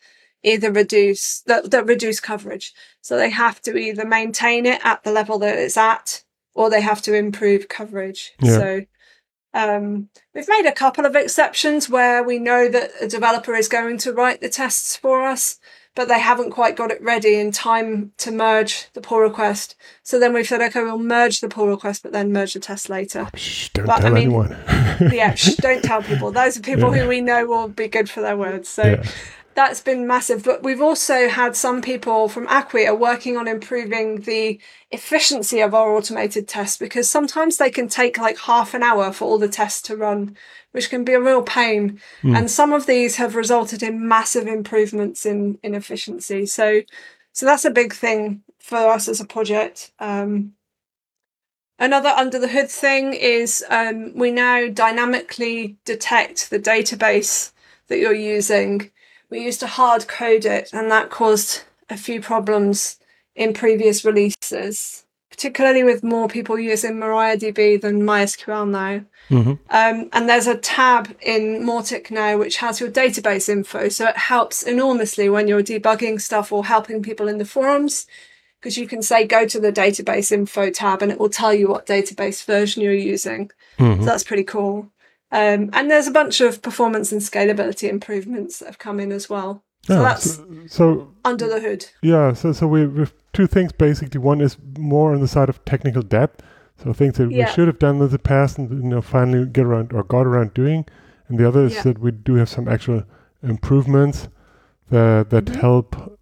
either 0.44 0.72
reduce 0.72 1.42
that, 1.42 1.72
that 1.72 1.86
reduce 1.86 2.20
coverage. 2.20 2.74
So 3.02 3.18
they 3.18 3.30
have 3.30 3.62
to 3.64 3.78
either 3.78 4.06
maintain 4.06 4.66
it 4.66 4.82
at 4.84 5.04
the 5.04 5.12
level 5.12 5.40
that 5.40 5.58
it's 5.58 5.78
at 5.78 6.24
or 6.54 6.70
they 6.70 6.82
have 6.82 7.02
to 7.04 7.16
improve 7.16 7.68
coverage. 7.68 8.34
Yeah. 8.40 8.58
So 8.58 8.82
Um, 9.54 10.10
we've 10.34 10.50
made 10.50 10.66
a 10.66 10.72
couple 10.72 11.06
of 11.06 11.16
exceptions 11.16 11.88
where 11.90 12.24
we 12.24 12.40
know 12.40 12.68
that 12.70 12.92
a 13.00 13.08
developer 13.08 13.54
is 13.54 13.68
going 13.68 14.00
to 14.00 14.12
write 14.12 14.42
the 14.42 14.50
tests 14.50 14.96
for 14.96 15.22
us, 15.22 15.60
but 15.96 16.08
they 16.08 16.20
haven't 16.20 16.50
quite 16.50 16.76
got 16.76 16.90
it 16.90 17.00
ready 17.04 17.36
in 17.36 17.52
time 17.52 18.14
to 18.18 18.32
merge 18.32 18.88
the 18.94 19.02
pull 19.02 19.20
request. 19.20 19.76
So 20.02 20.20
then 20.20 20.34
we've 20.34 20.48
said, 20.48 20.62
okay, 20.62 20.82
we'll 20.82 20.98
merge 20.98 21.40
the 21.40 21.50
pull 21.50 21.68
request, 21.68 22.02
but 22.02 22.12
then 22.14 22.34
merge 22.34 22.56
the 22.56 22.60
test 22.60 22.90
later. 22.90 23.30
Shh, 23.36 23.70
don't 23.70 23.86
but, 23.86 23.98
tell 23.98 24.08
I 24.08 24.10
mean, 24.10 24.24
anyone. 24.24 24.58
yeah, 25.14 25.36
shh, 25.36 25.54
don't 25.58 25.84
tell 25.84 26.02
people. 26.02 26.32
Those 26.32 26.58
are 26.58 26.62
people 26.62 26.92
yeah. 26.96 27.04
who 27.04 27.10
we 27.10 27.22
know 27.22 27.46
will 27.46 27.68
be 27.68 27.88
good 27.88 28.10
for 28.10 28.22
their 28.22 28.36
words. 28.36 28.70
So 28.70 28.84
yeah 28.84 29.04
that's 29.56 29.82
been 29.82 30.08
massive. 30.08 30.44
But 30.44 30.64
we've 30.64 30.82
also 30.82 31.28
had 31.28 31.56
some 31.56 31.82
people 31.82 32.30
from 32.30 32.48
Acquia 32.48 32.96
working 32.96 33.38
on 33.38 33.48
improving 33.48 34.22
the 34.22 34.60
efficiency 34.92 35.60
of 35.62 35.74
our 35.74 35.96
automated 35.96 36.48
tests 36.48 36.78
because 36.78 37.10
sometimes 37.10 37.58
they 37.58 37.70
can 37.70 37.88
take 37.88 38.18
like 38.18 38.38
half 38.38 38.74
an 38.74 38.84
hour 38.84 39.12
for 39.12 39.26
all 39.26 39.38
the 39.38 39.48
tests 39.48 39.82
to 39.84 39.98
run, 39.98 40.36
which 40.72 40.90
can 40.90 41.04
be 41.04 41.14
a 41.14 41.22
real 41.22 41.42
pain. 41.42 42.00
Mm. 42.22 42.38
And 42.38 42.52
some 42.52 42.74
of 42.74 42.86
these 42.86 43.16
have 43.18 43.36
resulted 43.36 43.84
in 43.84 44.08
massive 44.08 44.48
improvements 44.48 45.26
in, 45.26 45.58
in 45.64 45.76
efficiency. 45.76 46.46
So, 46.46 46.82
so 47.32 47.46
that's 47.46 47.66
a 47.66 47.72
big 47.72 47.94
thing 47.94 48.44
for 48.60 48.78
us 48.78 49.08
as 49.08 49.20
a 49.20 49.26
project. 49.26 49.92
Um, 50.00 50.54
Another 51.80 52.10
under 52.10 52.40
the 52.40 52.48
hood 52.48 52.70
thing 52.70 53.14
is 53.14 53.66
um, 53.70 54.16
we 54.16 54.32
now 54.32 54.70
dynamically 54.70 55.76
detect 55.86 56.50
the 56.50 56.60
database 56.60 57.52
that 57.88 58.00
you're 58.00 58.14
using 58.14 58.92
we 59.34 59.44
used 59.44 59.60
to 59.62 59.68
hard 59.68 60.08
code 60.08 60.46
it, 60.46 60.70
and 60.72 60.92
that 60.92 61.10
caused 61.10 61.64
a 61.90 61.98
few 61.98 62.22
problems 62.22 63.00
in 63.36 63.52
previous 63.52 64.06
releases, 64.06 65.06
particularly 65.32 65.84
with 65.84 66.04
more 66.04 66.28
people 66.28 66.60
using 66.60 66.94
MariaDB 66.94 67.82
than 67.82 68.04
MySQL 68.04 68.70
now. 68.70 69.04
Mm-hmm. 69.32 69.54
Um, 69.72 70.10
and 70.14 70.30
there's 70.30 70.46
a 70.46 70.56
tab 70.56 71.16
in 71.20 71.64
Mautic 71.64 72.12
now 72.12 72.38
which 72.38 72.58
has 72.58 72.80
your 72.80 72.92
database 72.92 73.50
info, 73.50 73.90
so 73.90 74.08
it 74.08 74.18
helps 74.18 74.62
enormously 74.62 75.30
when 75.30 75.48
you're 75.48 75.64
debugging 75.64 76.22
stuff 76.22 76.52
or 76.52 76.66
helping 76.66 77.02
people 77.02 77.28
in 77.28 77.40
the 77.40 77.46
forums 77.46 78.06
because 78.60 78.78
you 78.78 78.88
can 78.88 79.02
say 79.02 79.26
go 79.26 79.48
to 79.48 79.60
the 79.60 79.74
database 79.74 80.32
info 80.32 80.70
tab 80.70 81.02
and 81.02 81.12
it 81.12 81.20
will 81.20 81.28
tell 81.28 81.56
you 81.56 81.68
what 81.68 81.88
database 81.88 82.46
version 82.46 82.84
you're 82.84 82.94
using. 82.94 83.50
Mm-hmm. 83.80 84.02
So 84.02 84.06
that's 84.06 84.24
pretty 84.24 84.44
cool. 84.44 84.92
Um, 85.34 85.72
and 85.74 85.90
there's 85.90 86.06
a 86.06 86.12
bunch 86.12 86.42
of 86.42 86.62
performance 86.62 87.12
and 87.12 87.20
scalability 87.20 87.90
improvements 87.90 88.60
that 88.60 88.68
have 88.68 88.78
come 88.78 89.00
in 89.00 89.12
as 89.12 89.32
well. 89.32 89.64
So 89.82 89.96
yeah, 89.96 90.02
that's 90.04 90.36
so, 90.36 90.48
so, 90.68 91.14
under 91.26 91.50
the 91.50 91.60
hood. 91.60 91.88
Yeah, 92.04 92.34
so 92.34 92.54
so 92.54 92.68
we 92.68 92.82
have 92.82 93.14
two 93.34 93.48
things 93.48 93.72
basically. 93.72 94.20
One 94.20 94.42
is 94.42 94.58
more 94.78 95.12
on 95.12 95.22
the 95.22 95.28
side 95.28 95.50
of 95.50 95.66
technical 95.66 96.04
depth, 96.04 96.44
so 96.78 96.94
things 96.94 97.18
that 97.18 97.32
yeah. 97.32 97.48
we 97.48 97.52
should 97.52 97.68
have 97.68 97.80
done 97.80 98.00
in 98.00 98.10
the 98.10 98.20
past 98.20 98.60
and 98.60 98.70
you 98.70 98.90
know 98.90 99.02
finally 99.02 99.46
get 99.48 99.66
around 99.66 99.92
or 99.92 100.04
got 100.04 100.28
around 100.28 100.54
doing, 100.54 100.86
and 101.28 101.40
the 101.40 101.48
other 101.48 101.66
is 101.66 101.74
yeah. 101.74 101.82
that 101.82 102.00
we 102.00 102.12
do 102.12 102.36
have 102.36 102.48
some 102.48 102.68
actual 102.68 103.04
improvements 103.42 104.30
that 104.90 105.32
that 105.32 105.46
mm-hmm. 105.46 105.60
help 105.60 106.20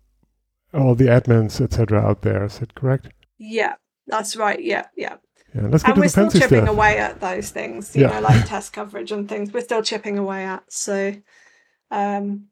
all 0.74 0.96
the 0.96 1.06
admins 1.06 1.60
etc. 1.60 2.00
out 2.00 2.22
there. 2.22 2.46
Is 2.46 2.60
that 2.60 2.76
correct? 2.76 3.10
Yeah, 3.38 3.76
that's 4.08 4.38
right. 4.38 4.64
Yeah, 4.64 4.86
yeah. 4.96 5.18
Yeah, 5.54 5.68
let's 5.68 5.84
and 5.84 5.98
we're 5.98 6.08
still 6.08 6.32
chipping 6.32 6.66
stuff. 6.66 6.70
away 6.70 6.98
at 6.98 7.20
those 7.20 7.50
things, 7.50 7.96
you 7.96 8.04
yeah. 8.04 8.20
know, 8.20 8.22
like 8.22 8.46
test 8.48 8.72
coverage 8.72 9.12
and 9.12 9.28
things. 9.28 9.52
We're 9.52 9.62
still 9.62 9.82
chipping 9.82 10.18
away 10.18 10.46
at. 10.46 10.64
So, 10.72 11.16
um, 11.90 12.48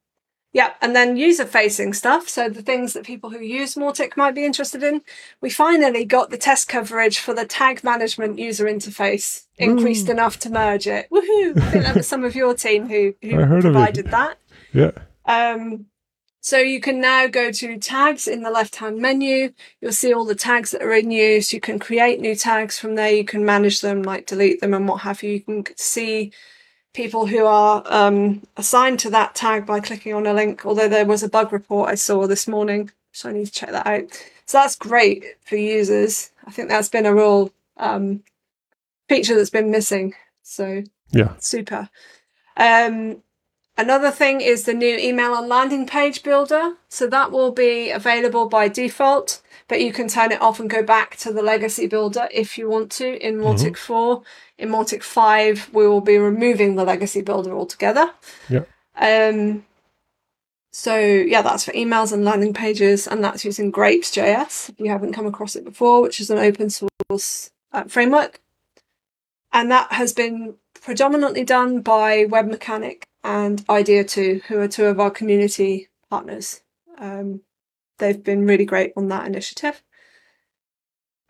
yeah, 0.51 0.73
and 0.81 0.95
then 0.95 1.15
user 1.15 1.45
facing 1.45 1.93
stuff. 1.93 2.27
So 2.27 2.49
the 2.49 2.61
things 2.61 2.93
that 2.93 3.05
people 3.05 3.29
who 3.29 3.39
use 3.39 3.75
Mautic 3.75 4.17
might 4.17 4.35
be 4.35 4.43
interested 4.43 4.83
in. 4.83 5.01
We 5.41 5.49
finally 5.49 6.03
got 6.03 6.29
the 6.29 6.37
test 6.37 6.67
coverage 6.67 7.19
for 7.19 7.33
the 7.33 7.45
tag 7.45 7.83
management 7.83 8.39
user 8.39 8.65
interface 8.65 9.45
increased 9.57 10.09
enough 10.09 10.39
to 10.39 10.49
merge 10.49 10.87
it. 10.87 11.07
Woohoo! 11.11 11.57
I 11.61 11.71
think 11.71 11.83
that 11.83 11.95
was 11.95 12.07
some 12.07 12.25
of 12.25 12.35
your 12.35 12.53
team 12.53 12.89
who, 12.89 13.13
who 13.21 13.61
provided 13.61 14.07
that. 14.07 14.39
Yeah. 14.73 14.91
Um, 15.25 15.85
so 16.41 16.57
you 16.57 16.79
can 16.79 17.01
now 17.01 17.27
go 17.27 17.51
to 17.51 17.77
tags 17.77 18.27
in 18.27 18.43
the 18.43 18.49
left 18.49 18.77
hand 18.77 18.97
menu. 18.99 19.51
You'll 19.81 19.91
see 19.91 20.13
all 20.13 20.25
the 20.25 20.35
tags 20.35 20.71
that 20.71 20.81
are 20.81 20.93
in 20.93 21.11
use. 21.11 21.51
You 21.51 21.59
can 21.59 21.79
create 21.79 22.21
new 22.21 22.35
tags 22.35 22.79
from 22.79 22.95
there. 22.95 23.11
You 23.11 23.25
can 23.25 23.43
manage 23.43 23.81
them, 23.81 24.03
like 24.03 24.25
delete 24.25 24.61
them 24.61 24.73
and 24.73 24.87
what 24.87 25.01
have 25.01 25.21
you. 25.21 25.31
You 25.31 25.41
can 25.41 25.65
see 25.75 26.31
people 26.93 27.25
who 27.27 27.45
are 27.45 27.83
um, 27.87 28.41
assigned 28.55 28.99
to 28.99 29.09
that 29.09 29.35
tag 29.35 29.65
by 29.65 29.81
clicking 29.81 30.13
on 30.13 30.27
a 30.27 30.33
link. 30.33 30.65
Although 30.65 30.89
there 30.89 31.05
was 31.05 31.23
a 31.23 31.29
bug 31.29 31.51
report 31.51 31.89
I 31.89 31.95
saw 31.95 32.25
this 32.25 32.47
morning, 32.47 32.91
so 33.11 33.29
I 33.29 33.33
need 33.33 33.45
to 33.45 33.51
check 33.51 33.71
that 33.71 33.87
out. 33.87 34.11
So 34.45 34.59
that's 34.59 34.75
great 34.75 35.25
for 35.41 35.57
users. 35.57 36.31
I 36.45 36.51
think 36.51 36.69
that's 36.69 36.89
been 36.89 37.05
a 37.05 37.13
real 37.13 37.51
um, 37.77 38.23
feature 39.09 39.35
that's 39.35 39.49
been 39.49 39.71
missing. 39.71 40.15
So 40.43 40.83
yeah, 41.11 41.35
super. 41.39 41.89
Um, 42.55 43.23
Another 43.79 44.11
thing 44.11 44.41
is 44.41 44.65
the 44.65 44.73
new 44.73 44.97
email 44.97 45.33
and 45.33 45.47
landing 45.47 45.87
page 45.87 46.21
builder. 46.21 46.73
So 46.89 47.07
that 47.07 47.31
will 47.31 47.51
be 47.51 47.91
available 47.91 48.49
by 48.49 48.67
default, 48.67 49.41
but 49.69 49.79
you 49.79 49.93
can 49.93 50.09
turn 50.09 50.33
it 50.33 50.41
off 50.41 50.59
and 50.59 50.69
go 50.69 50.83
back 50.83 51.15
to 51.17 51.31
the 51.31 51.41
legacy 51.41 51.87
builder 51.87 52.27
if 52.33 52.57
you 52.57 52.69
want 52.69 52.91
to 52.93 53.25
in 53.25 53.37
Mautic 53.37 53.77
mm-hmm. 53.77 54.19
4. 54.19 54.23
In 54.57 54.67
Mautic 54.67 55.01
5, 55.01 55.69
we 55.73 55.87
will 55.87 56.01
be 56.01 56.17
removing 56.17 56.75
the 56.75 56.83
legacy 56.83 57.21
builder 57.21 57.53
altogether. 57.53 58.11
Yeah. 58.49 58.65
Um, 58.97 59.65
so 60.73 60.97
yeah, 60.97 61.41
that's 61.41 61.63
for 61.63 61.71
emails 61.71 62.11
and 62.11 62.25
landing 62.25 62.53
pages, 62.53 63.07
and 63.07 63.23
that's 63.23 63.45
using 63.45 63.71
Grapes.js 63.71 64.71
if 64.71 64.77
you 64.77 64.89
haven't 64.89 65.13
come 65.13 65.25
across 65.25 65.55
it 65.55 65.63
before, 65.63 66.01
which 66.01 66.19
is 66.19 66.29
an 66.29 66.37
open 66.37 66.69
source 66.69 67.51
uh, 67.71 67.85
framework. 67.85 68.41
And 69.53 69.71
that 69.71 69.93
has 69.93 70.11
been 70.11 70.55
predominantly 70.73 71.45
done 71.45 71.79
by 71.79 72.25
Webmecanik 72.25 73.03
and 73.23 73.65
Idea2, 73.67 74.43
who 74.43 74.59
are 74.59 74.67
two 74.67 74.85
of 74.85 74.99
our 74.99 75.11
community 75.11 75.89
partners. 76.09 76.61
Um, 76.97 77.41
they've 77.97 78.23
been 78.23 78.45
really 78.45 78.65
great 78.65 78.93
on 78.95 79.07
that 79.09 79.27
initiative. 79.27 79.81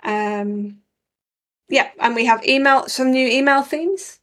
Um, 0.04 0.78
yeah, 1.68 1.90
and 2.00 2.16
we 2.16 2.26
have 2.26 2.46
email 2.46 2.88
some 2.88 3.12
new 3.12 3.28
email 3.28 3.62
themes 3.62 4.20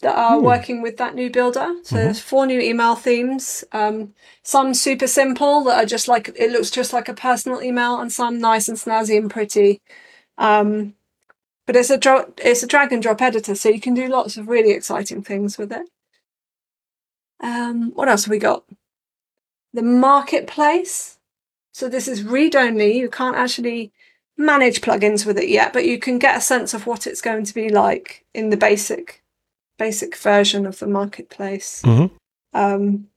that 0.00 0.16
are 0.16 0.38
hmm. 0.38 0.44
working 0.44 0.82
with 0.82 0.96
that 0.98 1.14
new 1.14 1.30
builder. 1.30 1.74
So 1.82 1.96
mm-hmm. 1.96 2.04
there's 2.04 2.20
four 2.20 2.46
new 2.46 2.60
email 2.60 2.94
themes. 2.94 3.64
Um, 3.72 4.14
some 4.42 4.74
super 4.74 5.06
simple 5.06 5.64
that 5.64 5.82
are 5.82 5.86
just 5.86 6.08
like 6.08 6.30
it 6.36 6.50
looks 6.50 6.70
just 6.70 6.92
like 6.92 7.08
a 7.08 7.14
personal 7.14 7.62
email, 7.62 8.00
and 8.00 8.12
some 8.12 8.38
nice 8.38 8.68
and 8.68 8.78
snazzy 8.78 9.18
and 9.18 9.30
pretty. 9.30 9.82
Um, 10.38 10.94
but 11.66 11.76
it's 11.76 11.90
a 11.90 11.98
dro- 11.98 12.32
it's 12.38 12.62
a 12.62 12.66
drag 12.66 12.92
and 12.92 13.02
drop 13.02 13.20
editor, 13.20 13.54
so 13.54 13.68
you 13.68 13.80
can 13.80 13.94
do 13.94 14.08
lots 14.08 14.36
of 14.36 14.48
really 14.48 14.72
exciting 14.72 15.22
things 15.22 15.58
with 15.58 15.72
it. 15.72 15.88
Um, 17.40 17.92
what 17.94 18.08
else 18.08 18.24
have 18.24 18.30
we 18.30 18.38
got? 18.38 18.64
The 19.72 19.82
marketplace. 19.82 21.18
So 21.72 21.88
this 21.88 22.08
is 22.08 22.24
read 22.24 22.56
only. 22.56 22.98
You 22.98 23.08
can't 23.08 23.36
actually 23.36 23.92
manage 24.36 24.80
plugins 24.80 25.26
with 25.26 25.38
it 25.38 25.48
yet, 25.48 25.72
but 25.72 25.84
you 25.84 25.98
can 25.98 26.18
get 26.18 26.36
a 26.36 26.40
sense 26.40 26.72
of 26.74 26.86
what 26.86 27.06
it's 27.06 27.20
going 27.20 27.44
to 27.44 27.54
be 27.54 27.68
like 27.68 28.24
in 28.34 28.50
the 28.50 28.56
basic 28.56 29.22
basic 29.76 30.16
version 30.16 30.66
of 30.66 30.78
the 30.80 30.86
marketplace. 30.86 31.82
Mm-hmm. 31.82 32.14
Um, 32.58 33.08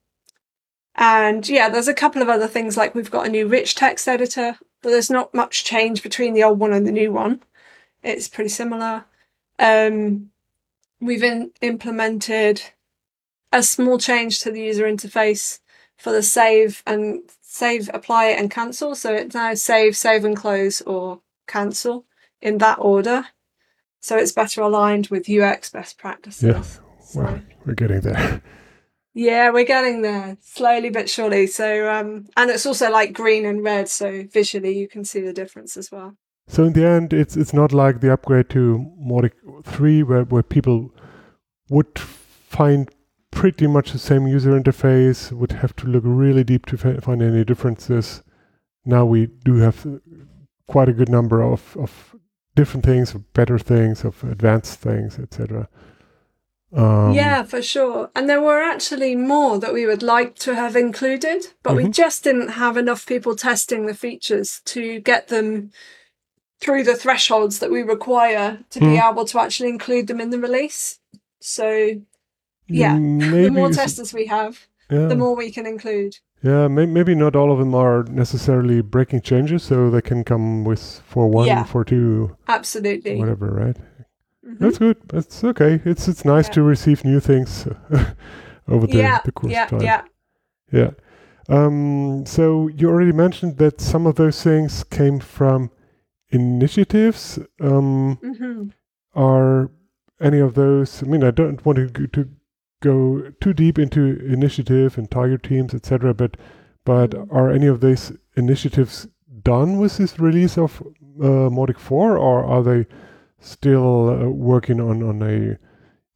and 0.95 1.47
yeah, 1.49 1.69
there's 1.69 1.87
a 1.87 1.93
couple 1.93 2.21
of 2.21 2.29
other 2.29 2.47
things 2.47 2.77
like 2.77 2.93
we've 2.93 3.09
got 3.09 3.25
a 3.25 3.29
new 3.29 3.47
rich 3.47 3.73
text 3.75 4.07
editor, 4.07 4.57
but 4.81 4.89
there's 4.89 5.09
not 5.09 5.33
much 5.33 5.63
change 5.63 6.03
between 6.03 6.33
the 6.33 6.43
old 6.43 6.59
one 6.59 6.73
and 6.73 6.85
the 6.85 6.91
new 6.91 7.11
one. 7.11 7.41
It's 8.03 8.27
pretty 8.27 8.49
similar. 8.49 9.05
Um, 9.57 10.31
we've 10.99 11.23
in- 11.23 11.51
implemented 11.61 12.61
a 13.51 13.63
small 13.63 13.97
change 13.97 14.39
to 14.39 14.51
the 14.51 14.61
user 14.61 14.85
interface 14.85 15.59
for 15.97 16.11
the 16.11 16.23
save 16.23 16.81
and 16.85 17.21
save, 17.41 17.89
apply 17.93 18.25
and 18.25 18.49
cancel. 18.49 18.95
So 18.95 19.13
it's 19.13 19.35
now 19.35 19.53
save, 19.53 19.95
save 19.95 20.25
and 20.25 20.35
close 20.35 20.81
or 20.81 21.21
cancel 21.47 22.05
in 22.41 22.57
that 22.59 22.79
order. 22.79 23.27
So 23.99 24.17
it's 24.17 24.31
better 24.31 24.61
aligned 24.61 25.07
with 25.07 25.29
UX 25.29 25.69
best 25.69 25.97
practices. 25.97 26.43
Yeah, 26.43 26.61
so, 26.61 26.81
well, 27.21 27.41
we're 27.65 27.75
getting 27.75 28.01
there. 28.01 28.41
Yeah, 29.13 29.51
we're 29.51 29.65
getting 29.65 30.01
there 30.01 30.37
slowly 30.41 30.89
but 30.89 31.09
surely. 31.09 31.45
So, 31.47 31.91
um, 31.91 32.27
and 32.37 32.49
it's 32.49 32.65
also 32.65 32.89
like 32.89 33.13
green 33.13 33.45
and 33.45 33.63
red, 33.63 33.89
so 33.89 34.23
visually 34.31 34.77
you 34.77 34.87
can 34.87 35.03
see 35.03 35.19
the 35.19 35.33
difference 35.33 35.75
as 35.75 35.91
well. 35.91 36.15
So 36.47 36.63
in 36.63 36.73
the 36.73 36.85
end, 36.85 37.13
it's 37.13 37.35
it's 37.35 37.53
not 37.53 37.73
like 37.73 37.99
the 37.99 38.11
upgrade 38.11 38.49
to 38.51 38.85
Mautic 38.99 39.33
three, 39.65 40.01
where 40.03 40.23
where 40.23 40.43
people 40.43 40.91
would 41.69 41.99
find 41.99 42.89
pretty 43.31 43.67
much 43.67 43.91
the 43.91 43.99
same 43.99 44.27
user 44.27 44.51
interface, 44.51 45.31
would 45.31 45.53
have 45.53 45.75
to 45.77 45.87
look 45.87 46.03
really 46.05 46.43
deep 46.43 46.65
to 46.67 46.77
find 46.77 47.21
any 47.21 47.43
differences. 47.43 48.23
Now 48.85 49.05
we 49.05 49.27
do 49.27 49.55
have 49.57 49.85
quite 50.67 50.89
a 50.89 50.93
good 50.93 51.09
number 51.09 51.41
of, 51.41 51.75
of 51.77 52.15
different 52.55 52.85
things, 52.85 53.13
of 53.13 53.31
better 53.33 53.57
things, 53.57 54.03
of 54.03 54.23
advanced 54.23 54.79
things, 54.79 55.17
etc. 55.17 55.67
Um, 56.73 57.11
yeah, 57.11 57.43
for 57.43 57.61
sure. 57.61 58.09
And 58.15 58.29
there 58.29 58.41
were 58.41 58.61
actually 58.61 59.15
more 59.15 59.59
that 59.59 59.73
we 59.73 59.85
would 59.85 60.03
like 60.03 60.35
to 60.39 60.55
have 60.55 60.75
included, 60.75 61.47
but 61.63 61.71
mm-hmm. 61.71 61.87
we 61.87 61.91
just 61.91 62.23
didn't 62.23 62.49
have 62.49 62.77
enough 62.77 63.05
people 63.05 63.35
testing 63.35 63.85
the 63.85 63.93
features 63.93 64.61
to 64.65 64.99
get 65.01 65.27
them 65.27 65.71
through 66.59 66.83
the 66.83 66.95
thresholds 66.95 67.59
that 67.59 67.71
we 67.71 67.81
require 67.81 68.59
to 68.69 68.79
mm. 68.79 68.93
be 68.93 68.97
able 68.97 69.25
to 69.25 69.39
actually 69.39 69.69
include 69.69 70.07
them 70.07 70.21
in 70.21 70.29
the 70.29 70.39
release. 70.39 70.99
So, 71.39 72.01
yeah, 72.73 72.97
Maybe 72.97 73.43
the 73.49 73.51
more 73.51 73.69
testers 73.71 74.13
we 74.13 74.25
have, 74.27 74.67
yeah. 74.89 75.07
the 75.07 75.15
more 75.15 75.35
we 75.35 75.51
can 75.51 75.65
include. 75.65 76.17
Yeah, 76.43 76.67
may- 76.67 76.87
maybe 76.87 77.13
not 77.15 77.35
all 77.35 77.51
of 77.51 77.59
them 77.59 77.75
are 77.75 78.03
necessarily 78.09 78.81
breaking 78.81 79.21
changes, 79.21 79.63
so 79.63 79.89
they 79.91 80.01
can 80.01 80.23
come 80.23 80.63
with 80.63 81.01
for 81.05 81.27
one, 81.27 81.47
Yeah. 81.47 81.63
for 81.63 81.83
two, 81.85 82.35
Absolutely. 82.47 83.17
whatever, 83.19 83.47
right? 83.47 83.77
Mhm. 84.43 84.57
That's 84.59 84.77
good. 84.79 84.97
That's 85.07 85.43
okay. 85.43 85.79
It's 85.85 86.07
it's 86.07 86.25
nice 86.25 86.47
Yeah. 86.47 86.53
to 86.55 86.63
receive 86.63 87.05
new 87.05 87.19
things 87.19 87.67
over 88.67 88.87
the, 88.87 88.97
yeah, 88.97 89.19
the 89.23 89.31
course 89.31 89.53
yeah, 89.53 89.63
of 89.65 89.69
time. 89.69 89.81
yeah. 89.81 90.01
Yeah. 90.71 90.91
Um, 91.49 92.25
so 92.25 92.69
you 92.69 92.89
already 92.89 93.11
mentioned 93.11 93.57
that 93.57 93.81
some 93.81 94.07
of 94.07 94.15
those 94.15 94.41
things 94.41 94.83
came 94.85 95.19
from 95.19 95.69
initiatives. 96.29 97.39
Um, 97.59 98.17
hmm 98.21 98.69
are 99.13 99.69
any 100.21 100.39
of 100.39 100.53
those? 100.53 101.03
I 101.03 101.05
mean, 101.05 101.21
I 101.23 101.31
don't 101.31 101.63
want 101.65 101.77
to 101.77 101.87
go, 101.87 102.05
to 102.13 102.29
go 102.81 103.31
too 103.39 103.53
deep 103.53 103.79
into 103.79 104.19
initiative 104.25 104.97
and 104.97 105.09
target 105.09 105.43
teams, 105.43 105.73
etc. 105.73 106.13
But 106.13 106.37
but 106.83 107.11
Mm. 107.11 107.27
are 107.31 107.49
any 107.51 107.67
of 107.67 107.79
these 107.79 108.11
initiatives 108.35 109.07
done 109.43 109.77
with 109.77 109.97
this 109.97 110.19
release 110.19 110.57
of 110.57 110.81
uh, 111.19 111.49
Mautic 111.49 111.77
4, 111.77 112.17
or 112.17 112.43
are 112.43 112.63
they 112.63 112.87
still 113.39 114.09
uh, 114.09 114.29
working 114.29 114.79
on 114.81 115.01
on 115.03 115.21
a 115.21 115.57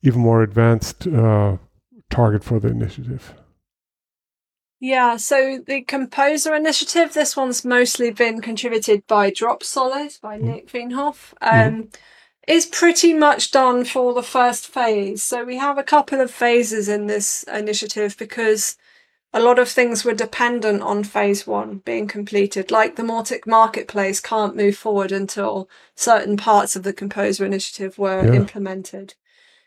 even 0.01 0.21
more 0.21 0.43
advanced 0.43 1.08
uh, 1.08 1.58
target 2.10 2.43
for 2.43 2.60
the 2.60 2.67
initiative? 2.69 3.34
Yeah, 4.80 5.17
so 5.17 5.60
the 5.65 5.82
Composer 5.82 6.54
Initiative, 6.54 7.13
this 7.13 7.36
one's 7.36 7.63
mostly 7.63 8.12
been 8.12 8.41
contributed 8.41 9.08
by 9.08 9.32
Dropsolid 9.32 10.19
by 10.21 10.38
Nick 10.38 10.69
Veenhof, 10.69 11.34
um, 11.41 11.89
is 12.47 12.65
pretty 12.65 13.13
much 13.13 13.51
done 13.51 13.86
for 13.86 14.13
the 14.13 14.23
first 14.23 14.67
phase. 14.67 15.23
So 15.23 15.43
we 15.43 15.58
have 15.58 15.77
a 15.77 15.84
couple 15.84 16.21
of 16.21 16.31
phases 16.31 16.88
in 16.88 17.08
this 17.08 17.43
initiative 17.43 18.15
because 18.17 18.77
a 19.34 19.41
lot 19.41 19.60
of 19.60 19.67
things 19.67 20.05
were 20.05 20.13
dependent 20.13 20.81
on 20.81 21.03
phase 21.03 21.45
one 21.45 21.79
being 21.79 22.08
completed, 22.08 22.71
like 22.71 22.95
the 22.95 23.03
Mautic 23.03 23.45
Marketplace 23.45 24.21
can't 24.21 24.55
move 24.55 24.77
forward 24.77 25.12
until 25.12 25.67
certain 25.95 26.38
parts 26.38 26.75
of 26.75 26.84
the 26.84 26.93
Composer 26.93 27.45
Initiative 27.45 27.97
were 27.97 28.25
Yeah. 28.25 28.34
implemented. 28.34 29.15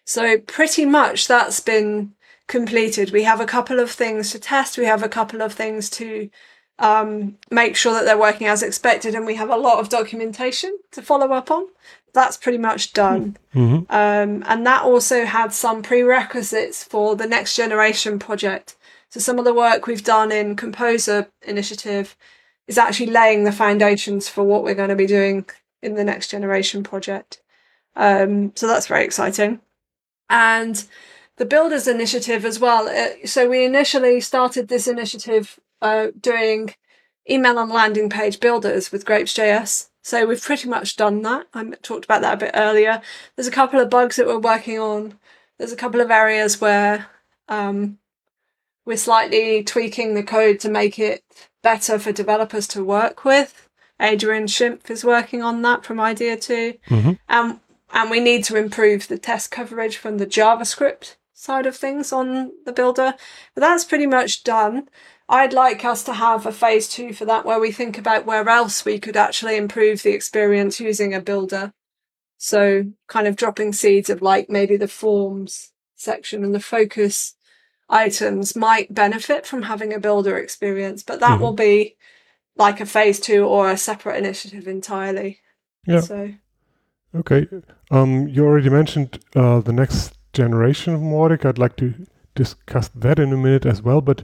So 0.04 0.38
pretty 0.38 0.86
much 0.86 1.28
that's 1.28 1.60
been 1.60 2.14
completed. 2.46 3.10
We 3.12 3.24
have 3.24 3.40
a 3.42 3.46
couple 3.46 3.78
of 3.78 3.90
things 3.90 4.32
to 4.32 4.38
test. 4.38 4.78
We 4.78 4.86
have 4.86 5.02
a 5.02 5.08
couple 5.08 5.42
of 5.42 5.52
things 5.52 5.90
to 5.90 6.30
um, 6.78 7.36
make 7.50 7.76
sure 7.76 7.92
that 7.92 8.04
they're 8.04 8.16
working 8.16 8.46
as 8.46 8.62
expected, 8.62 9.14
and 9.14 9.26
we 9.26 9.34
have 9.34 9.50
a 9.50 9.56
lot 9.56 9.80
of 9.80 9.88
documentation 9.88 10.78
to 10.92 11.02
follow 11.02 11.32
up 11.32 11.50
on. 11.50 11.66
That's 12.14 12.36
pretty 12.36 12.58
much 12.58 12.92
done. 12.92 13.36
Mm-hmm. 13.54 13.84
Um, 13.90 14.44
and 14.46 14.66
that 14.66 14.82
also 14.82 15.24
had 15.24 15.52
some 15.52 15.82
prerequisites 15.82 16.82
for 16.82 17.16
the 17.16 17.26
next 17.26 17.56
generation 17.56 18.18
project. 18.18 18.76
So 19.10 19.20
some 19.20 19.38
of 19.38 19.44
the 19.44 19.54
work 19.54 19.86
we've 19.86 20.04
done 20.04 20.32
in 20.32 20.56
Composer 20.56 21.28
Initiative 21.46 22.16
is 22.66 22.78
actually 22.78 23.10
laying 23.10 23.44
the 23.44 23.52
foundations 23.52 24.28
for 24.28 24.44
what 24.44 24.62
we're 24.62 24.74
going 24.74 24.90
to 24.90 24.96
be 24.96 25.06
doing 25.06 25.46
in 25.82 25.94
the 25.94 26.04
next 26.04 26.30
generation 26.30 26.82
project. 26.82 27.40
Um, 27.96 28.52
so 28.54 28.66
that's 28.66 28.86
very 28.86 29.04
exciting. 29.04 29.60
And 30.28 30.84
the 31.36 31.46
Builders 31.46 31.88
Initiative 31.88 32.44
as 32.44 32.60
well. 32.60 32.88
Uh, 32.88 33.26
so 33.26 33.48
we 33.48 33.64
initially 33.64 34.20
started 34.20 34.68
this 34.68 34.86
initiative 34.86 35.58
uh, 35.80 36.08
doing 36.20 36.74
email 37.30 37.58
and 37.58 37.70
landing 37.70 38.10
page 38.10 38.40
builders 38.40 38.92
with 38.92 39.04
Grapes.js. 39.04 39.87
So 40.02 40.26
we've 40.26 40.42
pretty 40.42 40.68
much 40.68 40.96
done 40.96 41.22
that. 41.22 41.46
I 41.52 41.64
talked 41.82 42.04
about 42.04 42.22
that 42.22 42.34
a 42.34 42.46
bit 42.46 42.50
earlier. 42.54 43.02
There's 43.36 43.48
a 43.48 43.52
couple 43.52 43.80
of 43.80 43.90
bugs 43.90 44.16
that 44.16 44.26
we're 44.26 44.38
working 44.38 44.78
on. 44.78 45.18
There's 45.58 45.72
a 45.72 45.76
couple 45.76 46.00
of 46.00 46.10
areas 46.10 46.60
where 46.60 47.06
um, 47.48 47.98
we're 48.84 48.96
slightly 48.96 49.62
tweaking 49.62 50.14
the 50.14 50.22
code 50.22 50.60
to 50.60 50.70
make 50.70 50.98
it 50.98 51.24
better 51.62 51.98
for 51.98 52.12
developers 52.12 52.66
to 52.68 52.84
work 52.84 53.24
with. 53.24 53.68
Adrian 54.00 54.46
Schimpf 54.46 54.90
is 54.90 55.04
working 55.04 55.42
on 55.42 55.62
that 55.62 55.84
from 55.84 56.00
Idea 56.00 56.36
2. 56.36 56.74
Mm-hmm. 56.88 57.12
Um, 57.28 57.60
and 57.92 58.10
we 58.10 58.20
need 58.20 58.44
to 58.44 58.56
improve 58.56 59.08
the 59.08 59.18
test 59.18 59.50
coverage 59.50 59.96
from 59.96 60.18
the 60.18 60.26
JavaScript 60.26 61.16
side 61.32 61.66
of 61.66 61.76
things 61.76 62.12
on 62.12 62.52
the 62.64 62.72
builder. 62.72 63.14
But 63.54 63.60
that's 63.60 63.84
pretty 63.84 64.06
much 64.06 64.44
done. 64.44 64.88
I'd 65.28 65.52
like 65.52 65.84
us 65.84 66.02
to 66.04 66.14
have 66.14 66.46
a 66.46 66.52
phase 66.52 66.88
two 66.88 67.12
for 67.12 67.24
that 67.26 67.44
where 67.44 67.60
we 67.60 67.70
think 67.70 67.98
about 67.98 68.24
where 68.24 68.48
else 68.48 68.84
we 68.84 68.98
could 68.98 69.16
actually 69.16 69.56
improve 69.56 70.02
the 70.02 70.12
experience 70.12 70.80
using 70.80 71.12
a 71.12 71.20
builder. 71.20 71.72
So, 72.38 72.92
kind 73.08 73.26
of 73.26 73.36
dropping 73.36 73.72
seeds 73.72 74.08
of 74.08 74.22
like 74.22 74.48
maybe 74.48 74.76
the 74.76 74.88
forms 74.88 75.72
section 75.96 76.44
and 76.44 76.54
the 76.54 76.60
focus 76.60 77.34
items 77.90 78.54
might 78.54 78.94
benefit 78.94 79.44
from 79.44 79.62
having 79.62 79.92
a 79.92 80.00
builder 80.00 80.38
experience, 80.38 81.02
but 81.02 81.20
that 81.20 81.38
Mhm. 81.38 81.40
will 81.40 81.52
be 81.52 81.96
like 82.56 82.80
a 82.80 82.86
phase 82.86 83.20
two 83.20 83.44
or 83.44 83.70
a 83.70 83.76
separate 83.76 84.16
initiative 84.16 84.66
entirely. 84.68 85.40
Yeah. 85.86 86.00
So, 86.00 86.32
Okay. 87.14 87.48
Um, 87.90 88.28
you 88.28 88.44
already 88.44 88.68
mentioned 88.68 89.18
uh, 89.34 89.60
the 89.60 89.72
next 89.72 90.12
generation 90.34 90.94
of 90.94 91.00
Mautic. 91.00 91.46
I'd 91.46 91.58
like 91.58 91.76
to 91.76 91.94
discuss 92.44 92.88
that 93.04 93.18
in 93.18 93.32
a 93.32 93.36
minute 93.36 93.66
as 93.66 93.82
well. 93.82 94.00
But 94.00 94.22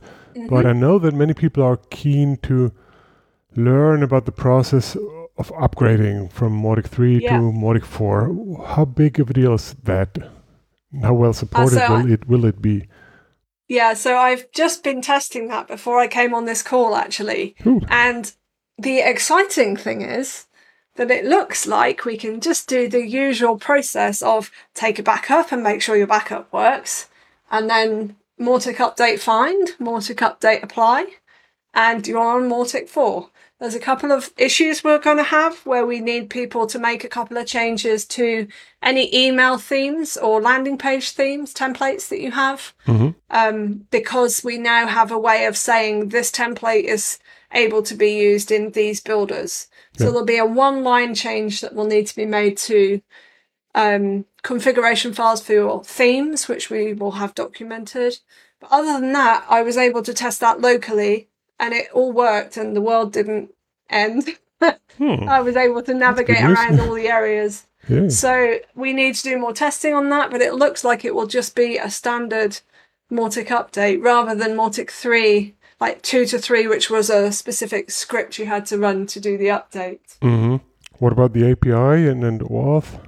but 0.50 0.64
mhm. 0.64 0.70
I 0.70 0.72
know 0.72 0.98
that 0.98 1.14
many 1.22 1.34
people 1.34 1.62
are 1.62 1.78
keen 1.90 2.36
to 2.48 2.72
learn 3.56 4.02
about 4.02 4.24
the 4.26 4.32
process 4.44 4.96
of 5.36 5.46
upgrading 5.66 6.30
from 6.32 6.50
Mautic 6.62 6.86
3 6.86 7.18
Yeah. 7.22 7.36
to 7.36 7.52
Mautic 7.62 7.84
4. 7.84 8.66
How 8.74 8.84
big 8.84 9.20
of 9.20 9.30
a 9.30 9.32
deal 9.32 9.54
is 9.54 9.74
that? 9.84 10.10
How 11.02 11.14
well 11.22 11.32
supported 11.32 11.78
Uh, 11.78 11.86
so 11.86 11.94
will 11.94 12.12
it 12.12 12.28
will 12.28 12.44
it 12.44 12.60
be? 12.62 12.76
Yeah, 13.68 13.94
so 13.94 14.10
I've 14.28 14.44
just 14.52 14.84
been 14.84 15.00
testing 15.02 15.48
that 15.48 15.66
before 15.66 15.98
I 16.04 16.06
came 16.18 16.34
on 16.34 16.44
this 16.44 16.62
call 16.62 16.94
actually. 16.94 17.54
Ooh. 17.66 17.80
And 17.88 18.32
the 18.78 18.98
exciting 19.12 19.76
thing 19.76 20.02
is 20.02 20.46
that 20.96 21.10
it 21.10 21.24
looks 21.24 21.66
like 21.66 22.04
we 22.04 22.16
can 22.16 22.40
just 22.40 22.68
do 22.68 22.88
the 22.88 23.04
usual 23.26 23.56
process 23.58 24.22
of 24.22 24.50
take 24.74 24.98
a 24.98 25.02
backup 25.02 25.52
and 25.52 25.62
make 25.62 25.82
sure 25.82 25.96
your 25.96 26.06
backup 26.06 26.52
works, 26.52 27.08
and 27.50 27.68
then 27.68 28.16
Mautic 28.40 28.76
update 28.76 29.20
find, 29.20 29.68
Mautic 29.80 30.16
update 30.16 30.62
apply, 30.62 31.06
and 31.72 32.06
you're 32.06 32.18
on 32.18 32.48
Mautic 32.48 32.88
4. 32.88 33.28
There's 33.60 33.74
a 33.74 33.80
couple 33.80 34.12
of 34.12 34.32
issues 34.36 34.82
we're 34.82 34.98
going 34.98 35.16
to 35.16 35.22
have 35.22 35.58
where 35.64 35.86
we 35.86 36.00
need 36.00 36.28
people 36.28 36.66
to 36.66 36.78
make 36.78 37.04
a 37.04 37.08
couple 37.08 37.36
of 37.36 37.46
changes 37.46 38.04
to 38.06 38.48
any 38.82 39.14
email 39.14 39.58
themes 39.58 40.16
or 40.16 40.42
landing 40.42 40.76
page 40.76 41.10
themes, 41.10 41.54
templates 41.54 42.08
that 42.08 42.20
you 42.20 42.32
have 42.32 42.74
hmm 42.84 43.10
um, 43.30 43.86
because 43.90 44.44
we 44.44 44.58
now 44.58 44.86
have 44.86 45.10
a 45.10 45.18
way 45.18 45.46
of 45.46 45.56
saying 45.56 46.10
this 46.10 46.30
template 46.30 46.84
is 46.84 47.18
able 47.52 47.82
to 47.82 47.94
be 47.94 48.12
used 48.12 48.52
in 48.52 48.70
these 48.70 49.00
builders. 49.00 49.66
So 49.96 50.04
there'll 50.04 50.24
be 50.24 50.38
a 50.38 50.46
one 50.46 50.84
line 50.84 51.14
change 51.14 51.60
that 51.60 51.74
will 51.74 51.86
need 51.86 52.06
to 52.08 52.16
be 52.16 52.26
made 52.26 52.56
to 52.58 53.00
um, 53.74 54.24
configuration 54.44 55.12
files 55.12 55.42
for 55.42 55.54
your 55.54 55.82
themes, 55.82 56.46
which 56.46 56.70
we 56.70 56.92
will 56.92 57.12
have 57.12 57.34
documented. 57.34 58.18
But 58.60 58.70
other 58.70 59.00
than 59.00 59.12
that, 59.14 59.44
I 59.48 59.62
was 59.62 59.76
able 59.76 60.02
to 60.02 60.14
test 60.14 60.38
that 60.40 60.60
locally 60.60 61.28
and 61.58 61.74
it 61.74 61.88
all 61.92 62.12
worked 62.12 62.56
and 62.56 62.76
the 62.76 62.80
world 62.80 63.12
didn't 63.12 63.52
end. 63.90 64.28
Hmm. 64.60 64.70
I 65.28 65.40
was 65.40 65.56
able 65.56 65.82
to 65.82 65.94
navigate 65.94 66.44
around 66.44 66.78
all 66.78 66.94
the 66.94 67.08
areas. 67.08 67.66
Yeah. 67.88 68.08
So 68.08 68.58
we 68.74 68.92
need 68.92 69.14
to 69.16 69.22
do 69.22 69.38
more 69.38 69.52
testing 69.52 69.94
on 69.94 70.10
that, 70.10 70.30
but 70.30 70.40
it 70.40 70.54
looks 70.54 70.84
like 70.84 71.04
it 71.04 71.14
will 71.14 71.26
just 71.26 71.56
be 71.56 71.76
a 71.78 71.90
standard 71.90 72.60
Mautic 73.10 73.48
update 73.48 74.02
rather 74.02 74.34
than 74.34 74.56
Mautic 74.56 74.90
3, 74.90 75.54
like 75.80 76.02
2 76.02 76.26
to 76.26 76.38
3, 76.38 76.66
which 76.66 76.90
was 76.90 77.10
a 77.10 77.32
specific 77.32 77.90
script 77.90 78.38
you 78.38 78.46
had 78.46 78.66
to 78.66 78.78
run 78.78 79.06
to 79.06 79.20
do 79.20 79.36
the 79.36 79.46
update. 79.46 80.18
hmm 80.22 80.56
What 80.98 81.12
about 81.12 81.32
the 81.32 81.50
API 81.50 82.08
and 82.08 82.24
and 82.24 82.40
OAuth? 82.40 82.98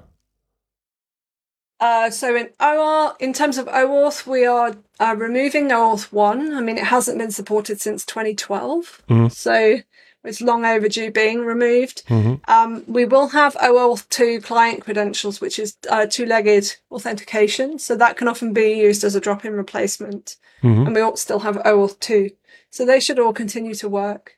Uh, 1.79 2.11
so 2.11 2.35
in 2.35 2.49
OR, 2.61 3.15
in 3.21 3.33
terms 3.33 3.59
of 3.59 3.67
OAuth, 3.67 4.27
we 4.27 4.47
are 4.47 4.75
uh, 4.99 5.15
removing 5.17 5.69
OAuth 5.69 6.11
1. 6.13 6.55
I 6.55 6.61
mean, 6.61 6.79
it 6.79 6.85
hasn't 6.85 7.19
been 7.19 7.31
supported 7.31 7.81
since 7.81 8.05
2012, 8.07 9.03
Mhm. 9.11 9.31
so 9.31 9.81
it's 10.25 10.41
long 10.41 10.65
overdue 10.65 11.11
being 11.11 11.45
removed. 11.45 12.03
hmm 12.09 12.35
Um, 12.49 12.83
we 12.89 13.05
will 13.05 13.29
have 13.29 13.55
OAuth 13.57 14.09
2 14.09 14.41
client 14.41 14.83
credentials, 14.85 15.41
which 15.41 15.59
is 15.59 15.77
uh, 15.91 16.07
two 16.07 16.25
legged 16.27 16.77
authentication. 16.91 17.79
So 17.79 17.95
that 17.97 18.17
can 18.17 18.27
often 18.27 18.53
be 18.53 18.73
used 18.73 19.05
as 19.05 19.15
a 19.15 19.21
drop 19.21 19.45
in 19.45 19.53
replacement. 19.55 20.37
hmm 20.63 20.87
And 20.87 20.95
we 20.95 21.01
all 21.03 21.17
still 21.17 21.41
have 21.41 21.57
OAuth 21.65 22.01
2. 22.01 22.31
So 22.71 22.85
they 22.87 23.01
should 23.01 23.19
all 23.19 23.33
continue 23.33 23.75
to 23.77 23.89
work 23.89 24.37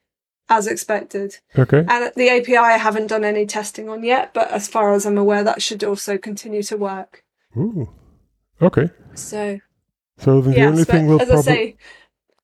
as 0.51 0.67
expected. 0.67 1.37
Okay. 1.59 1.85
And 1.89 2.13
the 2.17 2.29
API, 2.31 2.57
I 2.57 2.79
haven't 2.79 3.07
done 3.09 3.25
any 3.25 3.47
testing 3.47 3.89
on 3.89 4.03
yet, 4.03 4.35
but 4.35 4.51
as 4.51 4.67
far 4.69 4.93
as 4.93 5.07
I'm 5.07 5.19
aware, 5.19 5.45
that 5.45 5.63
should 5.63 5.85
also 5.85 6.19
continue 6.19 6.63
to 6.65 6.77
work. 6.77 7.23
Ooh. 7.59 7.89
Okay. 8.63 8.91
So, 9.15 9.59
So 10.19 10.41
the 10.41 10.53
yes, 10.53 10.69
only 10.69 10.85
thing 10.85 11.07
we'll 11.07 11.21
as 11.21 11.29
I 11.29 11.33
probably 11.33 11.53
say, 11.53 11.77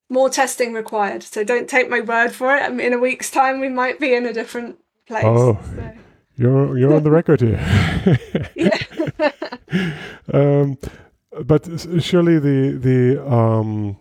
more 0.08 0.28
testing 0.28 0.72
required. 0.74 1.22
So 1.22 1.44
don't 1.44 1.68
take 1.68 1.88
my 1.88 2.00
word 2.00 2.32
for 2.32 2.54
it. 2.54 2.62
I 2.62 2.68
mean, 2.68 2.80
in 2.88 2.92
a 2.92 2.98
week's 2.98 3.30
time, 3.30 3.60
we 3.60 3.68
might 3.68 3.98
be 4.00 4.14
in 4.14 4.26
a 4.26 4.32
different 4.32 4.78
place. 5.06 5.24
Oh. 5.24 5.58
So, 5.74 5.92
You're 6.36 6.78
you're 6.78 6.94
on 6.94 7.02
the 7.04 7.10
record 7.20 7.40
here. 7.40 7.60
yeah. 8.56 8.78
um, 10.32 10.78
but 11.44 11.62
surely 12.00 12.38
the 12.38 12.78
the 12.78 13.24
um, 13.32 13.96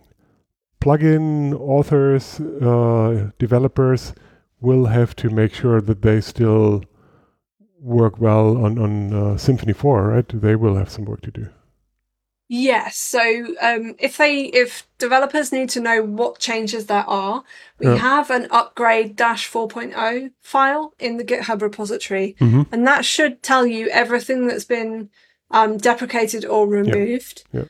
plugin 0.80 1.54
authors, 1.58 2.40
uh, 2.40 3.30
developers 3.38 4.14
will 4.60 4.86
have 4.86 5.14
to 5.16 5.30
make 5.30 5.54
sure 5.54 5.80
that 5.80 6.02
they 6.02 6.20
still 6.20 6.82
work 7.84 8.18
well 8.18 8.56
on 8.56 8.78
on 8.78 9.12
uh, 9.12 9.34
Symfony 9.36 9.76
4, 9.76 10.08
right? 10.08 10.28
They 10.28 10.56
will 10.56 10.76
have 10.76 10.90
some 10.90 11.04
work 11.04 11.20
to 11.22 11.30
do. 11.30 11.48
Yes. 12.48 12.96
So 12.96 13.20
um, 13.60 13.94
if 13.98 14.16
they 14.16 14.44
if 14.44 14.86
developers 14.98 15.52
need 15.52 15.70
to 15.70 15.80
know 15.80 16.02
what 16.02 16.38
changes 16.38 16.86
there 16.86 17.08
are, 17.08 17.42
we 17.78 17.86
yeah. 17.86 17.96
have 17.96 18.30
an 18.30 18.48
upgrade 18.50 19.16
dash 19.16 19.50
4.0 19.50 20.30
file 20.42 20.94
in 20.98 21.16
the 21.16 21.24
GitHub 21.24 21.62
repository, 21.62 22.36
mm-hmm. 22.40 22.62
and 22.72 22.86
that 22.86 23.04
should 23.04 23.42
tell 23.42 23.66
you 23.66 23.88
everything 23.88 24.46
that's 24.46 24.64
been 24.64 25.10
um, 25.50 25.78
deprecated 25.78 26.44
or 26.44 26.68
removed. 26.68 27.44
Yeah. 27.52 27.60
Yeah. 27.60 27.66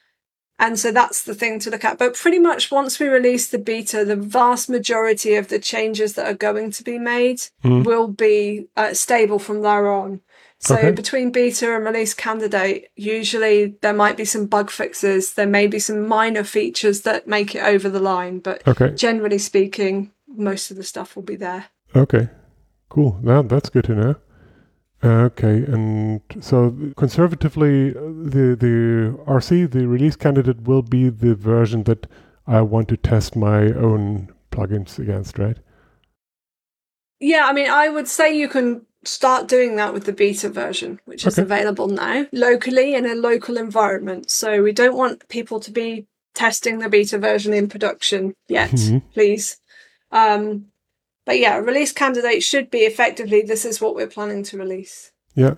And 0.59 0.79
so 0.79 0.93
that's 0.93 1.25
the 1.25 1.35
thing 1.35 1.59
to 1.61 1.71
look 1.71 1.85
at. 1.85 1.99
But 1.99 2.15
pretty 2.15 2.39
much 2.39 2.71
once 2.71 3.01
we 3.01 3.09
release 3.09 3.49
the 3.49 3.59
beta, 3.59 4.05
the 4.05 4.17
vast 4.17 4.69
majority 4.69 5.35
of 5.35 5.49
the 5.49 5.59
changes 5.59 6.15
that 6.15 6.27
are 6.27 6.35
going 6.35 6.71
to 6.73 6.85
be 6.85 6.99
made 6.99 7.39
mm-hmm. 7.65 7.83
will 7.83 8.09
be 8.09 8.69
uh, 8.77 8.95
stable 8.95 9.39
from 9.39 9.63
there 9.63 9.91
on. 9.91 10.21
So 10.61 10.77
okay. 10.77 10.93
between 10.93 11.31
beta 11.31 11.75
and 11.75 11.85
release 11.85 12.15
candidate, 12.15 12.89
usually 12.97 13.77
there 13.83 13.93
might 13.93 14.17
be 14.17 14.25
some 14.25 14.47
bug 14.47 14.71
fixes. 14.71 15.35
There 15.35 15.47
may 15.47 15.67
be 15.67 15.79
some 15.79 16.07
minor 16.07 16.45
features 16.45 17.03
that 17.03 17.27
make 17.27 17.55
it 17.55 17.63
over 17.63 17.91
the 17.91 18.01
line, 18.01 18.39
but 18.39 18.67
okay. 18.67 18.95
generally 18.95 19.39
speaking, 19.39 20.13
most 20.27 20.71
of 20.71 20.77
the 20.77 20.83
stuff 20.85 21.17
will 21.17 21.23
be 21.23 21.37
there. 21.37 21.67
Okay, 21.95 22.29
cool. 22.89 23.19
Now 23.23 23.43
that's 23.43 23.69
good 23.69 23.85
to 23.85 23.95
know. 23.95 24.15
Okay, 25.05 25.65
and 25.65 26.23
so 26.41 26.75
conservatively, 26.97 27.91
the 27.91 28.57
the 28.59 29.19
RC, 29.27 29.71
the 29.71 29.87
release 29.87 30.17
candidate, 30.17 30.63
will 30.63 30.83
be 30.83 31.11
the 31.11 31.35
version 31.35 31.83
that 31.85 32.07
I 32.47 32.63
want 32.63 32.89
to 32.89 32.97
test 32.97 33.37
my 33.37 33.73
own 33.73 34.33
plugins 34.51 34.99
against, 34.99 35.39
right? 35.39 35.59
Yeah, 37.21 37.47
I 37.47 37.53
mean, 37.53 37.71
I 37.71 37.89
would 37.89 38.09
say 38.09 38.37
you 38.37 38.49
can 38.49 38.87
start 39.05 39.49
doing 39.49 39.77
that 39.77 39.93
with 39.93 40.05
the 40.05 40.13
beta 40.13 40.49
version, 40.49 41.01
which 41.05 41.27
is 41.27 41.39
available 41.39 41.89
now 41.89 42.27
locally 42.33 42.95
in 42.95 43.05
a 43.05 43.15
local 43.15 43.57
environment. 43.57 44.31
So 44.31 44.63
we 44.63 44.73
don't 44.73 44.97
want 44.97 45.29
people 45.29 45.61
to 45.61 45.71
be 45.71 46.07
testing 46.35 46.79
the 46.79 46.89
beta 46.89 47.19
version 47.19 47.53
in 47.53 47.69
production 47.69 48.35
yet, 48.49 48.71
mm-hmm. 48.71 48.99
please. 49.13 49.59
Um, 50.11 50.67
but 51.25 51.39
yeah, 51.39 51.57
release 51.57 51.93
candidate 51.93 52.43
should 52.43 52.71
be 52.71 52.81
effectively 52.81 53.43
this 53.43 53.65
is 53.65 53.81
what 53.81 53.95
we're 53.95 54.07
planning 54.07 54.43
to 54.45 54.59
release. 54.59 55.13
Yeah. 55.35 55.55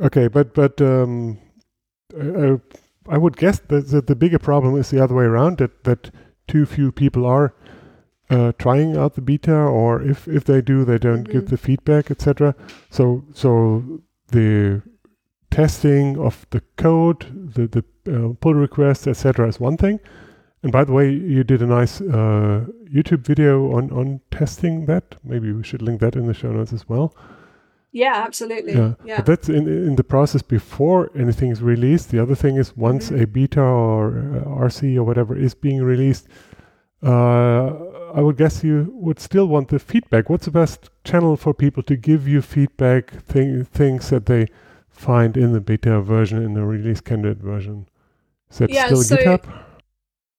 Okay, 0.00 0.28
but 0.28 0.54
but 0.54 0.80
um, 0.80 1.38
I, 2.18 2.60
I 3.08 3.18
would 3.18 3.36
guess 3.36 3.60
that, 3.68 3.88
that 3.88 4.06
the 4.06 4.16
bigger 4.16 4.38
problem 4.38 4.76
is 4.76 4.90
the 4.90 5.02
other 5.02 5.14
way 5.14 5.24
around 5.24 5.58
that 5.58 5.84
that 5.84 6.10
too 6.48 6.66
few 6.66 6.92
people 6.92 7.26
are 7.26 7.54
uh, 8.28 8.52
trying 8.58 8.96
out 8.96 9.14
the 9.14 9.22
beta, 9.22 9.54
or 9.54 10.02
if 10.02 10.26
if 10.28 10.44
they 10.44 10.60
do, 10.60 10.84
they 10.84 10.98
don't 10.98 11.24
mm-hmm. 11.24 11.32
give 11.32 11.48
the 11.48 11.56
feedback, 11.56 12.10
etc. 12.10 12.54
So 12.90 13.24
so 13.32 14.02
the 14.28 14.82
testing 15.50 16.18
of 16.18 16.46
the 16.50 16.62
code, 16.76 17.54
the 17.54 17.66
the 17.66 17.84
uh, 18.12 18.34
pull 18.40 18.54
requests, 18.54 19.06
etc. 19.06 19.48
is 19.48 19.60
one 19.60 19.76
thing. 19.76 20.00
And 20.62 20.72
by 20.72 20.84
the 20.84 20.92
way, 20.92 21.10
you 21.10 21.44
did 21.44 21.62
a 21.62 21.66
nice 21.66 22.00
uh, 22.00 22.66
YouTube 22.92 23.20
video 23.20 23.72
on 23.76 23.90
on 23.90 24.20
testing 24.30 24.86
that. 24.86 25.16
Maybe 25.22 25.52
we 25.52 25.62
should 25.62 25.82
link 25.82 26.00
that 26.00 26.16
in 26.16 26.26
the 26.26 26.34
show 26.34 26.52
notes 26.52 26.72
as 26.72 26.88
well. 26.88 27.14
Yeah, 27.92 28.24
absolutely. 28.26 28.74
Yeah. 28.74 28.94
yeah. 29.04 29.16
But 29.16 29.26
that's 29.26 29.48
in 29.48 29.68
in 29.68 29.96
the 29.96 30.04
process 30.04 30.42
before 30.42 31.10
anything 31.14 31.50
is 31.50 31.62
released. 31.62 32.10
The 32.10 32.20
other 32.20 32.34
thing 32.34 32.56
is 32.56 32.76
once 32.76 33.10
mm-hmm. 33.10 33.22
a 33.22 33.26
beta 33.26 33.62
or 33.62 34.18
uh, 34.18 34.68
RC 34.68 34.96
or 34.96 35.04
whatever 35.04 35.36
is 35.36 35.54
being 35.54 35.82
released, 35.82 36.28
uh, 37.02 37.66
I 38.14 38.20
would 38.20 38.36
guess 38.36 38.64
you 38.64 38.90
would 38.92 39.20
still 39.20 39.46
want 39.46 39.68
the 39.68 39.78
feedback. 39.78 40.28
What's 40.28 40.46
the 40.46 40.50
best 40.50 40.90
channel 41.04 41.36
for 41.36 41.54
people 41.54 41.82
to 41.84 41.96
give 41.96 42.26
you 42.26 42.42
feedback, 42.42 43.22
thing, 43.24 43.64
things 43.64 44.10
that 44.10 44.26
they 44.26 44.48
find 44.88 45.36
in 45.36 45.52
the 45.52 45.60
beta 45.60 46.00
version, 46.00 46.42
in 46.42 46.54
the 46.54 46.64
release 46.64 47.00
candidate 47.00 47.38
version? 47.38 47.88
Is 48.50 48.58
that 48.58 48.70
yeah, 48.70 48.86
still 48.86 49.02
so, 49.02 49.16
GitHub? 49.16 49.65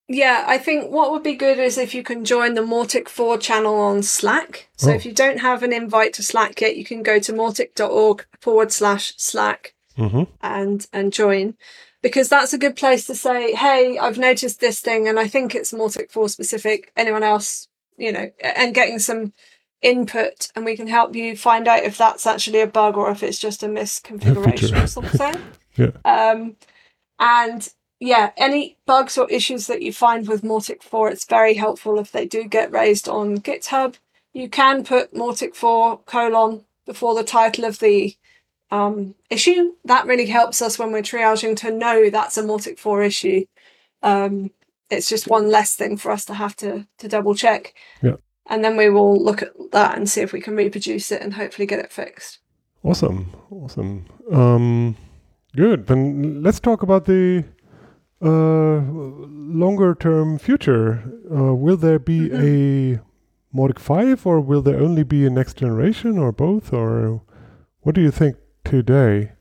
Yeah, 0.09 0.45
I 0.47 0.57
think 0.57 0.89
what 0.89 1.11
would 1.11 1.23
be 1.23 1.35
good 1.35 1.59
is 1.59 1.77
if 1.77 1.93
you 1.93 2.01
can 2.01 2.23
join 2.23 2.53
the 2.53 2.61
Mautic 2.61 3.09
4 3.09 3.37
channel 3.37 3.75
on 3.75 4.03
Slack. 4.03 4.69
So 4.77 4.91
oh. 4.91 4.93
if 4.93 5.05
you 5.05 5.11
don't 5.11 5.39
have 5.39 5.63
an 5.63 5.73
invite 5.73 6.13
to 6.13 6.23
Slack 6.23 6.61
yet, 6.61 6.77
you 6.77 6.85
can 6.85 7.03
go 7.03 7.19
to 7.19 7.33
mautic.org 7.33 8.25
forward 8.39 8.71
slash 8.71 9.13
Slack 9.17 9.73
mm-hmm. 9.97 10.23
and, 10.41 10.87
and 10.93 11.11
join 11.11 11.55
because 12.01 12.29
that's 12.29 12.53
a 12.53 12.57
good 12.57 12.77
place 12.77 13.05
to 13.07 13.15
say, 13.15 13.53
hey, 13.53 13.97
I've 13.97 14.17
noticed 14.17 14.61
this 14.61 14.79
thing 14.79 15.09
and 15.09 15.19
I 15.19 15.27
think 15.27 15.53
it's 15.53 15.73
Mautic 15.73 16.09
4 16.09 16.29
specific. 16.29 16.91
Anyone 16.95 17.23
else, 17.23 17.67
you 17.97 18.13
know, 18.13 18.31
and 18.41 18.73
getting 18.73 18.99
some 18.99 19.33
input 19.81 20.49
and 20.55 20.63
we 20.63 20.77
can 20.77 20.87
help 20.87 21.15
you 21.15 21.35
find 21.35 21.67
out 21.67 21.83
if 21.83 21.97
that's 21.97 22.25
actually 22.25 22.61
a 22.61 22.67
bug 22.67 22.95
or 22.95 23.11
if 23.11 23.23
it's 23.23 23.39
just 23.39 23.61
a 23.61 23.67
misconfiguration 23.67 24.81
or 24.81 24.87
something. 24.87 25.35
yeah. 25.75 25.91
Um, 26.05 26.55
and 27.19 27.67
yeah, 27.99 28.31
any 28.37 28.77
bugs 28.85 29.17
or 29.17 29.29
issues 29.29 29.67
that 29.67 29.81
you 29.81 29.91
find 29.91 30.27
with 30.27 30.43
Mautic 30.43 30.83
4, 30.83 31.09
it's 31.09 31.25
very 31.25 31.55
helpful 31.55 31.97
if 31.99 32.11
they 32.11 32.25
do 32.25 32.43
get 32.43 32.71
raised 32.71 33.09
on 33.09 33.39
GitHub. 33.39 33.95
You 34.33 34.49
can 34.49 34.83
put 34.83 35.13
Mautic 35.13 35.55
4 35.55 35.99
colon 35.99 36.65
before 36.85 37.15
the 37.15 37.23
title 37.23 37.65
of 37.65 37.79
the 37.79 38.15
um, 38.69 39.15
issue. 39.29 39.73
That 39.83 40.05
really 40.05 40.27
helps 40.27 40.61
us 40.61 40.77
when 40.77 40.91
we're 40.91 41.01
triaging 41.01 41.55
to 41.57 41.71
know 41.71 42.09
that's 42.09 42.37
a 42.37 42.43
Mautic 42.43 42.77
4 42.77 43.01
issue. 43.01 43.45
Um, 44.03 44.51
it's 44.91 45.09
just 45.09 45.27
one 45.27 45.49
less 45.49 45.75
thing 45.75 45.97
for 45.97 46.11
us 46.11 46.23
to 46.25 46.35
have 46.35 46.55
to, 46.57 46.87
to 46.99 47.07
double 47.07 47.33
check. 47.33 47.73
Yeah. 48.03 48.17
And 48.45 48.63
then 48.63 48.77
we 48.77 48.89
will 48.89 49.21
look 49.21 49.41
at 49.41 49.53
that 49.71 49.97
and 49.97 50.07
see 50.07 50.21
if 50.21 50.31
we 50.31 50.39
can 50.39 50.55
reproduce 50.55 51.11
it 51.11 51.21
and 51.21 51.33
hopefully 51.33 51.65
get 51.65 51.79
it 51.79 51.91
fixed. 51.91 52.39
Awesome. 52.83 53.33
Awesome. 53.49 54.05
Um, 54.31 54.95
good. 55.55 55.87
Then 55.87 56.41
let's 56.43 56.59
talk 56.59 56.83
about 56.83 57.05
the 57.05 57.43
uh, 58.21 58.81
longer 58.89 59.95
term 59.95 60.37
future. 60.37 61.03
Uh, 61.29 61.53
will 61.53 61.77
there 61.77 61.99
be 61.99 62.29
mm-hmm. 62.29 62.99
a 63.53 63.57
Mautic 63.57 63.79
5 63.79 64.25
or 64.25 64.39
will 64.39 64.61
there 64.61 64.79
only 64.79 65.03
be 65.03 65.25
a 65.25 65.29
next 65.29 65.55
generation 65.57 66.17
or 66.17 66.31
both? 66.31 66.73
Or 66.73 67.21
what 67.81 67.95
do 67.95 68.01
you 68.01 68.11
think 68.11 68.37
today? 68.63 69.33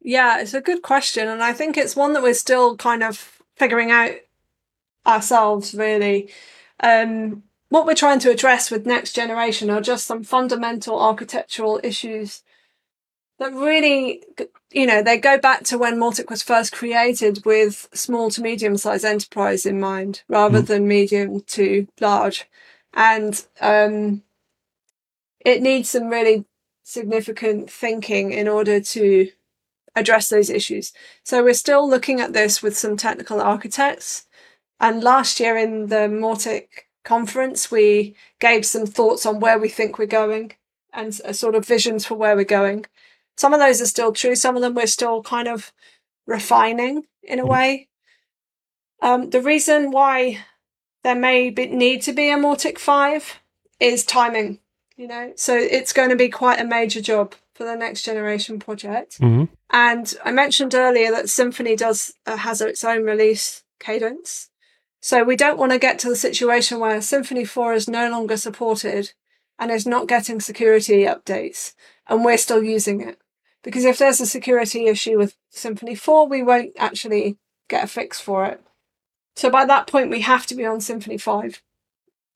Yeah, 0.00 0.40
it's 0.40 0.54
a 0.54 0.60
good 0.60 0.82
question. 0.82 1.28
And 1.28 1.42
I 1.42 1.52
think 1.52 1.76
it's 1.76 1.96
one 1.96 2.12
that 2.12 2.22
we're 2.22 2.34
still 2.34 2.76
kind 2.76 3.02
of 3.02 3.40
figuring 3.56 3.90
out 3.90 4.12
ourselves, 5.06 5.74
really. 5.74 6.30
Um, 6.80 7.42
what 7.68 7.86
we're 7.86 7.94
trying 7.94 8.18
to 8.20 8.30
address 8.30 8.70
with 8.70 8.86
next 8.86 9.12
generation 9.14 9.70
are 9.70 9.80
just 9.80 10.06
some 10.06 10.22
fundamental 10.22 11.00
architectural 11.00 11.80
issues 11.82 12.42
that 13.44 13.52
really, 13.52 14.22
you 14.72 14.86
know, 14.86 15.02
they 15.02 15.18
go 15.18 15.38
back 15.38 15.64
to 15.64 15.76
when 15.76 15.98
Mautic 15.98 16.30
was 16.30 16.42
first 16.42 16.72
created 16.72 17.44
with 17.44 17.88
small 17.92 18.30
to 18.30 18.40
medium 18.40 18.76
sized 18.78 19.04
enterprise 19.04 19.66
in 19.66 19.78
mind 19.78 20.22
rather 20.28 20.62
mm. 20.62 20.66
than 20.66 20.88
medium 20.88 21.40
to 21.40 21.86
large. 22.00 22.46
And 22.94 23.44
um, 23.60 24.22
it 25.40 25.60
needs 25.60 25.90
some 25.90 26.08
really 26.08 26.46
significant 26.82 27.70
thinking 27.70 28.32
in 28.32 28.48
order 28.48 28.80
to 28.80 29.30
address 29.94 30.30
those 30.30 30.48
issues. 30.48 30.92
So 31.22 31.44
we're 31.44 31.54
still 31.54 31.88
looking 31.88 32.20
at 32.20 32.32
this 32.32 32.62
with 32.62 32.76
some 32.76 32.96
technical 32.96 33.42
architects. 33.42 34.26
And 34.80 35.04
last 35.04 35.38
year 35.38 35.56
in 35.56 35.88
the 35.88 36.08
Mautic 36.08 36.68
conference, 37.04 37.70
we 37.70 38.16
gave 38.40 38.64
some 38.64 38.86
thoughts 38.86 39.26
on 39.26 39.38
where 39.38 39.58
we 39.58 39.68
think 39.68 39.98
we're 39.98 40.06
going 40.06 40.52
and 40.94 41.20
a 41.24 41.34
sort 41.34 41.54
of 41.54 41.66
visions 41.66 42.06
for 42.06 42.14
where 42.14 42.36
we're 42.36 42.44
going. 42.44 42.86
Some 43.36 43.52
of 43.52 43.60
those 43.60 43.80
are 43.80 43.86
still 43.86 44.12
true. 44.12 44.34
Some 44.34 44.56
of 44.56 44.62
them 44.62 44.74
we're 44.74 44.86
still 44.86 45.22
kind 45.22 45.48
of 45.48 45.72
refining 46.26 47.04
in 47.22 47.38
a 47.38 47.42
mm-hmm. 47.42 47.50
way. 47.50 47.88
Um, 49.02 49.30
the 49.30 49.40
reason 49.40 49.90
why 49.90 50.44
there 51.02 51.14
may 51.14 51.50
be, 51.50 51.66
need 51.66 52.02
to 52.02 52.12
be 52.12 52.30
a 52.30 52.36
Mautic 52.36 52.78
5 52.78 53.40
is 53.80 54.04
timing 54.04 54.60
you 54.96 55.08
know 55.08 55.32
so 55.36 55.56
it's 55.56 55.92
going 55.92 56.10
to 56.10 56.16
be 56.16 56.28
quite 56.28 56.60
a 56.60 56.64
major 56.64 57.00
job 57.00 57.34
for 57.54 57.64
the 57.64 57.76
next 57.76 58.02
generation 58.02 58.58
project 58.58 59.20
mm-hmm. 59.20 59.44
and 59.70 60.14
i 60.24 60.30
mentioned 60.30 60.74
earlier 60.74 61.10
that 61.10 61.26
Symfony 61.26 61.76
does 61.76 62.14
uh, 62.26 62.36
has 62.36 62.60
its 62.60 62.84
own 62.84 63.04
release 63.04 63.64
cadence 63.80 64.50
so 65.00 65.22
we 65.22 65.36
don't 65.36 65.58
want 65.58 65.72
to 65.72 65.78
get 65.78 65.98
to 65.98 66.08
the 66.08 66.16
situation 66.16 66.80
where 66.80 66.98
Symfony 66.98 67.46
4 67.46 67.74
is 67.74 67.88
no 67.88 68.08
longer 68.08 68.36
supported 68.36 69.12
and 69.58 69.70
is 69.70 69.86
not 69.86 70.08
getting 70.08 70.40
security 70.40 71.04
updates 71.04 71.74
and 72.08 72.24
we're 72.24 72.38
still 72.38 72.62
using 72.62 73.00
it 73.00 73.18
because 73.64 73.84
if 73.84 73.98
there's 73.98 74.20
a 74.20 74.26
security 74.26 74.86
issue 74.86 75.18
with 75.18 75.36
Symfony 75.52 75.98
4 75.98 76.28
we 76.28 76.42
won't 76.42 76.72
actually 76.78 77.36
get 77.68 77.82
a 77.82 77.88
fix 77.88 78.20
for 78.20 78.44
it 78.44 78.60
so 79.34 79.50
by 79.50 79.64
that 79.64 79.88
point 79.88 80.10
we 80.10 80.20
have 80.20 80.46
to 80.46 80.54
be 80.54 80.64
on 80.64 80.78
Symfony 80.78 81.20
5 81.20 81.60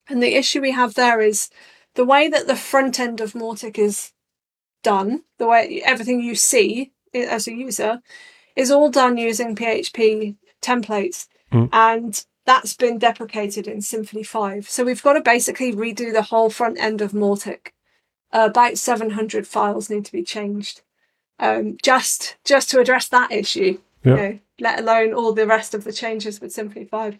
and 0.09 0.21
the 0.21 0.35
issue 0.35 0.59
we 0.59 0.71
have 0.71 0.95
there 0.95 1.21
is 1.21 1.49
the 1.95 2.05
way 2.05 2.27
that 2.27 2.47
the 2.47 2.55
front 2.55 2.99
end 2.99 3.21
of 3.21 3.33
Mautic 3.33 3.77
is 3.77 4.11
done, 4.83 5.23
the 5.37 5.47
way 5.47 5.81
everything 5.85 6.21
you 6.21 6.35
see 6.35 6.91
as 7.13 7.47
a 7.47 7.53
user, 7.53 8.01
is 8.55 8.71
all 8.71 8.89
done 8.89 9.17
using 9.17 9.55
PHP 9.55 10.35
templates. 10.61 11.27
Mm. 11.51 11.69
And 11.71 12.25
that's 12.45 12.73
been 12.73 12.97
deprecated 12.97 13.67
in 13.67 13.79
Symfony 13.79 14.25
5. 14.25 14.69
So 14.69 14.83
we've 14.83 15.03
got 15.03 15.13
to 15.13 15.21
basically 15.21 15.73
redo 15.73 16.11
the 16.11 16.23
whole 16.23 16.49
front 16.49 16.79
end 16.79 17.01
of 17.01 17.11
Mautic. 17.11 17.69
Uh, 18.31 18.47
about 18.49 18.77
700 18.77 19.47
files 19.47 19.89
need 19.89 20.05
to 20.05 20.11
be 20.11 20.23
changed 20.23 20.81
um, 21.39 21.77
just 21.81 22.37
just 22.43 22.69
to 22.71 22.79
address 22.79 23.07
that 23.09 23.31
issue, 23.31 23.79
Yeah. 24.03 24.11
you 24.11 24.15
know, 24.17 24.39
let 24.59 24.79
alone 24.79 25.13
all 25.13 25.33
the 25.33 25.47
rest 25.47 25.73
of 25.73 25.83
the 25.83 25.93
changes 25.93 26.39
with 26.41 26.53
5. 26.53 27.17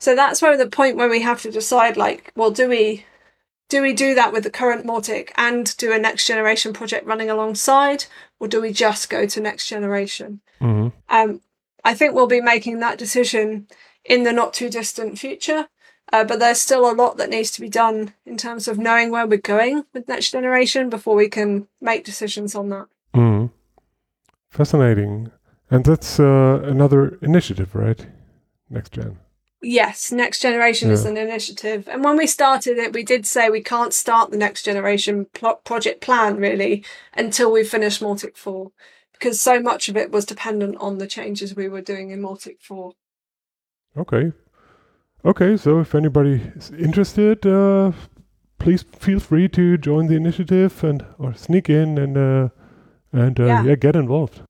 So 0.00 0.16
that's 0.16 0.40
where 0.40 0.56
the 0.56 0.66
point 0.68 0.96
where 0.96 1.08
we 1.08 1.20
have 1.22 1.42
to 1.42 1.50
decide 1.50 1.96
like, 1.96 2.32
well, 2.34 2.50
do 2.50 2.68
we 2.68 3.04
do 3.68 3.82
we 3.82 3.92
do 3.92 4.14
that 4.16 4.32
with 4.32 4.42
the 4.42 4.50
current 4.50 4.84
Mautic 4.84 5.30
and 5.36 5.76
do 5.76 5.92
a 5.92 5.98
next 5.98 6.26
generation 6.26 6.72
project 6.72 7.06
running 7.06 7.30
alongside, 7.30 8.06
or 8.40 8.48
do 8.48 8.60
we 8.60 8.72
just 8.72 9.08
go 9.08 9.26
to 9.26 9.40
next 9.40 9.68
generation? 9.68 10.40
hmm 10.58 10.88
Um, 11.08 11.40
I 11.84 11.94
think 11.94 12.14
we'll 12.14 12.26
be 12.26 12.40
making 12.40 12.80
that 12.80 12.98
decision 12.98 13.68
in 14.04 14.24
the 14.24 14.32
not 14.32 14.52
too 14.54 14.68
distant 14.68 15.18
future. 15.18 15.68
Uh, 16.12 16.24
but 16.24 16.40
there's 16.40 16.60
still 16.60 16.90
a 16.90 16.92
lot 16.92 17.18
that 17.18 17.30
needs 17.30 17.52
to 17.52 17.60
be 17.60 17.68
done 17.68 18.12
in 18.26 18.36
terms 18.36 18.66
of 18.66 18.76
knowing 18.78 19.12
where 19.12 19.28
we're 19.28 19.38
going 19.38 19.84
with 19.94 20.08
next 20.08 20.32
generation 20.32 20.90
before 20.90 21.14
we 21.14 21.28
can 21.28 21.68
make 21.80 22.04
decisions 22.04 22.56
on 22.56 22.68
that. 22.70 22.86
Hmm 23.14 23.46
Fascinating. 24.50 25.30
And 25.70 25.84
that's 25.84 26.18
uh, 26.18 26.60
another 26.64 27.18
initiative, 27.22 27.74
right? 27.74 28.04
Next 28.68 28.92
gen. 28.92 29.18
Yes, 29.62 30.10
next 30.10 30.40
generation 30.40 30.90
is 30.90 31.04
an 31.04 31.18
initiative. 31.18 31.86
And 31.86 32.02
when 32.02 32.16
we 32.16 32.26
started 32.26 32.78
it, 32.78 32.94
we 32.94 33.04
did 33.04 33.26
say 33.26 33.50
we 33.50 33.62
can't 33.62 33.92
start 33.92 34.30
the 34.30 34.38
next 34.38 34.64
generation 34.64 35.26
pl- 35.34 35.60
project 35.64 36.00
plan 36.00 36.36
really 36.36 36.82
until 37.14 37.52
we 37.52 37.62
finish 37.62 38.00
Mautic 38.00 38.36
4 38.36 38.72
because 39.12 39.38
so 39.40 39.60
much 39.60 39.90
of 39.90 39.98
it 39.98 40.10
was 40.10 40.24
dependent 40.24 40.76
on 40.78 40.96
the 40.96 41.06
changes 41.06 41.54
we 41.54 41.68
were 41.68 41.82
doing 41.82 42.10
in 42.10 42.22
Mautic 42.22 42.62
4. 42.62 42.92
Okay. 43.98 44.32
Okay, 45.26 45.58
so 45.58 45.80
if 45.80 45.94
anybody 45.94 46.40
is 46.56 46.70
interested, 46.70 47.44
uh, 47.44 47.92
please 48.58 48.82
feel 48.82 49.20
free 49.20 49.48
to 49.50 49.76
join 49.76 50.06
the 50.06 50.16
initiative 50.16 50.82
and 50.82 51.04
or 51.18 51.34
sneak 51.34 51.68
in 51.68 51.98
and 51.98 52.16
uh, 52.16 52.48
and 53.12 53.38
uh, 53.40 53.44
Yeah. 53.46 53.64
yeah, 53.64 53.74
get 53.74 53.96
involved. 53.96 54.42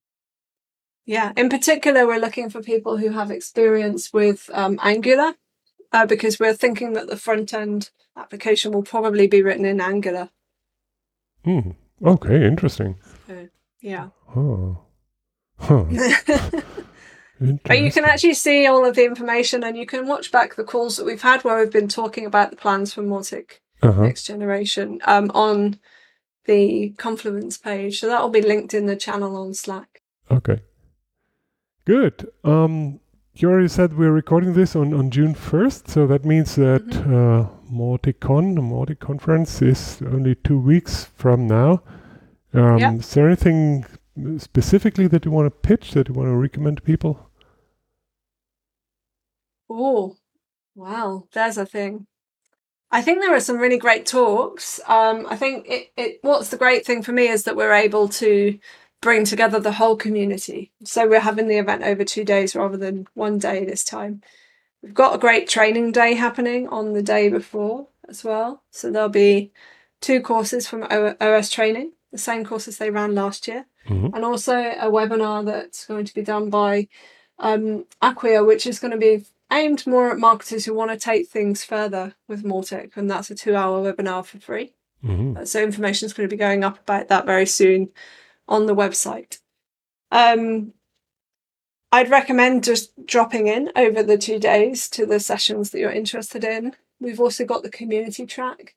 Yeah, 1.07 1.33
in 1.37 1.49
particular, 1.49 2.07
we're 2.07 2.21
looking 2.21 2.51
for 2.51 2.63
people 2.63 2.99
who 2.99 3.11
have 3.11 3.31
experience 3.31 4.13
with 4.13 4.49
um, 4.53 4.79
Angular 4.83 5.35
uh, 5.93 6.07
because 6.07 6.39
we're 6.39 6.55
thinking 6.55 6.93
that 6.93 7.09
the 7.09 7.17
front 7.17 7.53
end 7.53 7.91
application 8.17 8.71
will 8.73 8.83
probably 8.83 9.27
be 9.27 9.43
written 9.43 9.65
in 9.65 9.81
Angular. 9.81 10.31
Hmm. 11.45 11.71
Okay, 12.05 12.47
interesting. 12.47 12.97
Yeah. 13.81 14.09
Oh. 14.37 14.79
Huh. 15.59 15.85
But 17.65 17.81
you 17.81 17.91
can 17.91 18.05
actually 18.05 18.35
see 18.35 18.67
all 18.67 18.85
of 18.85 18.95
the 18.97 19.05
information 19.07 19.65
and 19.65 19.75
you 19.75 19.87
can 19.87 20.07
watch 20.07 20.31
back 20.31 20.57
the 20.57 20.65
calls 20.65 20.99
that 20.99 21.07
we've 21.07 21.23
had 21.23 21.43
where 21.43 21.59
we've 21.59 21.73
been 21.73 21.89
talking 21.89 22.27
about 22.27 22.51
the 22.51 22.57
plans 22.57 22.93
for 22.93 23.03
Mautic 23.03 23.61
Uh-huh. 23.83 24.03
Next 24.03 24.25
Generation 24.25 25.01
um, 25.07 25.31
on 25.33 25.79
the 26.47 26.91
Confluence 26.97 27.59
page. 27.59 28.01
So 28.01 28.09
that 28.09 28.23
will 28.23 28.31
be 28.31 28.43
linked 28.43 28.75
in 28.75 28.87
the 28.87 28.97
channel 28.97 29.37
on 29.37 29.55
Slack. 29.55 30.03
Okay. 30.31 30.61
Good. 31.85 32.31
Um, 32.45 33.01
you 33.35 33.51
already 33.51 33.69
said 33.69 33.97
we're 33.97 34.13
recording 34.13 34.53
this 34.53 34.77
on, 34.77 34.93
on 34.93 35.11
June 35.11 35.35
1st, 35.35 35.89
so 35.89 36.07
that 36.07 36.25
means 36.25 36.57
that 36.57 36.83
uh, 37.07 37.49
MautiCon, 37.73 38.55
the 38.55 38.61
Mautic 38.61 38.99
conference, 38.99 39.63
is 39.63 40.03
only 40.03 40.35
two 40.35 40.59
weeks 40.59 41.07
from 41.17 41.47
now. 41.47 41.83
Um, 42.53 42.79
Yeah. 42.79 42.95
Is 42.95 43.15
there 43.15 43.27
anything 43.27 43.87
specifically 44.39 45.07
that 45.07 45.25
you 45.25 45.31
want 45.31 45.47
to 45.47 45.69
pitch, 45.69 45.93
that 45.93 46.09
you 46.09 46.15
want 46.15 46.29
to 46.29 46.37
recommend 46.37 46.79
to 46.79 46.83
people? 46.83 47.31
Oh, 49.69 50.17
wow. 50.75 51.29
There's 51.33 51.57
a 51.59 51.65
thing. 51.67 52.07
I 52.93 53.03
think 53.03 53.21
there 53.21 53.35
are 53.35 53.41
some 53.41 53.59
really 53.59 53.79
great 53.79 54.07
talks. 54.07 54.81
Um, 54.89 55.27
I 55.29 55.37
think 55.37 55.67
it, 55.69 55.93
it, 55.97 56.19
what's 56.23 56.49
the 56.49 56.57
great 56.57 56.85
thing 56.85 57.03
for 57.03 57.13
me 57.13 57.29
is 57.29 57.45
that 57.45 57.57
we're 57.57 57.73
able 57.73 58.09
to 58.09 58.59
bring 59.01 59.25
together 59.25 59.61
the 59.61 59.73
whole 59.73 59.97
community. 59.97 60.73
So 60.85 61.09
we're 61.09 61.21
having 61.21 61.49
the 61.49 61.59
event 61.59 61.83
over 61.85 62.05
two 62.05 62.25
days 62.25 62.55
rather 62.55 62.77
than 62.77 63.07
one 63.15 63.39
day 63.39 63.65
this 63.65 63.85
time. 63.85 64.23
We've 64.83 64.95
got 64.95 65.15
a 65.15 65.19
great 65.19 65.49
training 65.49 65.93
day 65.93 66.15
happening 66.15 66.69
on 66.69 66.93
the 66.93 67.03
day 67.03 67.29
before 67.29 67.89
as 68.09 68.25
well. 68.25 68.63
So 68.71 68.91
there'll 68.91 69.09
be 69.09 69.53
two 70.01 70.21
courses 70.21 70.67
from 70.67 70.83
OSTraining, 70.83 71.91
the 72.11 72.19
same 72.19 72.45
courses 72.45 72.79
they 72.79 72.91
ran 72.91 73.15
last 73.15 73.47
year 73.47 73.67
Mhm. 73.89 74.15
and 74.15 74.25
also 74.25 74.55
a 74.57 74.91
webinar 74.91 75.45
that's 75.45 75.87
going 75.87 76.05
to 76.05 76.15
be 76.15 76.23
done 76.23 76.51
by 76.51 76.89
um, 77.39 77.87
Acquia, 78.03 78.45
which 78.45 78.67
is 78.67 78.79
going 78.79 78.91
to 78.91 78.99
be 78.99 79.25
aimed 79.53 79.87
more 79.87 80.11
at 80.11 80.19
marketers 80.19 80.65
who 80.65 80.75
want 80.75 80.91
to 80.91 80.97
take 80.97 81.29
things 81.29 81.65
further 81.65 82.15
with 82.29 82.45
Mautic, 82.45 82.97
and 82.97 83.11
that's 83.11 83.31
a 83.31 83.35
two-hour 83.35 83.93
webinar 83.93 84.25
for 84.25 84.39
free. 84.39 84.73
hmm 85.03 85.37
Uh, 85.37 85.45
So 85.45 85.63
information 85.63 86.07
is 86.07 86.13
going 86.13 86.29
to 86.29 86.35
be 86.35 86.39
going 86.39 86.65
up 86.65 86.79
about 86.79 87.09
that 87.09 87.27
very 87.27 87.47
soon 87.47 87.91
on 88.47 88.67
the 88.67 88.75
website. 88.75 89.39
Um, 90.11 90.75
I'd 91.93 92.11
recommend 92.11 92.65
just 92.65 93.07
dropping 93.07 93.49
in 93.49 93.73
over 93.75 94.03
the 94.03 94.19
two 94.19 94.39
days 94.39 94.89
to 94.91 95.07
the 95.07 95.19
sessions 95.19 95.71
that 95.71 95.81
you're 95.81 95.91
interested 95.91 96.45
in. 96.45 96.77
We've 97.01 97.21
also 97.21 97.45
got 97.45 97.63
the 97.63 97.71
community 97.71 98.27
track 98.27 98.75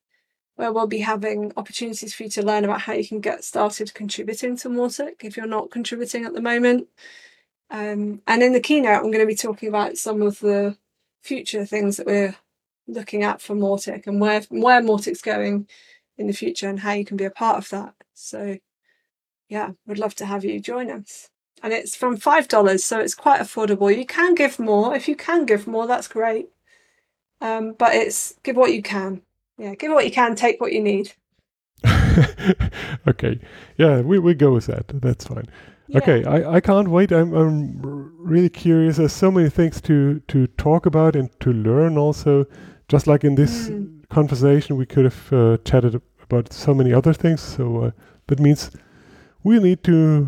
where 0.55 0.71
we'll 0.71 0.87
be 0.87 0.99
having 0.99 1.51
opportunities 1.57 2.13
for 2.13 2.23
you 2.23 2.29
to 2.29 2.45
learn 2.45 2.63
about 2.63 2.81
how 2.81 2.93
you 2.93 3.07
can 3.07 3.19
get 3.19 3.43
started 3.43 3.93
contributing 3.93 4.55
to 4.57 4.69
Mautic 4.69 5.23
if 5.23 5.35
you're 5.35 5.45
not 5.47 5.71
contributing 5.71 6.25
at 6.25 6.33
the 6.33 6.41
moment. 6.41 6.87
Um, 7.73 8.21
and 8.27 8.43
in 8.43 8.53
the 8.53 8.59
keynote, 8.59 8.97
I'm 8.97 9.11
going 9.11 9.19
to 9.19 9.25
be 9.25 9.35
talking 9.35 9.67
about 9.67 9.97
some 9.97 10.21
of 10.21 10.39
the 10.39 10.77
future 11.21 11.65
things 11.65 11.97
that 11.97 12.05
we're 12.05 12.35
looking 12.87 13.23
at 13.23 13.41
for 13.41 13.55
Mautic 13.55 14.05
and 14.05 14.21
where 14.21 14.41
where 14.49 14.79
Mautic's 14.79 15.21
going 15.21 15.67
in 16.17 16.27
the 16.27 16.33
future 16.33 16.69
and 16.69 16.81
how 16.81 16.91
you 16.91 17.03
can 17.03 17.17
be 17.17 17.25
a 17.25 17.31
part 17.31 17.57
of 17.57 17.69
that. 17.69 17.95
So, 18.13 18.57
yeah, 19.49 19.71
we'd 19.87 19.97
love 19.97 20.13
to 20.15 20.27
have 20.27 20.45
you 20.45 20.59
join 20.59 20.91
us. 20.91 21.29
And 21.63 21.73
it's 21.73 21.95
from 21.95 22.17
five 22.17 22.47
dollars, 22.47 22.85
so 22.85 22.99
it's 22.99 23.15
quite 23.15 23.41
affordable. 23.41 23.95
You 23.95 24.05
can 24.05 24.35
give 24.35 24.59
more 24.59 24.95
if 24.95 25.07
you 25.07 25.15
can 25.15 25.45
give 25.45 25.65
more. 25.65 25.87
That's 25.87 26.07
great. 26.07 26.49
Um, 27.41 27.73
but 27.73 27.95
it's 27.95 28.35
give 28.43 28.55
what 28.55 28.73
you 28.73 28.83
can. 28.83 29.23
Yeah, 29.57 29.73
give 29.73 29.91
what 29.91 30.05
you 30.05 30.11
can, 30.11 30.35
take 30.35 30.61
what 30.61 30.73
you 30.73 30.81
need. 30.81 31.13
okay. 33.07 33.39
Yeah, 33.77 34.01
we, 34.01 34.19
we 34.19 34.33
go 34.35 34.53
with 34.53 34.67
that. 34.67 34.87
That's 35.01 35.25
fine. 35.25 35.47
Yeah. 35.93 35.99
Okay, 35.99 36.23
I, 36.25 36.55
I 36.55 36.59
can't 36.61 36.87
wait. 36.89 37.11
I'm 37.11 37.33
I'm 37.33 37.79
really 38.17 38.49
curious. 38.49 38.97
There's 38.97 39.13
so 39.13 39.31
many 39.31 39.49
things 39.49 39.81
to 39.81 40.19
to 40.27 40.47
talk 40.57 40.85
about 40.85 41.15
and 41.15 41.29
to 41.39 41.53
learn. 41.53 41.97
Also, 41.97 42.45
just 42.87 43.07
like 43.07 43.23
in 43.23 43.35
this 43.35 43.69
Mm. 43.69 44.07
conversation, 44.09 44.77
we 44.77 44.85
could 44.85 45.05
have 45.05 45.33
uh, 45.33 45.57
chatted 45.63 46.01
about 46.21 46.53
so 46.53 46.73
many 46.73 46.93
other 46.93 47.13
things. 47.13 47.41
So 47.41 47.63
uh, 47.85 47.91
that 48.27 48.39
means 48.39 48.71
we 49.43 49.59
need 49.59 49.83
to 49.83 50.27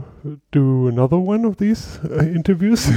do 0.51 0.87
another 0.87 1.17
one 1.17 1.45
of 1.45 1.57
these 1.57 1.99
uh, 2.03 2.19
interviews. 2.35 2.89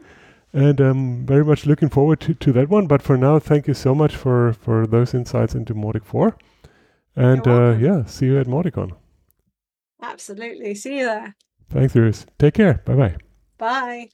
and 0.52 0.80
I'm 0.80 1.26
very 1.26 1.44
much 1.44 1.66
looking 1.66 1.90
forward 1.90 2.20
to, 2.20 2.34
to 2.34 2.52
that 2.52 2.68
one. 2.70 2.86
But 2.86 3.02
for 3.02 3.16
now, 3.16 3.38
thank 3.38 3.66
you 3.68 3.74
so 3.74 3.94
much 3.94 4.16
for 4.16 4.52
for 4.52 4.86
those 4.86 5.14
insights 5.18 5.54
into 5.54 5.74
Mautic 5.74 6.04
4. 6.04 6.36
And 7.16 7.46
uh, 7.46 7.76
yeah, 7.78 8.04
see 8.06 8.26
you 8.26 8.38
at 8.40 8.46
MautiCon. 8.46 8.92
Absolutely. 10.02 10.74
See 10.74 10.98
you 10.98 11.04
there. 11.06 11.34
Thanks, 11.72 11.94
Iris. 11.94 12.26
Take 12.38 12.52
care. 12.52 12.80
Bye 12.84 12.94
bye. 12.96 13.14
Bye. 13.58 14.08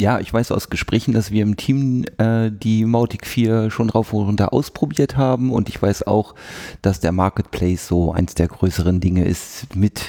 Ja, 0.00 0.18
ich 0.18 0.32
weiß 0.34 0.50
aus 0.50 0.70
Gesprächen, 0.70 1.14
dass 1.14 1.30
wir 1.30 1.44
im 1.44 1.56
Team 1.56 2.04
äh, 2.18 2.50
die 2.50 2.84
Mautic 2.84 3.28
4 3.28 3.70
schon 3.70 3.90
rauf 3.90 4.12
und 4.12 4.24
runter 4.26 4.52
ausprobiert 4.52 5.16
haben 5.16 5.52
und 5.52 5.68
ich 5.68 5.80
weiß 5.80 6.08
auch, 6.08 6.34
dass 6.82 6.98
der 6.98 7.12
Marketplace 7.12 7.86
so 7.86 8.10
eins 8.10 8.34
der 8.34 8.48
größeren 8.48 8.98
Dinge 8.98 9.24
ist, 9.24 9.76
mit 9.76 10.00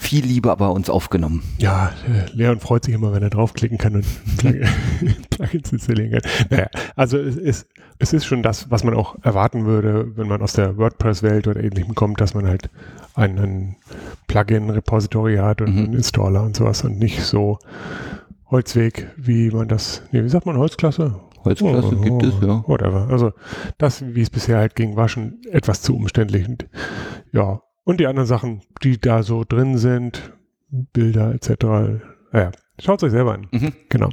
viel 0.00 0.24
Liebe 0.24 0.50
aber 0.50 0.72
uns 0.72 0.90
aufgenommen. 0.90 1.44
Ja, 1.58 1.92
äh, 2.08 2.26
Leon 2.32 2.58
freut 2.58 2.84
sich 2.84 2.94
immer, 2.94 3.12
wenn 3.12 3.22
er 3.22 3.30
draufklicken 3.30 3.78
kann 3.78 3.94
und 3.94 4.04
Plug- 4.38 4.66
Plugins 5.30 5.70
installieren 5.72 6.10
kann. 6.20 6.22
Naja, 6.50 6.66
also 6.96 7.16
es 7.16 7.36
ist, 7.36 7.68
es 8.00 8.12
ist 8.12 8.24
schon 8.24 8.42
das, 8.42 8.70
was 8.70 8.82
man 8.82 8.94
auch 8.94 9.16
erwarten 9.22 9.66
würde, 9.66 10.16
wenn 10.16 10.26
man 10.26 10.42
aus 10.42 10.54
der 10.54 10.76
WordPress-Welt 10.76 11.46
oder 11.46 11.62
ähnlichem 11.62 11.94
kommt, 11.94 12.20
dass 12.20 12.34
man 12.34 12.46
halt 12.46 12.70
einen 13.14 13.76
Plugin-Repository 14.26 15.36
hat 15.36 15.60
und 15.60 15.72
Mhm. 15.74 15.84
einen 15.84 15.92
Installer 15.94 16.42
und 16.42 16.56
sowas 16.56 16.82
und 16.82 16.98
nicht 16.98 17.22
so 17.22 17.58
Holzweg, 18.50 19.08
wie 19.16 19.50
man 19.50 19.68
das, 19.68 20.02
nee, 20.12 20.24
wie 20.24 20.28
sagt 20.28 20.46
man, 20.46 20.56
Holzklasse? 20.56 21.20
Holzklasse 21.44 21.96
Oh, 21.96 22.00
gibt 22.00 22.22
es, 22.22 22.34
ja. 22.42 22.64
Whatever. 22.66 23.08
Also 23.10 23.32
das, 23.78 24.02
wie 24.14 24.20
es 24.22 24.30
bisher 24.30 24.58
halt 24.58 24.74
ging, 24.74 24.96
war 24.96 25.08
schon 25.08 25.38
etwas 25.50 25.82
zu 25.82 25.94
umständlich. 25.96 26.48
Und, 26.48 26.66
ja. 27.32 27.60
Und 27.84 28.00
die 28.00 28.06
anderen 28.06 28.26
Sachen, 28.26 28.62
die 28.82 29.00
da 29.00 29.22
so 29.22 29.44
drin 29.48 29.78
sind, 29.78 30.32
Bilder 30.70 31.34
etc. 31.34 32.00
Naja, 32.32 32.50
schaut 32.78 33.02
euch 33.02 33.10
selber 33.10 33.34
an. 33.34 33.46
Mhm. 33.50 33.72
Genau. 33.88 34.10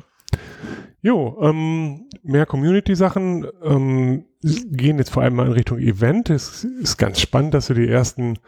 Jo, 1.02 1.38
ähm, 1.42 2.06
mehr 2.24 2.46
Community-Sachen 2.46 3.46
ähm, 3.64 4.26
gehen 4.42 4.98
jetzt 4.98 5.12
vor 5.12 5.24
allem 5.24 5.36
mal 5.36 5.48
in 5.48 5.54
Richtung 5.54 5.78
Event. 5.78 6.30
Es 6.30 6.64
ist 6.64 6.98
ganz 6.98 7.20
spannend, 7.22 7.54
dass 7.54 7.68
so 7.68 7.74
die 7.74 7.88
ersten 7.88 8.40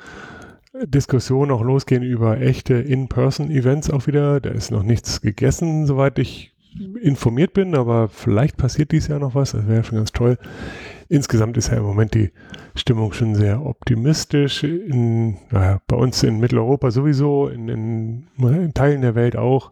Diskussionen 0.86 1.52
auch 1.52 1.62
losgehen 1.62 2.04
über 2.04 2.40
echte 2.42 2.76
In-Person-Events 2.76 3.90
auch 3.90 4.08
wieder. 4.08 4.40
Da 4.40 4.50
ist 4.50 4.72
noch 4.72 4.84
nichts 4.84 5.22
gegessen, 5.22 5.86
soweit 5.86 6.20
ich 6.20 6.54
informiert 7.02 7.54
bin, 7.54 7.76
aber 7.76 8.08
vielleicht 8.08 8.58
passiert 8.58 8.92
dies 8.92 9.08
Jahr 9.08 9.20
noch 9.20 9.36
was. 9.36 9.52
Das 9.52 9.68
wäre 9.68 9.84
schon 9.84 9.98
ganz 9.98 10.12
toll. 10.12 10.38
Insgesamt 11.10 11.58
ist 11.58 11.72
ja 11.72 11.78
im 11.78 11.84
Moment 11.84 12.14
die 12.14 12.32
Stimmung 12.76 13.14
schon 13.14 13.34
sehr 13.34 13.66
optimistisch. 13.66 14.64
In, 14.64 15.38
naja, 15.50 15.82
bei 15.88 15.96
uns 15.96 16.22
in 16.22 16.40
Mitteleuropa 16.40 16.92
sowieso, 16.92 17.48
in, 17.48 17.68
in, 17.68 18.28
in 18.38 18.74
Teilen 18.76 19.02
der 19.02 19.16
Welt 19.16 19.36
auch. 19.36 19.72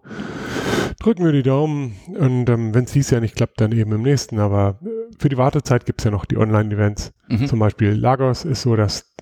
Drücken 1.00 1.24
wir 1.24 1.32
die 1.32 1.44
Daumen 1.44 1.96
und 2.18 2.50
ähm, 2.50 2.74
wenn 2.74 2.86
es 2.86 2.92
dieses 2.92 3.12
Jahr 3.12 3.22
nicht 3.22 3.36
klappt, 3.36 3.62
dann 3.62 3.72
eben 3.72 3.92
im 3.92 4.02
nächsten. 4.02 4.40
Aber 4.40 4.80
äh, 4.84 4.88
für 5.20 5.30
die 5.30 5.38
Wartezeit 5.38 5.86
gibt 5.86 6.02
es 6.02 6.06
ja 6.06 6.12
noch 6.12 6.26
die 6.26 6.38
Online-Events. 6.38 7.14
Mhm. 7.30 7.46
Zum 7.46 7.60
Beispiel 7.60 7.92
Lagos 7.92 8.44
ist 8.44 8.64
so 8.64 8.76
das 8.76 9.14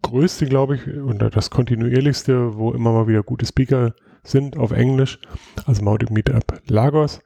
größte, 0.00 0.46
glaube 0.46 0.76
ich, 0.76 0.86
und 0.86 1.18
das 1.18 1.50
kontinuierlichste, 1.50 2.56
wo 2.56 2.72
immer 2.72 2.92
mal 2.92 3.08
wieder 3.08 3.22
gute 3.22 3.44
Speaker 3.44 3.94
sind 4.22 4.56
auf 4.56 4.72
Englisch, 4.72 5.20
also 5.66 5.82
Mautic 5.82 6.10
Meetup 6.10 6.62
Lagos. 6.66 7.20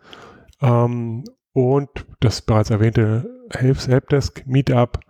Ähm, 0.60 1.22
und 1.52 1.90
das 2.20 2.42
bereits 2.42 2.70
erwähnte 2.70 3.28
Helps 3.56 3.88
Helpdesk 3.88 4.46
Meetup 4.46 5.00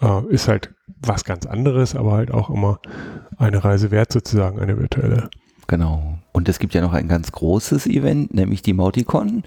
äh, 0.00 0.26
ist 0.28 0.48
halt 0.48 0.74
was 1.00 1.24
ganz 1.24 1.46
anderes, 1.46 1.94
aber 1.94 2.12
halt 2.12 2.30
auch 2.30 2.50
immer 2.50 2.80
eine 3.36 3.64
Reise 3.64 3.90
wert 3.90 4.12
sozusagen, 4.12 4.60
eine 4.60 4.78
virtuelle. 4.78 5.30
Genau. 5.66 6.18
Und 6.32 6.48
es 6.48 6.58
gibt 6.58 6.74
ja 6.74 6.80
noch 6.80 6.92
ein 6.92 7.08
ganz 7.08 7.32
großes 7.32 7.86
Event, 7.86 8.34
nämlich 8.34 8.62
die 8.62 8.72
Mauticon, 8.72 9.44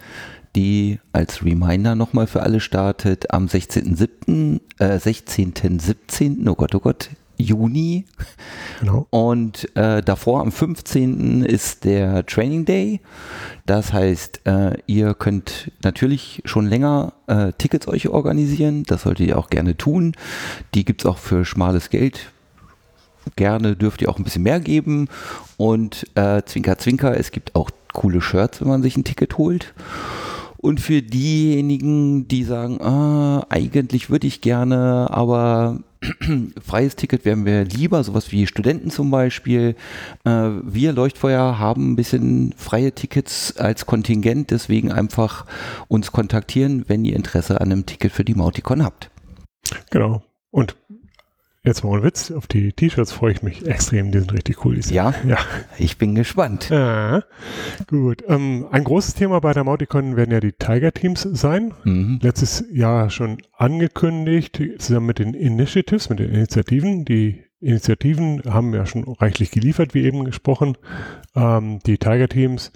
die 0.56 1.00
als 1.14 1.44
Reminder 1.44 1.96
nochmal 1.96 2.28
für 2.28 2.42
alle 2.42 2.60
startet 2.60 3.32
am 3.32 3.46
16.07., 3.46 4.62
äh, 4.80 5.00
16. 5.00 5.80
17., 5.80 6.48
oh 6.48 6.56
Gott, 6.56 6.74
oh 6.74 6.80
Gott, 6.80 7.10
Juni. 7.38 8.06
Genau. 8.80 9.08
Und 9.10 9.76
äh, 9.76 10.02
davor 10.02 10.42
am 10.42 10.52
15. 10.52 11.44
ist 11.44 11.84
der 11.86 12.26
Training 12.26 12.66
Day. 12.66 13.00
Das 13.66 13.94
heißt, 13.94 14.42
äh, 14.46 14.78
ihr 14.88 15.14
könnt 15.14 15.72
natürlich 15.84 16.42
schon 16.46 16.68
länger 16.68 17.14
äh, 17.28 17.54
Tickets 17.58 17.88
euch 17.88 18.10
organisieren. 18.10 18.84
Das 18.84 19.04
solltet 19.04 19.28
ihr 19.28 19.38
auch 19.38 19.50
gerne 19.50 19.78
tun. 19.78 20.14
Die 20.74 20.86
gibt 20.86 21.02
es 21.02 21.06
auch 21.06 21.18
für 21.18 21.46
schmales 21.46 21.90
Geld. 21.90 22.32
Gerne 23.36 23.76
dürft 23.76 24.02
ihr 24.02 24.10
auch 24.10 24.18
ein 24.18 24.24
bisschen 24.24 24.44
mehr 24.44 24.60
geben. 24.60 25.10
Und 25.58 26.08
äh, 26.16 26.44
Zwinker, 26.44 26.78
Zwinker, 26.78 27.18
es 27.18 27.32
gibt 27.32 27.56
auch 27.56 27.70
coole 27.94 28.22
Shirts, 28.22 28.62
wenn 28.62 28.68
man 28.68 28.84
sich 28.84 28.96
ein 28.96 29.04
Ticket 29.04 29.38
holt. 29.38 29.74
Und 30.58 30.80
für 30.80 31.02
diejenigen, 31.02 32.28
die 32.28 32.44
sagen, 32.44 32.82
ah, 32.82 33.46
eigentlich 33.50 34.10
würde 34.10 34.28
ich 34.28 34.42
gerne, 34.42 35.08
aber 35.12 35.80
freies 36.64 36.96
Ticket 36.96 37.26
wären 37.26 37.46
wir 37.46 37.64
lieber, 37.66 38.04
sowas 38.04 38.32
wie 38.32 38.48
Studenten 38.48 38.90
zum 38.90 39.12
Beispiel. 39.12 39.76
Äh, 40.24 40.30
wir 40.30 40.94
Leuchtfeuer 40.94 41.60
haben 41.60 41.92
ein 41.92 41.96
bisschen 41.96 42.54
freie 42.58 42.92
Tickets 42.92 43.58
als 43.58 43.86
Kontingent, 43.86 44.52
deswegen 44.52 44.92
einfach 44.92 45.46
uns 45.88 46.12
kontaktieren, 46.12 46.86
wenn 46.88 47.06
ihr 47.06 47.16
Interesse 47.16 47.60
an 47.60 47.72
einem 47.72 47.86
Ticket 47.86 48.12
für 48.12 48.24
die 48.24 48.36
Mauticon 48.36 48.84
habt. 48.84 49.10
Genau. 49.90 50.24
Und 50.52 50.76
Jetzt 51.68 51.84
mal 51.84 51.98
ein 51.98 52.04
Witz, 52.04 52.32
auf 52.32 52.48
die 52.48 52.72
T-Shirts 52.72 53.12
freue 53.12 53.34
ich 53.34 53.44
mich 53.44 53.68
extrem, 53.68 54.14
die 54.14 54.20
sind 54.20 54.32
richtig 54.32 54.64
cool. 54.64 54.80
Ja? 54.90 55.14
ja, 55.28 55.38
ich 55.78 55.98
bin 55.98 56.16
gespannt. 56.16 56.70
Ja, 56.70 57.24
gut. 57.88 58.24
Ähm, 58.26 58.68
ein 58.72 58.86
großes 58.86 59.16
Thema 59.16 59.42
bei 59.42 59.52
der 59.52 59.66
Mauticon 59.66 60.16
werden 60.16 60.32
ja 60.32 60.40
die 60.40 60.54
Tiger-Teams 60.54 61.24
sein. 61.24 61.74
Mhm. 61.84 62.20
Letztes 62.22 62.64
Jahr 62.72 63.10
schon 63.10 63.40
angekündigt, 63.52 64.62
zusammen 64.78 65.08
mit 65.08 65.20
den 65.20 65.34
Initiatives, 65.34 66.10
mit 66.10 66.20
den 66.20 66.30
Initiativen. 66.30 67.04
Die 67.04 67.44
Initiativen 67.60 68.44
haben 68.46 68.74
ja 68.74 68.86
schon 68.86 69.04
reichlich 69.04 69.52
geliefert, 69.52 69.94
wie 69.94 70.04
eben 70.04 70.24
gesprochen. 70.24 70.78
Ähm, 71.36 71.80
die 71.86 71.98
Tiger-Teams 71.98 72.72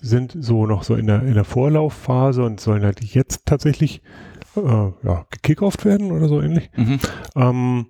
sind 0.00 0.34
so 0.40 0.64
noch 0.64 0.84
so 0.84 0.94
in 0.94 1.06
der, 1.06 1.22
in 1.24 1.34
der 1.34 1.44
Vorlaufphase 1.44 2.42
und 2.42 2.60
sollen 2.60 2.82
halt 2.82 3.04
jetzt 3.04 3.44
tatsächlich 3.44 4.00
äh, 4.56 4.60
ja, 4.60 5.26
gekickoft 5.30 5.84
werden 5.84 6.12
oder 6.12 6.28
so 6.28 6.40
ähnlich. 6.40 6.70
Mhm. 6.74 6.98
Ähm, 7.36 7.86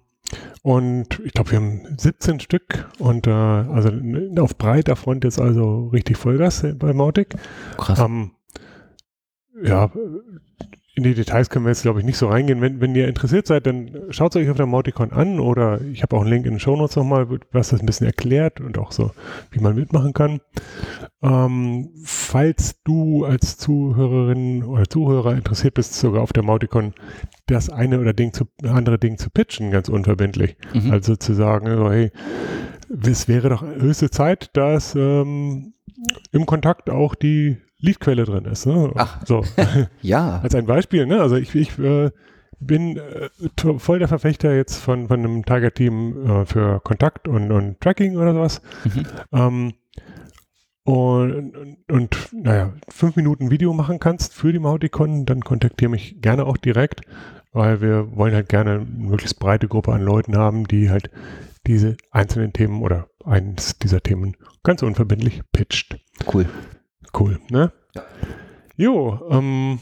und 0.62 1.20
ich 1.24 1.32
glaube, 1.32 1.50
wir 1.50 1.58
haben 1.58 1.82
17 1.96 2.40
Stück 2.40 2.88
und 2.98 3.26
äh, 3.26 3.30
also 3.30 3.90
auf 4.40 4.56
breiter 4.56 4.96
Front 4.96 5.24
jetzt 5.24 5.40
also 5.40 5.88
richtig 5.88 6.16
Vollgas 6.16 6.64
bei 6.76 6.92
Mautic. 6.92 7.34
Krass. 7.76 7.98
Ähm, 7.98 8.32
ja, 9.62 9.90
in 10.95 11.05
die 11.05 11.14
Details 11.14 11.49
können 11.49 11.64
wir 11.64 11.70
jetzt, 11.70 11.82
glaube 11.82 12.01
ich, 12.01 12.05
nicht 12.05 12.18
so 12.18 12.28
reingehen. 12.28 12.61
Wenn, 12.61 12.82
wenn 12.82 12.95
ihr 12.95 13.09
interessiert 13.09 13.47
seid, 13.47 13.66
dann 13.66 13.90
schaut 14.11 14.34
es 14.34 14.43
euch 14.43 14.51
auf 14.51 14.59
der 14.59 14.66
Mauticon 14.66 15.11
an 15.11 15.40
oder 15.40 15.80
ich 15.80 16.03
habe 16.03 16.14
auch 16.16 16.20
einen 16.20 16.30
Link 16.30 16.45
in 16.45 16.55
den 16.55 16.61
Show 16.61 16.76
Notes 16.76 16.97
nochmal, 16.97 17.26
was 17.51 17.70
das 17.70 17.80
ein 17.80 17.86
bisschen 17.86 18.07
erklärt 18.07 18.61
und 18.61 18.76
auch 18.76 18.93
so, 18.93 19.12
wie 19.51 19.61
man 19.61 19.74
mitmachen 19.74 20.12
kann. 20.12 20.40
Ähm, 21.22 21.88
falls 22.05 22.82
du 22.82 23.24
als 23.24 23.57
Zuhörerin 23.57 24.64
oder 24.64 24.86
Zuhörer 24.86 25.34
interessiert 25.34 25.74
bist, 25.74 25.95
sogar 25.95 26.22
auf 26.22 26.34
der 26.34 26.43
Mauticon 26.43 26.93
das 27.47 27.70
eine 27.70 27.99
oder 27.99 28.12
Ding 28.12 28.34
zu, 28.34 28.45
andere 28.62 28.99
Ding 28.99 29.16
zu 29.16 29.30
pitchen, 29.30 29.70
ganz 29.70 29.88
unverbindlich. 29.88 30.57
Mhm. 30.74 30.90
Also 30.90 31.16
zu 31.16 31.32
sagen, 31.32 31.74
so, 31.74 31.90
hey, 31.90 32.12
es 33.03 33.28
wäre 33.28 33.49
doch 33.49 33.62
höchste 33.62 34.11
Zeit, 34.11 34.51
dass 34.55 34.95
ähm, 34.95 35.72
im 36.32 36.45
Kontakt 36.45 36.90
auch 36.90 37.14
die 37.14 37.57
Leadquelle 37.82 38.24
drin 38.24 38.46
ist. 38.46 38.64
Ne? 38.64 38.92
Ach, 38.94 39.20
so. 39.26 39.44
ja. 40.02 40.40
Als 40.42 40.54
ein 40.54 40.66
Beispiel, 40.66 41.04
ne? 41.04 41.20
Also 41.20 41.36
ich, 41.36 41.54
ich 41.54 41.78
äh, 41.78 42.10
bin 42.60 42.96
äh, 42.96 43.28
voll 43.78 43.98
der 43.98 44.08
Verfechter 44.08 44.54
jetzt 44.54 44.76
von, 44.76 45.08
von 45.08 45.18
einem 45.18 45.44
Tiger-Team 45.44 46.26
äh, 46.26 46.46
für 46.46 46.80
Kontakt 46.80 47.28
und, 47.28 47.50
und 47.50 47.80
Tracking 47.80 48.16
oder 48.16 48.32
sowas. 48.32 48.62
Mhm. 48.84 49.06
Ähm, 49.32 49.72
und, 50.84 51.56
und, 51.56 51.76
und, 51.90 52.28
naja, 52.32 52.72
fünf 52.88 53.16
Minuten 53.16 53.50
Video 53.50 53.72
machen 53.72 54.00
kannst 54.00 54.32
für 54.32 54.52
die 54.52 54.58
Mauticon, 54.58 55.26
dann 55.26 55.42
kontaktiere 55.42 55.90
mich 55.90 56.20
gerne 56.20 56.44
auch 56.44 56.56
direkt, 56.56 57.02
weil 57.52 57.80
wir 57.80 58.16
wollen 58.16 58.34
halt 58.34 58.48
gerne 58.48 58.72
eine 58.72 58.84
möglichst 58.84 59.38
breite 59.38 59.68
Gruppe 59.68 59.92
an 59.92 60.02
Leuten 60.02 60.36
haben, 60.36 60.66
die 60.66 60.90
halt 60.90 61.10
diese 61.66 61.96
einzelnen 62.10 62.52
Themen 62.52 62.82
oder 62.82 63.08
eines 63.24 63.78
dieser 63.78 64.00
Themen 64.00 64.36
ganz 64.64 64.82
unverbindlich 64.82 65.42
pitcht. 65.52 65.98
Cool. 66.32 66.46
Cool, 67.18 67.38
ne? 67.50 67.72
Ja. 67.94 68.02
Jo, 68.76 69.20
ähm, 69.30 69.78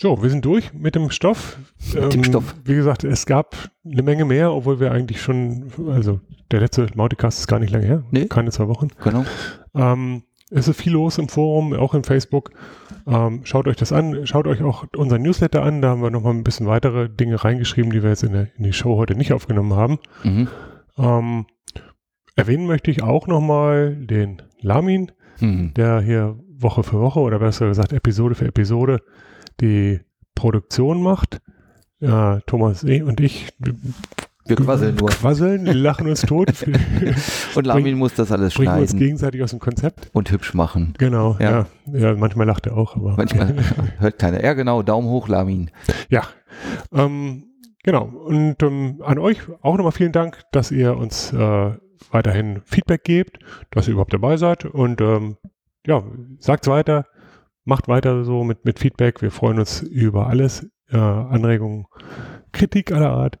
so, 0.00 0.22
wir 0.22 0.30
sind 0.30 0.44
durch 0.44 0.72
mit 0.72 0.94
dem 0.94 1.10
Stoff. 1.10 1.58
Mit 1.92 2.12
dem 2.12 2.20
ähm, 2.20 2.24
Stoff. 2.24 2.54
Wie 2.64 2.74
gesagt, 2.74 3.02
es 3.02 3.26
gab 3.26 3.56
eine 3.84 4.02
Menge 4.02 4.24
mehr, 4.24 4.52
obwohl 4.52 4.78
wir 4.78 4.92
eigentlich 4.92 5.20
schon, 5.20 5.72
also 5.88 6.20
der 6.52 6.60
letzte 6.60 6.86
Mauticast 6.94 7.40
ist 7.40 7.48
gar 7.48 7.58
nicht 7.58 7.72
lange 7.72 7.86
her, 7.86 8.04
nee. 8.10 8.26
keine 8.26 8.50
zwei 8.50 8.68
Wochen. 8.68 8.88
Genau. 9.02 9.24
Ähm, 9.74 10.22
es 10.50 10.68
ist 10.68 10.80
viel 10.80 10.92
los 10.92 11.18
im 11.18 11.28
Forum, 11.28 11.74
auch 11.74 11.94
in 11.94 12.04
Facebook. 12.04 12.52
Ähm, 13.06 13.40
schaut 13.44 13.66
euch 13.66 13.76
das 13.76 13.92
an, 13.92 14.26
schaut 14.26 14.46
euch 14.46 14.62
auch 14.62 14.86
unseren 14.96 15.22
Newsletter 15.22 15.62
an, 15.62 15.82
da 15.82 15.90
haben 15.90 16.02
wir 16.02 16.10
nochmal 16.10 16.32
ein 16.32 16.44
bisschen 16.44 16.66
weitere 16.66 17.08
Dinge 17.08 17.42
reingeschrieben, 17.42 17.90
die 17.90 18.02
wir 18.02 18.10
jetzt 18.10 18.22
in, 18.22 18.32
der, 18.32 18.48
in 18.56 18.64
die 18.64 18.72
Show 18.72 18.96
heute 18.96 19.14
nicht 19.14 19.32
aufgenommen 19.32 19.74
haben. 19.74 19.98
Mhm. 20.22 20.48
Ähm, 20.96 21.46
erwähnen 22.36 22.66
möchte 22.66 22.90
ich 22.90 23.02
auch 23.02 23.26
nochmal 23.26 23.96
den 23.96 24.42
Lamin, 24.60 25.10
mhm. 25.40 25.74
der 25.74 26.00
hier 26.00 26.38
Woche 26.60 26.82
für 26.82 27.00
Woche 27.00 27.20
oder 27.20 27.38
besser 27.38 27.68
gesagt 27.68 27.92
Episode 27.92 28.34
für 28.34 28.46
Episode 28.46 29.00
die 29.60 30.00
Produktion 30.34 31.02
macht. 31.02 31.40
Ja, 32.00 32.40
Thomas 32.46 32.84
und 32.84 33.20
ich 33.20 33.48
wir 34.48 34.56
quasseln 34.56 34.94
nur. 34.94 35.10
Quasseln, 35.10 35.66
lachen 35.66 36.08
uns 36.08 36.22
tot. 36.22 36.48
und 37.54 37.66
Lamin 37.66 37.98
muss 37.98 38.14
das 38.14 38.32
alles 38.32 38.54
schneiden. 38.54 38.80
uns 38.80 38.96
gegenseitig 38.96 39.42
aus 39.42 39.50
dem 39.50 39.58
Konzept. 39.58 40.08
Und 40.14 40.30
hübsch 40.30 40.54
machen. 40.54 40.94
Genau, 40.98 41.36
ja. 41.38 41.66
ja. 41.86 41.98
ja 41.98 42.14
manchmal 42.14 42.46
lacht 42.46 42.66
er 42.66 42.76
auch. 42.76 42.96
Aber 42.96 43.14
manchmal 43.16 43.54
hört 43.98 44.18
keiner. 44.18 44.42
Ja, 44.42 44.54
genau, 44.54 44.82
Daumen 44.82 45.08
hoch, 45.08 45.28
Lamin. 45.28 45.70
Ja, 46.08 46.22
ähm, 46.92 47.44
genau. 47.84 48.04
Und 48.04 48.62
ähm, 48.62 49.02
an 49.04 49.18
euch 49.18 49.40
auch 49.60 49.76
nochmal 49.76 49.92
vielen 49.92 50.12
Dank, 50.12 50.40
dass 50.50 50.70
ihr 50.70 50.96
uns 50.96 51.32
äh, 51.34 51.70
weiterhin 52.10 52.62
Feedback 52.64 53.04
gebt, 53.04 53.38
dass 53.70 53.86
ihr 53.86 53.92
überhaupt 53.92 54.14
dabei 54.14 54.38
seid. 54.38 54.64
Und 54.64 55.02
ähm, 55.02 55.36
ja, 55.88 56.04
sagt's 56.38 56.68
weiter, 56.68 57.06
macht 57.64 57.88
weiter 57.88 58.22
so 58.24 58.44
mit, 58.44 58.64
mit 58.64 58.78
Feedback. 58.78 59.22
Wir 59.22 59.30
freuen 59.30 59.58
uns 59.58 59.80
über 59.80 60.28
alles, 60.28 60.68
äh, 60.90 60.98
Anregungen, 60.98 61.86
Kritik 62.52 62.92
aller 62.92 63.10
Art. 63.10 63.38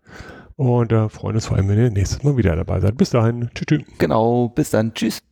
Und 0.56 0.90
äh, 0.90 1.08
freuen 1.08 1.36
uns 1.36 1.46
vor 1.46 1.56
allem, 1.56 1.68
wenn 1.68 1.78
ihr 1.78 1.90
nächstes 1.90 2.24
Mal 2.24 2.36
wieder 2.36 2.56
dabei 2.56 2.80
seid. 2.80 2.96
Bis 2.96 3.10
dahin. 3.10 3.50
Tschüss. 3.54 3.84
Genau, 3.98 4.48
bis 4.48 4.70
dann. 4.70 4.92
Tschüss. 4.92 5.22